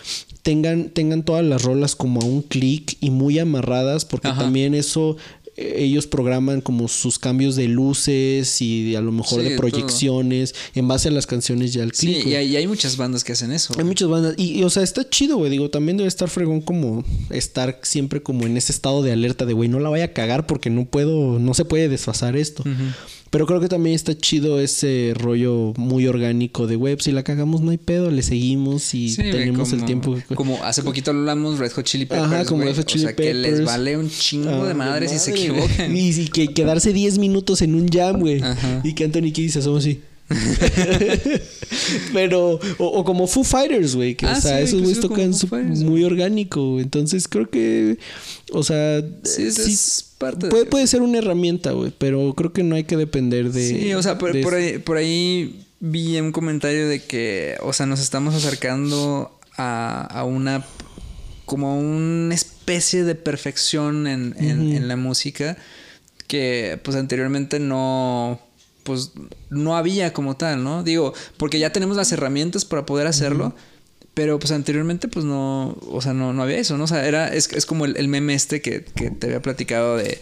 [0.42, 4.42] tengan, tengan todas las rolas como a un clic y muy amarradas, porque Ajá.
[4.42, 5.16] también eso
[5.60, 10.88] ellos programan como sus cambios de luces y a lo mejor Sí, de proyecciones en
[10.88, 12.26] base a las canciones ya al Sí, clic.
[12.26, 13.74] y hay, y hay muchas bandas que hacen eso.
[13.78, 14.34] Hay muchas bandas.
[14.36, 15.50] Y, y, o sea, está chido, güey.
[15.50, 19.52] Digo, también debe estar fregón como estar siempre como en ese estado de alerta de,
[19.52, 22.64] güey, no la vaya a cagar porque no puedo, no se puede desfasar esto.
[23.30, 27.60] Pero creo que también está chido ese rollo muy orgánico de, pues, si la cagamos
[27.60, 30.18] no hay pedo, le seguimos y Sí, tenemos el tiempo.
[30.34, 32.24] Como hace poquito hablamos Red Hot Chili Peppers.
[32.26, 32.64] Ajá, como.
[32.64, 35.30] Red Hot Chili O sea, que les vale un chingo de Ah, madre si se
[35.30, 35.96] equivocan.
[35.96, 38.42] Y, y que quedarse 10 minutos en un jam, güey.
[38.82, 40.00] Y que Anthony Kiddis se asoma así.
[42.12, 44.14] Pero, o, o como Foo Fighters, güey.
[44.14, 46.80] Que, Ah, o sea, sí, esos güeyes tocan Fighters, muy orgánico.
[46.80, 47.98] Entonces creo que,
[48.52, 51.92] o sea, Sí, es- sí, es parte de- puede, puede ser una herramienta, güey.
[51.98, 53.68] Pero creo que no hay que depender de.
[53.68, 54.74] Sí, o sea, por, de por eso.
[54.74, 60.24] ahí, por ahí vi un comentario de que, o sea, nos estamos acercando a, a
[60.24, 60.64] una
[61.46, 65.56] como una especie de perfección en, en la música
[66.28, 68.40] que pues anteriormente no
[68.84, 69.10] pues
[69.50, 70.84] no había como tal, ¿no?
[70.84, 73.54] Digo, porque ya tenemos las herramientas para poder hacerlo,
[74.14, 76.84] pero pues anteriormente pues no, o sea, no, no había eso, ¿no?
[76.84, 79.96] O sea, era, es, es como el, el meme este que, que te había platicado
[79.96, 80.18] de,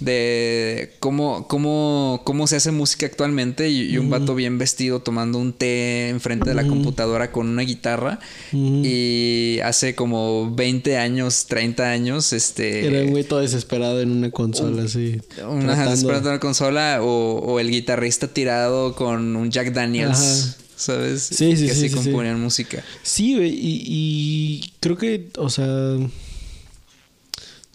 [0.00, 5.38] de cómo, cómo, cómo se hace música actualmente y, y un vato bien vestido tomando
[5.38, 8.18] un té enfrente de la computadora con una guitarra
[8.52, 12.86] y hace como 20 años, 30 años, este...
[12.86, 15.20] Era un güey todo desesperado en una consola, así.
[15.46, 20.18] Una tratando- esperando una consola o, o el guitarrista tirado con un Jack Daniels,
[20.56, 20.56] Ajá.
[20.80, 21.22] ¿Sabes?
[21.22, 22.84] Sí, sí, que sí, así sí, componían música.
[23.02, 25.96] Sí, güey, y, y creo que, o sea.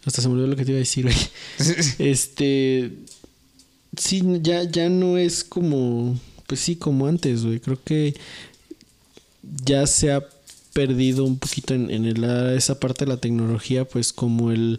[0.04, 1.16] Hasta se me olvidó lo que te iba a decir, güey.
[1.98, 2.92] este.
[3.96, 6.18] Sí, ya, ya no es como.
[6.46, 7.60] Pues sí, como antes, güey.
[7.60, 8.14] Creo que.
[9.64, 10.24] ya se ha
[10.72, 12.24] perdido un poquito en, en el-
[12.56, 14.78] esa parte de la tecnología, pues como el,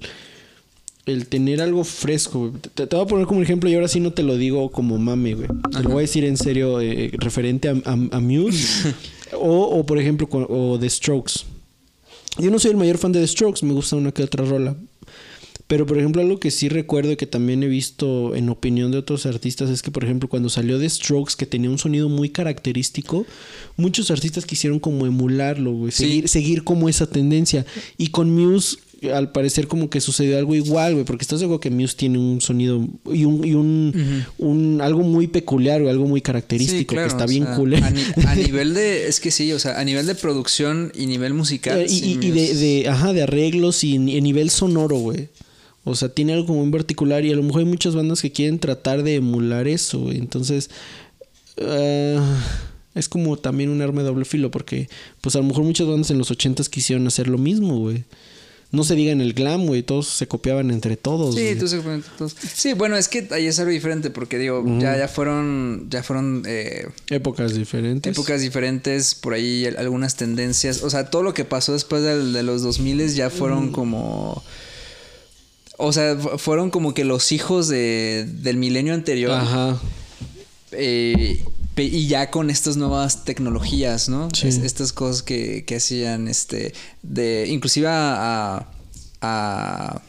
[1.08, 2.54] el tener algo fresco.
[2.76, 4.98] Te, te voy a poner como ejemplo y ahora sí no te lo digo como
[4.98, 5.48] mame, güey.
[5.72, 8.94] Te lo voy a decir en serio, eh, referente a, a- a Muse.
[9.34, 11.42] o, o, por ejemplo, con- o The Strokes.
[12.38, 14.76] Yo no soy el mayor fan de The Strokes, me gusta una que otra rola.
[15.66, 19.00] Pero, por ejemplo, algo que sí recuerdo y que también he visto en opinión de
[19.00, 22.30] otros artistas es que, por ejemplo, cuando salió The Strokes, que tenía un sonido muy
[22.30, 23.26] característico,
[23.76, 26.04] muchos artistas quisieron como emularlo, güey, Sí.
[26.06, 27.66] seguir, seguir como esa tendencia.
[27.98, 28.78] Y con Muse,
[29.14, 32.42] al parecer, como que sucedió algo igual, güey, porque estás seguro que Muse tiene un
[32.42, 32.84] sonido
[33.14, 37.44] y un, y un, un- algo muy peculiar, o algo muy característico, que está bien
[37.46, 37.86] sea, culero.
[37.86, 41.06] A, ni- a nivel de, es que sí, o sea, a nivel de producción y
[41.06, 41.80] nivel musical.
[41.80, 45.30] Eh, y, sí, y- y de, de- ajá, de arreglos y a nivel sonoro, güey.
[45.84, 48.32] O sea, tiene algo como en particular y a lo mejor hay muchas bandas que
[48.32, 50.18] quieren tratar de emular eso, güey.
[50.18, 50.70] Entonces,
[51.62, 52.44] ah,
[52.96, 54.90] es como también un arma de doble filo porque,
[55.22, 58.04] pues a lo mejor muchas bandas en los ochentas quisieron hacer lo mismo, güey.
[58.70, 59.82] No se diga en el glam, güey.
[59.82, 61.36] Todos se copiaban entre todos.
[61.36, 61.54] Sí, güey.
[61.54, 65.08] entonces, bueno, entonces- sí, bueno, es que ahí es algo diferente porque digo, ya, ya
[65.08, 68.12] fueron, ya fueron eh, Épocas diferentes.
[68.12, 72.34] épocas diferentes, por ahí al- algunas tendencias, o sea, todo lo que pasó después del-
[72.34, 74.44] de, los 2000 ya fueron como...
[75.78, 79.32] O sea, fu- fueron como que los hijos de, del milenio anterior.
[79.32, 79.80] Ajá.
[80.72, 81.44] Eh,
[81.84, 84.30] y ya con estas nuevas tecnologías, ¿no?
[84.34, 84.48] Sí.
[84.48, 86.74] Es- estas cosas que, que hacían, este,
[87.04, 88.68] de, inclusive a,
[89.22, 90.02] a,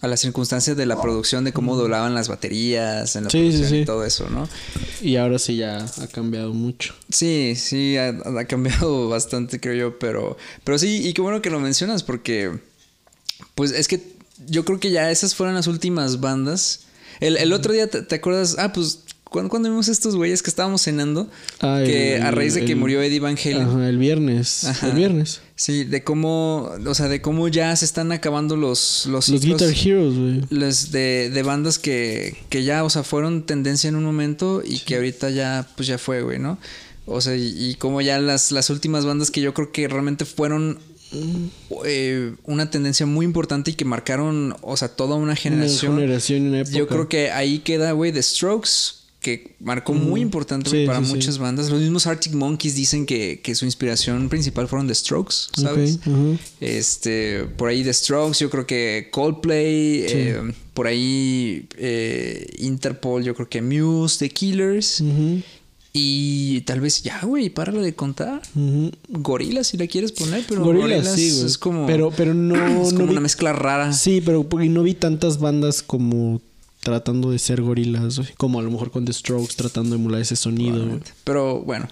[0.00, 3.58] a las circunstancias de la producción, de cómo doblaban las baterías en la Sí, sí,
[3.58, 3.84] producción y sí.
[3.86, 4.48] todo eso, ¿no?
[5.00, 6.94] Y ahora sí ya ha cambiado mucho.
[7.08, 11.50] Sí, sí, ha, ha cambiado bastante, creo yo, pero, pero sí, y qué bueno que
[11.50, 12.58] lo mencionas, porque,
[13.54, 14.02] pues es que
[14.46, 16.80] yo creo que ya esas fueron las últimas bandas.
[17.20, 18.56] El, el otro día, ¿te, te acuerdas?
[18.58, 19.01] Ah, pues,
[19.32, 21.28] cuando, cuando vimos estos güeyes que estábamos cenando,
[21.60, 23.62] Ah, que el- a raíz de que el- murió Eddie Van Halen.
[23.62, 24.64] Ajá, el viernes.
[24.64, 24.88] Ajá.
[24.88, 25.40] El viernes.
[25.56, 30.16] Sí, de cómo, o sea, de cómo ya se están acabando los los, Guitar Heroes,
[30.18, 30.40] güey.
[30.50, 34.78] los de, de bandas que, que ya, o sea, fueron tendencia en un momento y
[34.80, 36.58] que ahorita ya, pues ya fue, güey, ¿no?
[37.06, 40.24] O sea, y, y como ya las, las últimas bandas que yo creo que realmente
[40.24, 40.78] fueron
[41.84, 45.92] eh, una tendencia muy importante y que marcaron, o sea, toda una generación.
[45.92, 46.76] Una generación una época.
[46.76, 48.70] Yo creo que ahí queda, güey, The Strokes,
[49.22, 51.14] que marcó muy importante Sí, para sí, sí.
[51.14, 51.70] muchas bandas.
[51.70, 55.98] Los mismos Arctic Monkeys dicen que, que su inspiración principal fueron The Strokes, ¿sabes?
[56.60, 63.34] Este, por ahí The Strokes, yo creo que Coldplay, eh, por ahí eh, Interpol, yo
[63.34, 65.02] creo que Muse, The Killers.
[65.94, 68.40] Y tal vez ya, güey, páralo de contar.
[68.54, 68.92] ujú.
[69.10, 71.46] Gorila, si la quieres poner, pero Gorilas, Gorillaz sí, güey.
[71.46, 71.86] es como.
[71.86, 72.54] Pero, pero no.
[72.82, 73.92] es no como vi- una mezcla rara.
[73.92, 76.40] Sí, pero porque no vi tantas bandas como
[76.82, 78.28] tratando de ser gorilas, güey.
[78.36, 81.00] Como a lo mejor con The Strokes tratando de emular ese sonido, güey.
[81.24, 81.88] Pero bueno,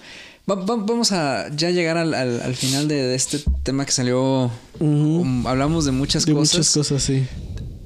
[0.50, 3.92] va- va- vamos a ya llegar al, al- al final de, de este tema que
[3.92, 4.50] salió.
[4.80, 6.54] Um, hablamos de muchas De cosas.
[6.58, 7.24] muchas cosas, sí.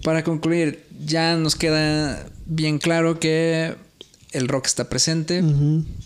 [0.03, 3.75] Para concluir, ya nos queda bien claro que
[4.33, 5.43] el rock está presente,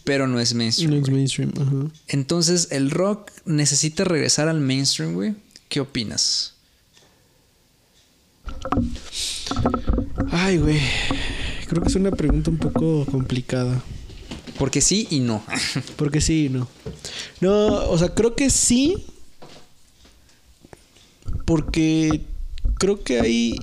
[0.05, 0.91] pero no es mainstream.
[0.91, 1.93] No es mainstream, ajá.
[2.09, 5.35] Entonces, el rock necesita regresar al mainstream, güey.
[5.69, 6.55] ¿Qué opinas?
[10.31, 10.81] Ay, güey.
[11.67, 13.83] Creo que es una pregunta un poco complicada.
[14.59, 15.43] Porque sí y no.
[15.97, 16.69] Porque sí y no.
[17.41, 19.07] No, o sea, creo que sí.
[21.45, 22.23] Porque
[22.79, 23.57] creo que hay.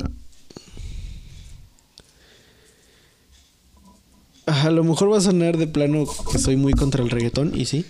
[4.45, 7.65] A lo mejor va a sonar de plano que soy muy contra el reggaetón, y
[7.65, 7.85] sí.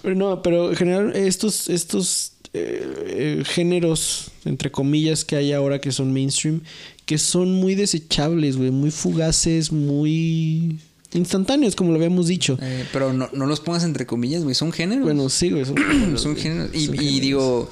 [0.00, 5.92] Pero no, pero en general estos, estos eh, géneros, entre comillas, que hay ahora que
[5.92, 6.60] son mainstream,
[7.06, 10.78] que son muy desechables, güey, muy fugaces, muy
[11.14, 12.58] instantáneos, como lo habíamos dicho.
[12.62, 14.54] Eh, pero no, no los pongas entre comillas, güey.
[14.54, 15.04] Son géneros.
[15.04, 15.64] Bueno, sí, güey.
[15.64, 16.42] son géneros, son güey.
[16.42, 16.70] géneros.
[16.74, 17.20] Y, Son y géneros.
[17.20, 17.70] digo,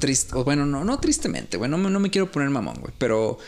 [0.00, 1.70] triste, o bueno, no, no tristemente, güey.
[1.70, 2.92] No, me- no me quiero poner mamón, güey.
[2.98, 3.38] Pero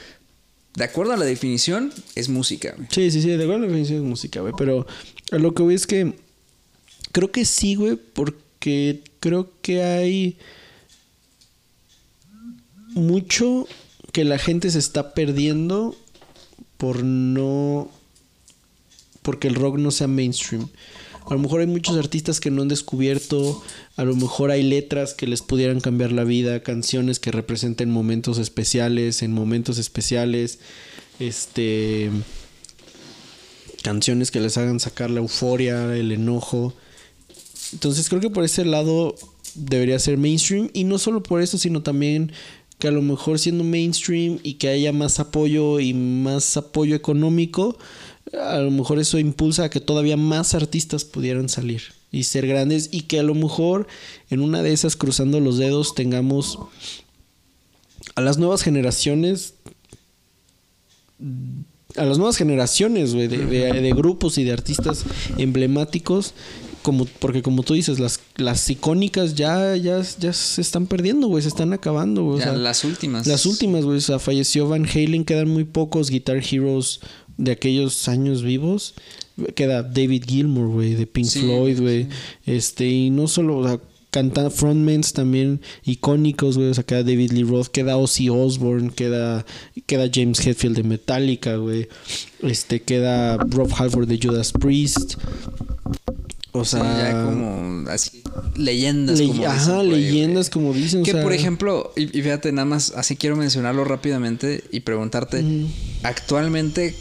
[0.77, 2.89] de acuerdo a la definición, es música, güey.
[2.91, 4.53] Sí, sí, sí, de igual la definición es música, güey.
[4.59, 4.87] Pero
[5.31, 6.15] a lo que voy es que
[7.13, 10.37] creo que sí, güey, porque creo que hay
[12.89, 13.67] mucho
[14.13, 15.97] que la gente se está perdiendo
[16.77, 17.91] por no.
[19.23, 20.69] porque el rock no sea mainstream.
[21.27, 23.63] A lo mejor hay muchos artistas que no han descubierto,
[23.97, 28.37] a lo mejor hay letras que les pudieran cambiar la vida, canciones que representen momentos
[28.37, 30.59] especiales, en momentos especiales,
[31.19, 32.11] este
[33.83, 36.75] canciones que les hagan sacar la euforia, el enojo.
[37.75, 39.17] Entonces creo que por ese lado
[39.55, 40.71] debería ser mainstream.
[40.73, 42.33] Y no solo por eso, sino también
[42.79, 47.77] que a lo mejor siendo mainstream y que haya más apoyo y más apoyo económico,
[48.33, 51.83] a lo mejor eso impulsa a que todavía más artistas pudieran salir
[52.13, 52.89] y ser grandes.
[52.93, 53.89] Y que a lo mejor
[54.31, 56.59] en una de esas cruzando los dedos tengamos
[58.15, 59.55] a las nuevas generaciones
[61.97, 65.05] a las nuevas generaciones, de grupos y de artistas
[65.39, 66.35] emblemáticos,
[66.85, 71.43] como, porque como tú dices, las, las icónicas ya, ya, ya se están perdiendo, güey,
[71.43, 72.37] se están acabando, güey.
[72.37, 73.27] o Ya, sea, las últimas.
[73.27, 77.01] las últimas, güey, o sea, falleció Van Halen, quedan muy pocos Guitar Heroes
[77.39, 78.95] de aquellos años vivos.
[79.57, 82.07] Queda David Gilmour, güey, de Pink Sí, Floyd, güey.
[82.47, 83.81] Este, y no solo, o sea,
[84.11, 86.69] canta frontmans también icónicos, güey.
[86.69, 89.45] O sea, queda David Lee Roth, queda Ozzy Osbourne, queda,
[89.87, 91.89] queda James Hetfield de Metallica, güey.
[92.43, 95.15] Este, queda Rob Halford de Judas Priest.
[96.57, 98.23] O Sí, sea, ya como así
[98.55, 99.19] leyendas.
[99.19, 99.89] le- como ajá, güey.
[99.91, 101.01] leyendas como dicen.
[101.01, 104.81] o Que sea, por ejemplo, y, y fíjate, nada más así quiero mencionarlo rápidamente y
[104.81, 105.45] preguntarte,
[106.05, 106.95] actualmente,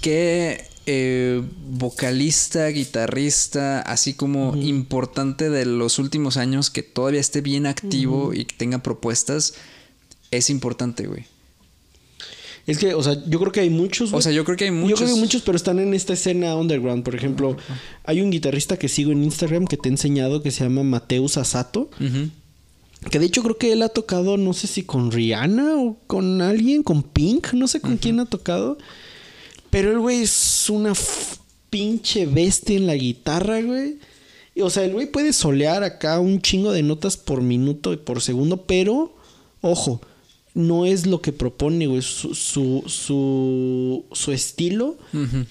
[0.00, 7.66] ¿qué eh, vocalista, guitarrista, así como importante de los últimos años que todavía esté bien
[7.66, 9.52] activo y que tenga propuestas,
[10.30, 11.26] es importante, güey?
[12.68, 14.12] Es que, o sea, yo creo que hay muchos.
[14.12, 15.00] O sea, yo creo que hay Yo muchos.
[15.00, 17.02] creo que muchos, pero están en esta escena underground.
[17.02, 17.56] Por ejemplo,
[18.04, 21.38] hay un guitarrista que sigo en Instagram que te he enseñado que se llama Mateus
[21.38, 21.88] Asato.
[23.10, 26.42] Que de hecho creo que él ha tocado, no sé si con Rihanna o con
[26.42, 28.76] alguien, con Pink, no sé con quién ha tocado.
[29.70, 30.92] Pero el güey es una
[31.70, 33.98] pinche bestia en la guitarra, güey.
[34.54, 37.96] Y, O sea, el güey puede solear acá un chingo de notas por minuto y
[37.96, 39.14] por segundo, pero,
[39.60, 40.00] ojo,
[40.58, 42.02] no es lo que propone, güey.
[42.02, 44.96] Su, su, su, su estilo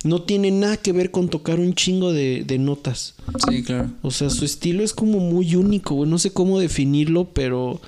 [0.03, 3.15] no tiene nada que ver con tocar un chingo de, de notas.
[3.49, 3.89] Sí, claro.
[4.01, 6.09] O sea, su estilo es como muy único, güey.
[6.09, 7.79] No sé cómo definirlo, pero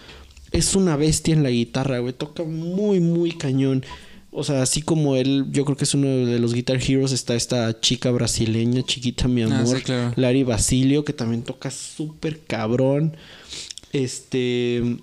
[0.52, 2.14] es una bestia en la guitarra, güey.
[2.14, 3.84] Toca muy, muy cañón.
[4.32, 7.36] O sea, así como él, yo creo que es uno de los Guitar Heroes, está
[7.36, 10.14] esta chica brasileña, chiquita mi Ah, amor, sí, claro.
[10.16, 13.18] Larry Basilio, que también toca súper cabrón.
[13.92, 14.98] Este,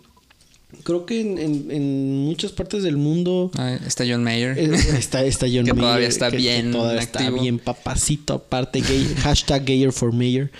[0.82, 4.58] creo que en, en- en muchas partes del mundo Ah, está John Mayer.
[4.58, 8.80] eh, está, está John Que todavía está que- que bien todavía está bien papacito, aparte,
[8.80, 10.50] gay, hashtag gayer for mayor.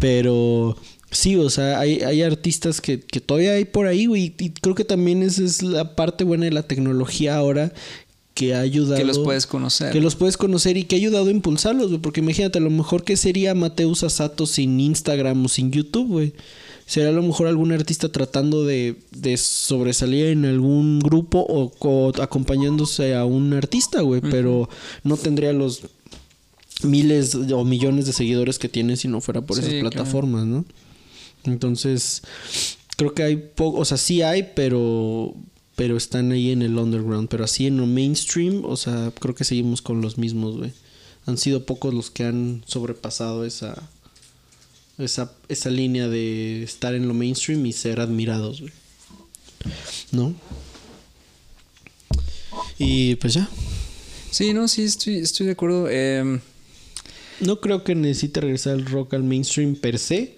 [0.00, 0.76] Pero
[1.10, 4.34] sí, o sea, hay, hay artistas que, que todavía hay por ahí, güey.
[4.38, 7.72] Y creo que también esa es la parte buena de la tecnología ahora
[8.34, 8.96] que ha ayudado.
[8.96, 9.92] que los puedes conocer.
[9.92, 12.00] Que los puedes conocer y que ha ayudado a impulsarlos, güey.
[12.00, 16.32] Porque imagínate, a lo mejor que sería Mateus Asato sin Instagram o sin YouTube, güey.
[16.90, 22.12] Sería a lo mejor algún artista tratando de, de sobresalir en algún grupo o, o
[22.20, 24.20] acompañándose a un artista, güey.
[24.20, 24.68] Pero
[25.04, 25.82] no tendría los
[26.82, 29.90] miles o millones de seguidores que tiene si no fuera por Sí, esas claro.
[29.90, 30.64] plataformas, ¿no?
[31.44, 32.22] Entonces,
[32.96, 35.32] creo que hay poco, o sea, sí hay, pero
[35.76, 39.44] pero están ahí en el underground, pero así en lo mainstream, o sea, creo que
[39.44, 40.72] seguimos con los mismos, güey.
[41.26, 43.88] Han sido pocos los que han sobrepasado esa
[45.04, 48.72] esa esa línea de estar en lo mainstream y ser admirados, güey.
[50.12, 50.34] ¿No?
[52.78, 53.48] Y pues ya.
[54.30, 55.88] Sí, no, sí, estoy, estoy de acuerdo.
[55.88, 56.40] Em,
[57.40, 60.36] No creo que necesite regresar el rock al mainstream per se.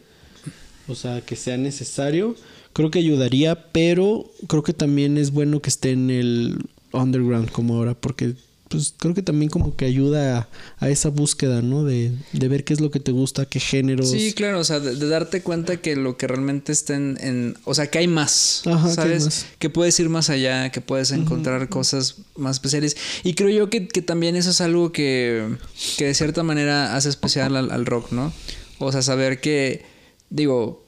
[0.89, 2.37] O sea, que sea necesario.
[2.73, 6.59] Creo que ayudaría, pero creo que también es bueno que esté en el
[6.93, 8.35] underground como ahora, porque
[8.73, 10.49] pues creo que también como que ayuda a,
[10.85, 11.85] a esa búsqueda, ¿no?
[11.85, 14.11] De, de ver qué es lo que te gusta, qué géneros.
[14.11, 17.57] Sí, claro, o sea, de, de darte cuenta que lo que realmente está en, en-
[17.65, 19.25] o sea, que hay más, Ajá, que hay ¿sabes?
[19.25, 19.47] más.
[19.59, 22.97] Que puedes ir más allá, que puedes encontrar cosas más especiales.
[23.23, 25.57] Y creo yo que, que también eso es algo que,
[25.99, 28.33] que de cierta manera hace especial al, al rock, ¿no?
[28.79, 29.85] O sea, saber que,
[30.31, 30.83] digo,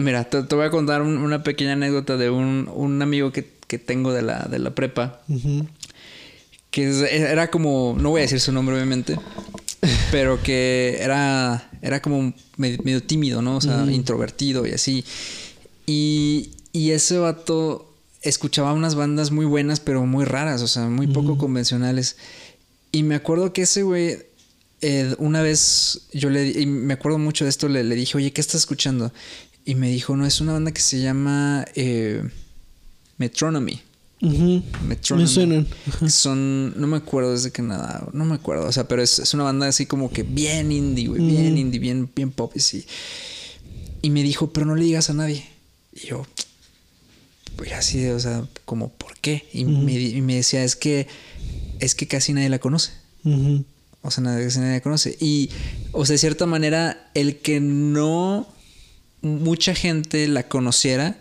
[0.00, 3.48] mira, te, te voy a contar un- una pequeña anécdota de un, un amigo que,
[3.66, 5.66] que tengo de la, de la prepa Ujú.
[6.74, 9.16] Que era como, no voy a decir su nombre obviamente,
[10.10, 13.58] pero que era, era como medio, medio tímido, ¿no?
[13.58, 15.04] O sea, introvertido y así.
[15.86, 21.06] Y, y ese vato escuchaba unas bandas muy buenas, pero muy raras, o sea, muy
[21.06, 22.16] poco convencionales.
[22.90, 24.18] Y me acuerdo que ese güey,
[24.80, 28.32] eh, una vez yo le, y me acuerdo mucho de esto, le, le dije, oye,
[28.32, 29.12] ¿qué estás escuchando?
[29.64, 32.28] Y me dijo, no, es una banda que se llama eh,
[33.18, 33.80] Metronomy.
[34.24, 35.24] Metronomy.
[35.24, 35.66] Me suenan.
[36.08, 39.34] Son, no me acuerdo desde que nada, no me acuerdo, o sea, pero es, es
[39.34, 42.86] una banda así como que bien indie, güey, bien indie, bien, bien pop, y sí.
[44.02, 45.46] Y me dijo, pero no le digas a nadie.
[45.92, 46.26] Y yo,
[47.56, 49.46] pues así, o sea, como, ¿por qué?
[49.52, 51.06] Y, me, y me decía, es que,
[51.80, 52.92] es que casi nadie la conoce.
[54.02, 55.16] O sea, nadie, casi nadie la conoce.
[55.20, 55.50] Y,
[55.92, 58.48] o sea, de cierta manera, el que no
[59.22, 61.18] mucha gente la conociera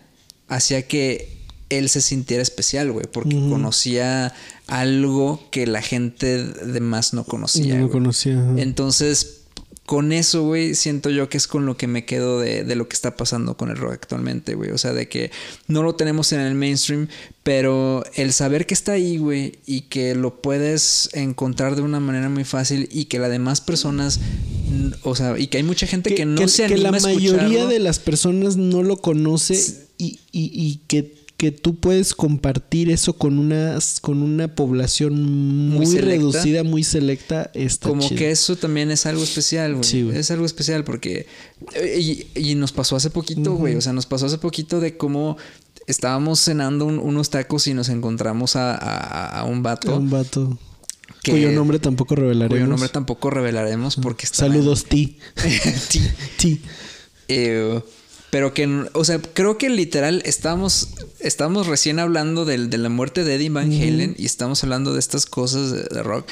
[0.47, 1.32] hacía que
[1.77, 4.33] él se sintiera especial, güey, porque conocía
[4.67, 7.75] algo que la gente de más no conocía.
[7.75, 8.39] No conocía.
[8.39, 8.53] ajá.
[8.57, 9.43] Entonces,
[9.85, 12.87] con eso, güey, siento yo que es con lo que me quedo de, de, lo
[12.87, 14.71] que está pasando con el rock actualmente, güey.
[14.71, 15.29] O sea, de que
[15.67, 17.09] no lo tenemos en el mainstream,
[17.43, 22.29] pero el saber que está ahí, güey, y que lo puedes encontrar de una manera
[22.29, 24.21] muy fácil y que las demás personas,
[25.03, 27.01] o sea, y que hay mucha gente que, no que, se que anima la a
[27.01, 32.89] mayoría de las personas no lo conoce y, y, y que que tú puedes compartir
[32.89, 38.17] eso con una, con una población muy, reducida, muy selecta, está Como chido.
[38.17, 39.83] que eso también es algo especial, güey.
[39.83, 40.17] Sí, güey.
[40.17, 41.27] es algo especial porque...
[41.75, 43.75] eh, Y, y nos pasó hace poquito, güey.
[43.75, 45.35] O sea, nos pasó hace poquito de cómo
[45.85, 49.97] estábamos cenando un- unos tacos y nos encontramos a, a- a un vato.
[49.97, 50.57] un vato
[51.23, 52.57] que- cuyo nombre tampoco revelaremos.
[52.57, 54.37] cuyo nombre tampoco revelaremos porque está...
[54.47, 55.17] Saludos, Ti.
[55.35, 55.99] Sí.
[56.37, 56.61] Ti.
[58.33, 60.89] Pero que, o sea, creo que literal estamos,
[61.19, 64.99] estamos recién hablando del- de la muerte de Eddie Van Halen y estamos hablando de
[64.99, 66.27] estas cosas de, de rock.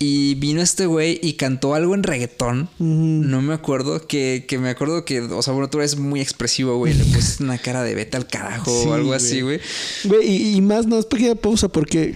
[0.00, 2.68] Y vino este güey y cantó algo en reggaetón.
[2.80, 4.08] No me acuerdo.
[4.08, 6.94] Que, que me acuerdo que, o sea, bueno, tú eres muy expresivo, güey.
[6.94, 9.60] Le pusiste una cara de vete al carajo Sí, o algo así, güey.
[10.04, 12.14] Güey, y, y más, no, es pequeña pausa, porque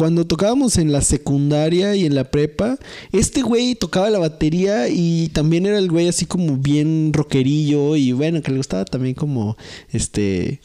[0.00, 2.78] cuando tocábamos en la secundaria y en la prepa,
[3.12, 8.12] este güey tocaba la batería y también era el güey así como bien rockerillo y
[8.12, 9.58] bueno, que le gustaba también como
[9.92, 10.62] este.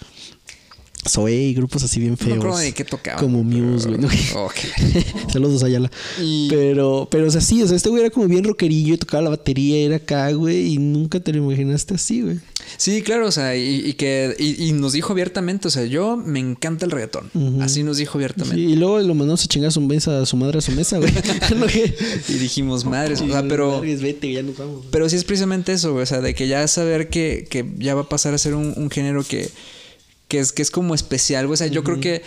[1.08, 2.30] Zoe y grupos así bien No feos.
[2.32, 3.20] me acuerdo de qué tocaba.
[3.20, 4.00] Como Muse, güey.
[4.02, 4.08] ¿no?
[4.36, 4.56] Ok.
[5.32, 5.92] Saludos Ayala.
[6.22, 9.24] Y- Pero, pero, o sea, sí, o sea, este güey era como bien rockerillo tocaba
[9.24, 12.40] la batería, era acá, güey, y nunca te lo imaginaste así, güey.
[12.78, 16.18] Sí, claro, o sea, y, y que y, y nos dijo abiertamente, o sea, yo
[16.18, 17.30] me encanta el reggaetón.
[17.62, 18.56] Así nos dijo abiertamente.
[18.56, 20.72] Sí, y luego lo mandamos a chingar a su mesa, a su madre a su
[20.72, 21.14] mesa, güey.
[21.56, 23.80] No, Y dijimos, madres, o sea, pero...
[23.80, 24.86] Vargas, vete, ya nos vamos.
[24.92, 26.04] Pero sí es precisamente eso, güey.
[26.04, 28.74] O sea, de que ya saber que, que ya va a pasar a ser un,
[28.76, 29.50] un género que,
[30.36, 31.54] que, es, que es como especial, güey.
[31.54, 32.22] O sea, yo creo que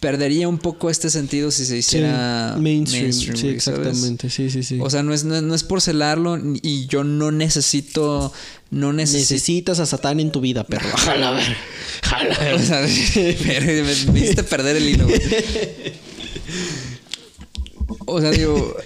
[0.00, 4.78] perdería un poco este sentido si se hiciera Sí, mainstream, sí, exactamente, sí, sí, sí.
[4.80, 8.32] O sea, no es, no, es- no es por celarlo y yo no necesito...
[8.72, 9.34] No necesito...
[9.34, 10.88] necesitas a Satán en tu vida, perro.
[10.96, 11.56] Jala, ver.
[12.02, 12.54] Jala.
[12.54, 12.80] O sea,
[13.16, 13.82] me,
[14.12, 15.20] me hiciste perder el hilo, güey.
[18.06, 18.76] O sea, digo...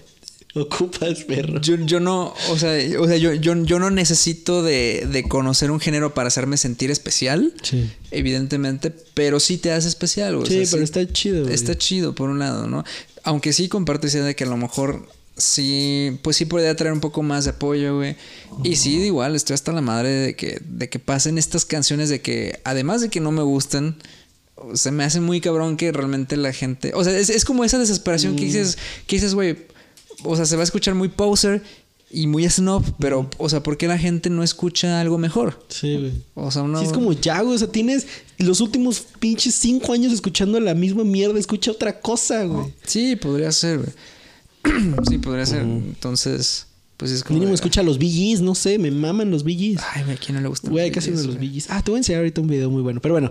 [0.61, 1.61] Ocupas, perro.
[1.61, 5.71] Yo, yo no, o sea, o sea yo, yo, yo no necesito de, de conocer
[5.71, 7.91] un género para hacerme sentir especial, Sí.
[8.13, 10.47] evidentemente, pero sí te hace especial, güey.
[10.47, 11.55] O Sí, sea, pero está chido, güey.
[11.55, 12.85] Está chido, por un lado, ¿no?
[13.25, 16.93] Aunque sí comparto esa idea de que a lo mejor sí, pues sí podría traer
[16.93, 18.17] un poco más de apoyo, güey.
[18.63, 22.21] Y sí, igual, estoy hasta la madre de que, de que pasen estas canciones de
[22.21, 23.97] que, además de que no me gustan,
[24.75, 26.93] se me hace muy cabrón que realmente la gente.
[26.95, 28.37] O sea, es, es como esa desesperación Mm.
[28.37, 28.79] que dices,
[29.09, 29.57] que dices, güey.
[30.23, 31.63] O sea, se va a escuchar muy poser
[32.11, 35.65] y muy snob, pero, o sea, ¿por qué la gente no escucha algo mejor?
[35.69, 36.13] Sí, güey.
[36.35, 36.79] O sea, uno.
[36.79, 37.57] Sí, es como ya, güey.
[37.57, 38.07] O sea, tienes
[38.39, 41.39] los últimos pinches cinco años escuchando la misma mierda.
[41.39, 42.73] Escucha otra cosa, güey.
[42.85, 43.91] Sí, podría ser, güey.
[45.09, 45.63] sí, podría ser.
[45.63, 46.67] Entonces,
[46.97, 47.35] pues es como.
[47.35, 49.81] Mínimo de- escucha los BGs, no sé, me maman los BGs.
[49.95, 50.71] Ay, güey, ¿a quién no le gusta?
[50.71, 51.67] Güey, casi uno de los BGs.
[51.71, 53.01] Ah, te voy a enseñar ahorita un video muy bueno.
[53.01, 53.31] Pero bueno,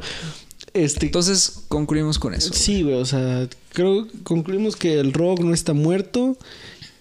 [0.73, 1.05] este.
[1.05, 2.51] Entonces, concluimos con eso.
[2.53, 6.37] Sí, güey, o sea, creo que concluimos que el rock no está muerto,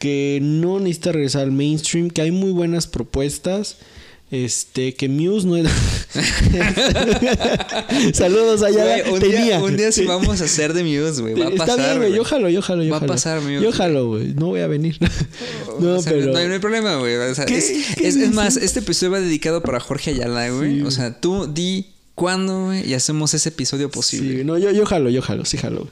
[0.03, 3.77] que no necesita regresar al mainstream, que hay muy buenas propuestas.
[4.33, 5.71] Este, que Muse no era.
[8.15, 9.03] Saludos allá.
[9.03, 9.45] Güey, un, Tenía.
[9.45, 11.35] día, un día sí vamos a hacer de Muse, güey.
[11.35, 11.79] Va a Está pasar.
[11.79, 12.13] bien, güey.
[12.15, 14.29] Yo jalo, yo jalo, yo Va a pasar, Muse, Yo jalo, güey.
[14.35, 14.97] No voy a venir.
[15.81, 16.33] no, O sea, pero.
[16.33, 17.15] no, hay, no hay problema, güey.
[17.17, 20.83] O sea, ¿Qué- es, más, este episodio va dedicado para Jorge Ayala, güey.
[20.83, 24.39] o sea, tú di cuándo, güey, y hacemos ese episodio posible.
[24.39, 25.81] Sí, no, yo, yo jalo, yo jalo, sí jalo.
[25.81, 25.91] güey.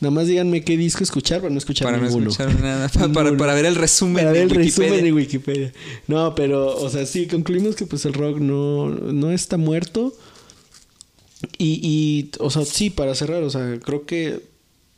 [0.00, 2.30] Nada más díganme qué disco escuchar para no escuchar para no ninguno.
[2.30, 2.88] escuchar nada.
[2.88, 4.88] Para, para, ver el resumen Para ver de el Wikipedia.
[4.88, 5.72] resumen de Wikipedia.
[6.08, 10.14] No, pero, o sea, sí, concluimos que pues el rock no, no está muerto.
[11.58, 14.40] Y, y, o sea, sí, para cerrar, o sea, creo que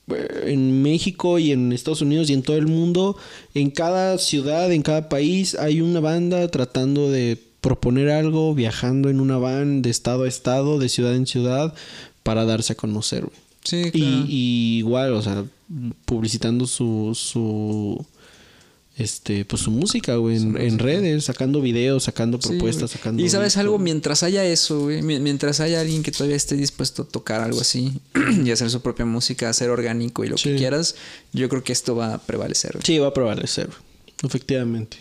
[0.09, 3.16] eh, en México y en Estados Unidos y en todo el mundo,
[3.55, 9.20] en cada ciudad, en cada país, hay una banda tratando de proponer algo, viajando en
[9.20, 11.74] una van de estado a estado, de ciudad en ciudad,
[12.24, 13.37] para darse a conocer, güey.
[13.64, 14.24] Sí, Y, claro.
[14.28, 15.44] y igual, o sea,
[16.05, 18.05] publicitando su, su
[18.97, 22.98] este, pues su música, güey, en, en redes, sacando videos, sacando Sí, propuestas, güey.
[22.98, 23.22] sacando.
[23.22, 27.02] Y sabes algo, mientras haya eso, güey, mi- mientras haya alguien que todavía esté dispuesto
[27.02, 27.93] a tocar algo así
[28.44, 30.51] y hacer su propia música, hacer orgánico y lo Sí.
[30.51, 30.94] que quieras,
[31.32, 32.72] yo creo que esto va a prevalecer.
[32.72, 32.82] güey.
[32.84, 33.70] Sí, va a prevalecer,
[34.24, 34.98] efectivamente.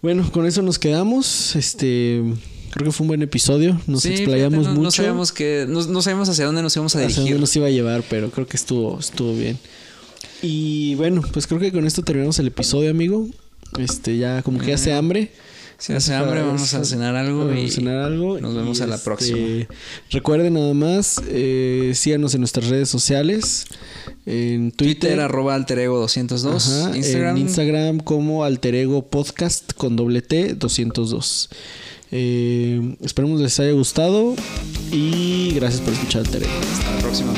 [0.00, 1.56] Bueno, con eso nos quedamos.
[1.56, 2.22] Este,
[2.70, 3.80] creo que fue un buen episodio.
[3.86, 4.82] Nos Sí, explayamos fíjate, no, mucho.
[4.82, 7.24] No sabíamos, que, no, no sabíamos hacia dónde nos íbamos a hacia dirigir.
[7.24, 9.58] dónde nos iba a llevar, pero creo que estuvo, estuvo bien.
[10.42, 13.26] Y bueno, pues creo que con esto terminamos el episodio, amigo.
[13.78, 15.32] Este, ya como que hace hambre.
[15.78, 18.86] Si hace hambre, vamos a cenar algo Vamos a cenar algo nos vemos y, a
[18.88, 19.38] la este, próxima.
[20.10, 23.66] Recuerden nada más, eh, síganos en nuestras redes sociales.
[24.26, 26.68] En Twitter, Twitter, arroba alterego 202.
[26.68, 31.48] Ajá, Instagram, En Instagram como Alterego Podcast con doble T 202.
[32.10, 34.34] Eh, esperemos les haya gustado
[34.92, 36.52] y gracias por escuchar Alterego.
[36.72, 37.32] Hasta la próxima.